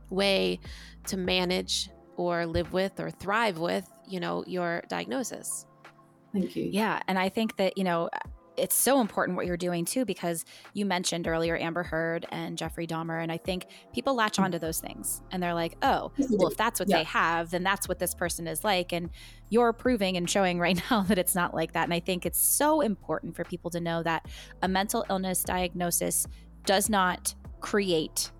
way 0.10 0.60
to 1.08 1.18
manage 1.18 1.90
or 2.18 2.46
live 2.46 2.74
with 2.74 3.00
or 3.00 3.10
thrive 3.10 3.58
with, 3.58 3.90
you 4.08 4.20
know, 4.20 4.44
your 4.46 4.84
diagnosis. 4.88 5.66
Thank 6.32 6.56
you. 6.56 6.70
Yeah. 6.72 7.00
And 7.08 7.18
I 7.18 7.30
think 7.30 7.56
that, 7.58 7.78
you 7.78 7.84
know, 7.84 8.10
it's 8.58 8.76
so 8.76 9.02
important 9.02 9.36
what 9.36 9.46
you're 9.46 9.58
doing 9.58 9.84
too 9.86 10.06
because 10.06 10.46
you 10.74 10.86
mentioned 10.86 11.28
earlier 11.28 11.58
Amber 11.58 11.84
Heard 11.84 12.26
and 12.30 12.58
Jeffrey 12.58 12.86
Dahmer 12.86 13.22
and 13.22 13.32
I 13.32 13.38
think 13.38 13.66
people 13.94 14.14
latch 14.16 14.38
onto 14.40 14.60
those 14.60 14.80
things 14.80 15.22
and 15.32 15.42
they're 15.42 15.54
like, 15.54 15.76
"Oh, 15.82 16.12
well 16.30 16.48
if 16.50 16.58
that's 16.58 16.80
what 16.80 16.88
Yeah. 16.90 16.98
they 17.00 17.04
have, 17.06 17.50
then 17.52 17.64
that's 17.64 17.88
what 17.88 18.00
this 18.00 18.14
person 18.14 18.48
is 18.48 18.64
like." 18.64 18.94
And 18.94 19.10
you're 19.50 19.74
proving 19.74 20.18
and 20.18 20.30
showing 20.30 20.60
right 20.60 20.80
now 20.92 21.02
that 21.04 21.18
it's 21.18 21.36
not 21.36 21.54
like 21.54 21.74
that. 21.74 21.84
And 21.86 21.94
I 21.94 22.00
think 22.00 22.26
it's 22.26 22.40
so 22.40 22.82
important 22.82 23.36
for 23.36 23.44
people 23.44 23.72
to 23.72 23.80
know 23.80 24.04
that 24.04 24.28
a 24.62 24.68
mental 24.68 25.06
illness 25.10 25.44
diagnosis 25.44 26.28
does 26.66 26.90
not 26.90 27.34
create 27.60 28.32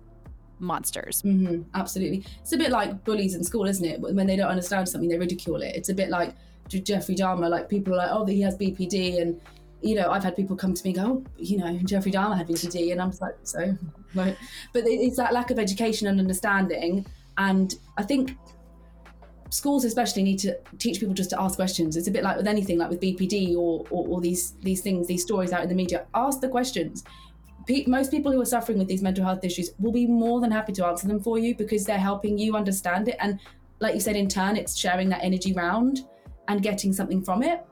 monsters. 0.60 1.20
hmm 1.22 1.62
absolutely. 1.74 2.24
It's 2.40 2.52
a 2.52 2.56
bit 2.56 2.70
like 2.70 3.04
bullies 3.04 3.34
in 3.34 3.42
school, 3.42 3.64
isn't 3.66 3.84
it? 3.84 4.00
When 4.00 4.26
they 4.26 4.36
don't 4.36 4.48
understand 4.48 4.88
something, 4.88 5.08
they 5.08 5.18
ridicule 5.18 5.60
it. 5.62 5.74
It's 5.74 5.88
a 5.88 5.94
bit 5.94 6.08
like 6.10 6.34
Jeffrey 6.68 7.14
Dahmer. 7.14 7.50
Like 7.50 7.68
people 7.68 7.92
are 7.94 7.96
like, 7.98 8.10
oh, 8.10 8.24
he 8.24 8.40
has 8.42 8.56
BPD, 8.56 9.20
and 9.20 9.40
you 9.84 9.94
know, 9.94 10.10
I've 10.10 10.24
had 10.24 10.34
people 10.34 10.56
come 10.56 10.74
to 10.74 10.84
me 10.84 10.94
and 10.94 10.98
go, 10.98 11.06
oh, 11.12 11.24
you 11.36 11.58
know, 11.58 11.78
Jeffrey 11.84 12.10
Dahmer 12.10 12.36
had 12.36 12.48
BPD, 12.48 12.92
and 12.92 13.00
I'm 13.00 13.10
just 13.10 13.20
like, 13.20 13.36
so, 13.42 13.76
right. 14.14 14.36
But 14.72 14.84
it's 14.86 15.16
that 15.16 15.32
lack 15.32 15.50
of 15.50 15.58
education 15.58 16.08
and 16.08 16.18
understanding, 16.18 17.06
and 17.36 17.74
I 17.98 18.02
think 18.02 18.36
schools 19.50 19.84
especially 19.84 20.24
need 20.24 20.38
to 20.40 20.58
teach 20.78 20.98
people 20.98 21.14
just 21.14 21.30
to 21.30 21.40
ask 21.40 21.56
questions. 21.56 21.96
It's 21.96 22.08
a 22.08 22.10
bit 22.10 22.24
like 22.24 22.36
with 22.36 22.46
anything, 22.46 22.78
like 22.78 22.90
with 22.90 23.00
BPD 23.00 23.56
or 23.56 23.84
or, 23.90 24.06
or 24.08 24.20
these 24.20 24.52
these 24.62 24.80
things, 24.80 25.06
these 25.06 25.22
stories 25.22 25.52
out 25.52 25.62
in 25.62 25.68
the 25.68 25.74
media. 25.74 26.06
Ask 26.14 26.40
the 26.40 26.48
questions 26.48 27.04
pe- 27.66 27.84
most 27.86 28.10
people 28.10 28.32
who 28.32 28.40
are 28.40 28.46
suffering 28.46 28.78
with 28.78 28.88
these 28.88 29.02
mental 29.02 29.24
health 29.24 29.44
issues 29.44 29.70
will 29.78 29.92
be 29.92 30.06
more 30.06 30.40
than 30.40 30.50
happy 30.50 30.72
to 30.72 30.86
answer 30.86 31.06
them 31.06 31.20
for 31.20 31.38
you 31.38 31.54
because 31.54 31.84
they're 31.84 31.98
helping 31.98 32.38
you 32.38 32.56
understand 32.56 33.08
it. 33.08 33.16
And 33.20 33.40
like 33.80 33.94
you 33.94 34.00
said, 34.00 34.16
in 34.16 34.28
turn, 34.28 34.56
it's 34.56 34.76
sharing 34.76 35.08
that 35.10 35.22
energy 35.22 35.52
round 35.52 36.06
and 36.48 36.62
getting 36.62 36.92
something 36.92 37.22
from 37.22 37.42
it. 37.42 37.64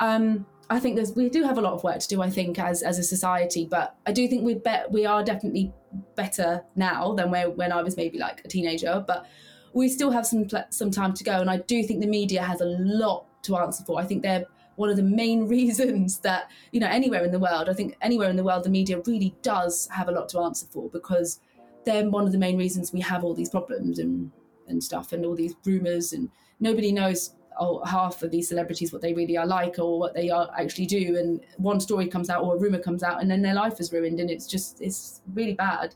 Um, 0.00 0.46
I 0.70 0.80
think 0.80 0.96
there's 0.96 1.12
we 1.12 1.30
do 1.30 1.42
have 1.44 1.56
a 1.56 1.60
lot 1.60 1.72
of 1.72 1.82
work 1.82 1.98
to 2.00 2.08
do. 2.08 2.20
I 2.22 2.30
think 2.30 2.58
as 2.58 2.82
as 2.82 2.98
a 2.98 3.02
society, 3.02 3.66
but 3.66 3.96
I 4.06 4.12
do 4.12 4.28
think 4.28 4.44
we 4.44 4.54
bet 4.54 4.90
we 4.90 5.06
are 5.06 5.24
definitely 5.24 5.72
better 6.14 6.62
now 6.76 7.14
than 7.14 7.30
where 7.30 7.50
when 7.50 7.72
I 7.72 7.82
was 7.82 7.96
maybe 7.96 8.18
like 8.18 8.42
a 8.44 8.48
teenager. 8.48 9.02
But 9.06 9.26
we 9.72 9.88
still 9.88 10.10
have 10.10 10.26
some 10.26 10.46
some 10.70 10.90
time 10.90 11.14
to 11.14 11.24
go, 11.24 11.40
and 11.40 11.50
I 11.50 11.58
do 11.58 11.82
think 11.82 12.00
the 12.00 12.06
media 12.06 12.42
has 12.42 12.60
a 12.60 12.66
lot 12.66 13.26
to 13.44 13.56
answer 13.56 13.82
for. 13.84 13.98
I 13.98 14.04
think 14.04 14.22
they're 14.22 14.44
one 14.76 14.90
of 14.90 14.96
the 14.96 15.02
main 15.02 15.48
reasons 15.56 16.18
that 16.20 16.50
you 16.72 16.80
know 16.80 16.86
anywhere 16.88 17.24
in 17.24 17.32
the 17.32 17.38
world 17.38 17.68
i 17.68 17.74
think 17.74 17.96
anywhere 18.00 18.30
in 18.30 18.36
the 18.36 18.44
world 18.44 18.62
the 18.62 18.70
media 18.70 19.00
really 19.06 19.34
does 19.42 19.88
have 19.90 20.08
a 20.08 20.12
lot 20.12 20.28
to 20.28 20.38
answer 20.38 20.66
for 20.70 20.88
because 20.90 21.40
they're 21.84 22.08
one 22.08 22.24
of 22.24 22.32
the 22.32 22.38
main 22.38 22.56
reasons 22.56 22.92
we 22.92 23.00
have 23.00 23.24
all 23.24 23.34
these 23.34 23.50
problems 23.50 23.98
and 23.98 24.30
and 24.68 24.82
stuff 24.82 25.12
and 25.12 25.26
all 25.26 25.34
these 25.34 25.54
rumors 25.64 26.12
and 26.12 26.30
nobody 26.60 26.92
knows 26.92 27.34
oh, 27.58 27.84
half 27.84 28.22
of 28.22 28.30
these 28.30 28.48
celebrities 28.48 28.92
what 28.92 29.02
they 29.02 29.14
really 29.14 29.36
are 29.36 29.46
like 29.46 29.78
or 29.78 29.98
what 29.98 30.14
they 30.14 30.30
are 30.30 30.50
actually 30.58 30.86
do 30.86 31.16
and 31.16 31.40
one 31.56 31.80
story 31.80 32.06
comes 32.06 32.30
out 32.30 32.42
or 32.42 32.56
a 32.56 32.58
rumor 32.58 32.78
comes 32.78 33.02
out 33.02 33.20
and 33.20 33.30
then 33.30 33.42
their 33.42 33.54
life 33.54 33.80
is 33.80 33.92
ruined 33.92 34.20
and 34.20 34.30
it's 34.30 34.46
just 34.46 34.80
it's 34.80 35.20
really 35.34 35.54
bad 35.54 35.94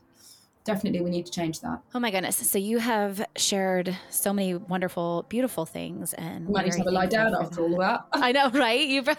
definitely 0.63 1.01
we 1.01 1.09
need 1.09 1.25
to 1.25 1.31
change 1.31 1.59
that 1.59 1.81
Oh 1.93 1.99
my 1.99 2.09
goodness. 2.09 2.37
So 2.37 2.57
you 2.57 2.77
have 2.77 3.25
shared 3.35 3.97
so 4.09 4.31
many 4.31 4.55
wonderful, 4.55 5.25
beautiful 5.27 5.65
things 5.65 6.13
and 6.13 6.47
we 6.47 6.53
might 6.53 6.65
need 6.65 6.71
to 6.73 6.77
have 6.79 6.87
a 6.87 6.91
lie 6.91 7.05
down 7.05 7.35
after 7.35 7.61
all 7.61 7.73
of 7.73 7.79
that 7.79 8.05
I 8.13 8.31
know, 8.31 8.49
right? 8.51 8.87
You've 8.87 9.09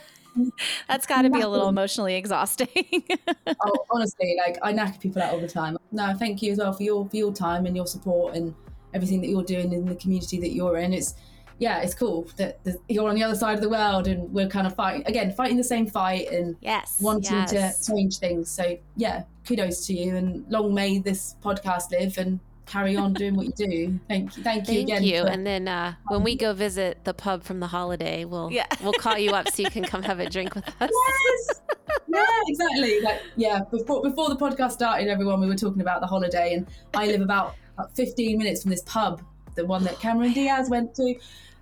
that's 0.89 1.07
got 1.07 1.23
to 1.23 1.31
be 1.31 1.41
a 1.41 1.49
little 1.49 1.69
emotionally 1.77 2.15
exhausting. 2.15 2.69
oh, 3.47 3.87
honestly, 3.91 4.37
like 4.39 4.59
I 4.63 4.73
knack 4.73 5.01
people 5.01 5.23
out 5.23 5.33
all 5.33 5.41
the 5.41 5.49
time. 5.49 5.77
No, 5.93 6.15
thank 6.15 6.43
you 6.43 6.53
as 6.53 6.59
well 6.59 6.73
for 6.73 6.83
your 6.83 7.09
for 7.09 7.17
your 7.17 7.33
time 7.33 7.67
and 7.67 7.77
your 7.77 7.87
support 7.87 8.35
and 8.35 8.55
everything 8.95 9.21
that 9.21 9.29
you're 9.29 9.45
doing 9.45 9.73
in 9.73 9.85
the 9.85 9.95
community 9.97 10.39
that 10.41 10.53
you're 10.55 10.79
in. 10.79 10.93
It's 10.93 11.15
yeah, 11.59 11.81
it's 11.81 11.95
cool 11.95 12.29
that, 12.37 12.59
you're 12.89 13.09
on 13.09 13.15
the 13.15 13.23
other 13.23 13.35
side 13.35 13.55
of 13.55 13.61
the 13.61 13.69
world 13.69 14.07
and 14.09 14.33
we're 14.33 14.49
kind 14.49 14.67
of 14.67 14.75
fighting 14.75 15.07
again, 15.07 15.33
fighting 15.33 15.57
the 15.57 15.65
same 15.65 15.87
fight 15.87 16.29
and 16.31 16.57
yes. 16.61 16.99
wanting 17.01 17.33
yes. 17.33 17.87
to 17.87 17.93
change 17.93 18.19
things. 18.19 18.51
So 18.51 18.77
yeah, 18.97 19.25
kudos 19.47 19.87
to 19.87 19.95
you 19.95 20.17
and 20.17 20.45
long 20.51 20.75
may 20.75 20.99
this 20.99 21.37
podcast 21.43 21.91
live 21.91 22.19
and 22.19 22.41
carry 22.67 22.97
on 22.97 23.13
doing 23.23 23.37
what 23.37 23.47
you 23.47 23.53
do. 23.53 24.01
Thank 24.09 24.37
you, 24.37 24.43
thank 24.43 24.69
you 24.69 24.75
Thank 24.75 24.89
again. 24.89 25.03
you. 25.05 25.23
for- 25.23 25.29
And 25.29 25.47
then 25.47 25.69
uh, 25.69 25.95
when 26.09 26.23
we 26.23 26.35
go 26.35 26.53
visit 26.55 27.05
the 27.05 27.15
pub 27.15 27.45
from 27.45 27.61
the 27.61 27.67
holiday, 27.69 28.25
we'll 28.25 28.51
Yeah. 28.51 28.67
we'll 28.83 28.93
call 28.95 29.19
you 29.19 29.31
up 29.33 29.49
so 29.51 29.63
you 29.63 29.71
can 29.71 29.85
come 29.85 30.03
have 30.03 30.19
a 30.21 30.29
drink 30.29 30.55
with 30.55 30.67
us. 30.81 30.91
yes 30.91 31.61
yeah 32.09 32.25
exactly 32.47 33.01
like 33.01 33.21
yeah 33.37 33.61
before 33.71 34.03
before 34.03 34.29
the 34.29 34.37
podcast 34.37 34.73
started 34.73 35.09
everyone 35.09 35.41
we 35.41 35.47
were 35.47 35.57
talking 35.57 35.81
about 35.83 36.01
the 36.01 36.07
holiday 36.07 36.55
and 36.55 36.67
i 36.95 37.07
live 37.07 37.21
about 37.21 37.55
about 37.77 37.95
15 37.97 38.39
minutes 38.39 38.63
from 38.63 38.71
this 38.71 38.83
pub 38.87 39.21
the 39.55 39.65
one 39.65 39.83
that 39.85 39.99
cameron 40.01 40.33
diaz 40.33 40.69
went 40.71 40.95
to 40.95 41.15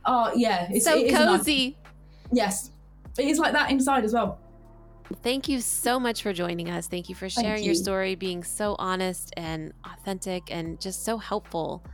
oh 0.06 0.32
yeah 0.34 0.68
it's 0.70 0.84
so 0.84 0.96
it 0.96 1.06
is 1.06 1.14
a 1.14 1.24
nice- 1.24 1.38
cozy. 1.38 1.76
yes 2.32 2.70
it 3.18 3.26
is 3.26 3.38
like 3.38 3.52
that 3.52 3.70
inside 3.70 4.04
as 4.04 4.12
well 4.12 4.38
Thank 5.22 5.48
you 5.48 5.60
so 5.60 6.00
much 6.00 6.22
for 6.22 6.32
joining 6.32 6.70
us. 6.70 6.86
Thank 6.86 7.10
you 7.10 7.14
for 7.14 7.28
sharing 7.28 7.64
your 7.64 7.74
story, 7.74 8.14
being 8.14 8.42
so 8.42 8.76
honest 8.78 9.34
and 9.36 9.72
authentic, 9.84 10.44
and 10.50 10.80
just 10.80 11.04
so 11.04 11.18
helpful 11.18 11.84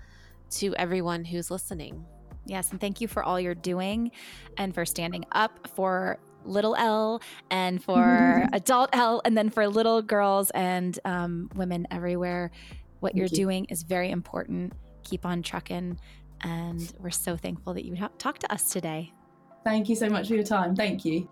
to 0.51 0.75
everyone 0.77 1.25
who's 1.25 1.51
listening. 1.51 2.05
Yes, 2.47 2.71
and 2.71 2.81
thank 2.81 3.01
you 3.01 3.09
for 3.09 3.23
all 3.23 3.41
you're 3.41 3.55
doing 3.55 4.13
and 4.57 4.73
for 4.75 4.85
standing 4.87 5.25
up 5.33 5.69
for 5.75 6.19
little 6.45 6.77
Elle 6.77 7.21
and 7.51 7.83
for 7.83 8.47
adult 8.53 8.91
Elle 8.93 9.21
and 9.25 9.37
then 9.37 9.51
for 9.51 9.67
little 9.69 10.01
girls 10.01 10.51
and 10.51 10.99
um, 11.05 11.51
women 11.57 11.87
everywhere. 11.91 12.51
What 13.01 13.17
you're 13.17 13.27
you. 13.27 13.37
doing 13.37 13.65
is 13.67 13.83
very 13.83 14.11
important. 14.11 14.73
Keep 15.05 15.25
on 15.27 15.43
trucking. 15.43 15.99
And 16.43 16.93
we're 17.01 17.11
so 17.11 17.37
thankful 17.37 17.75
that 17.75 17.85
you 17.85 17.97
ha- 17.97 18.11
talked 18.19 18.43
to 18.43 18.53
us 18.53 18.71
today. 18.71 19.13
thank 19.65 19.89
you 19.89 19.97
so 19.97 20.09
much 20.09 20.29
for 20.29 20.35
your 20.35 20.45
time 20.45 20.75
thank 20.77 21.05
you 21.05 21.29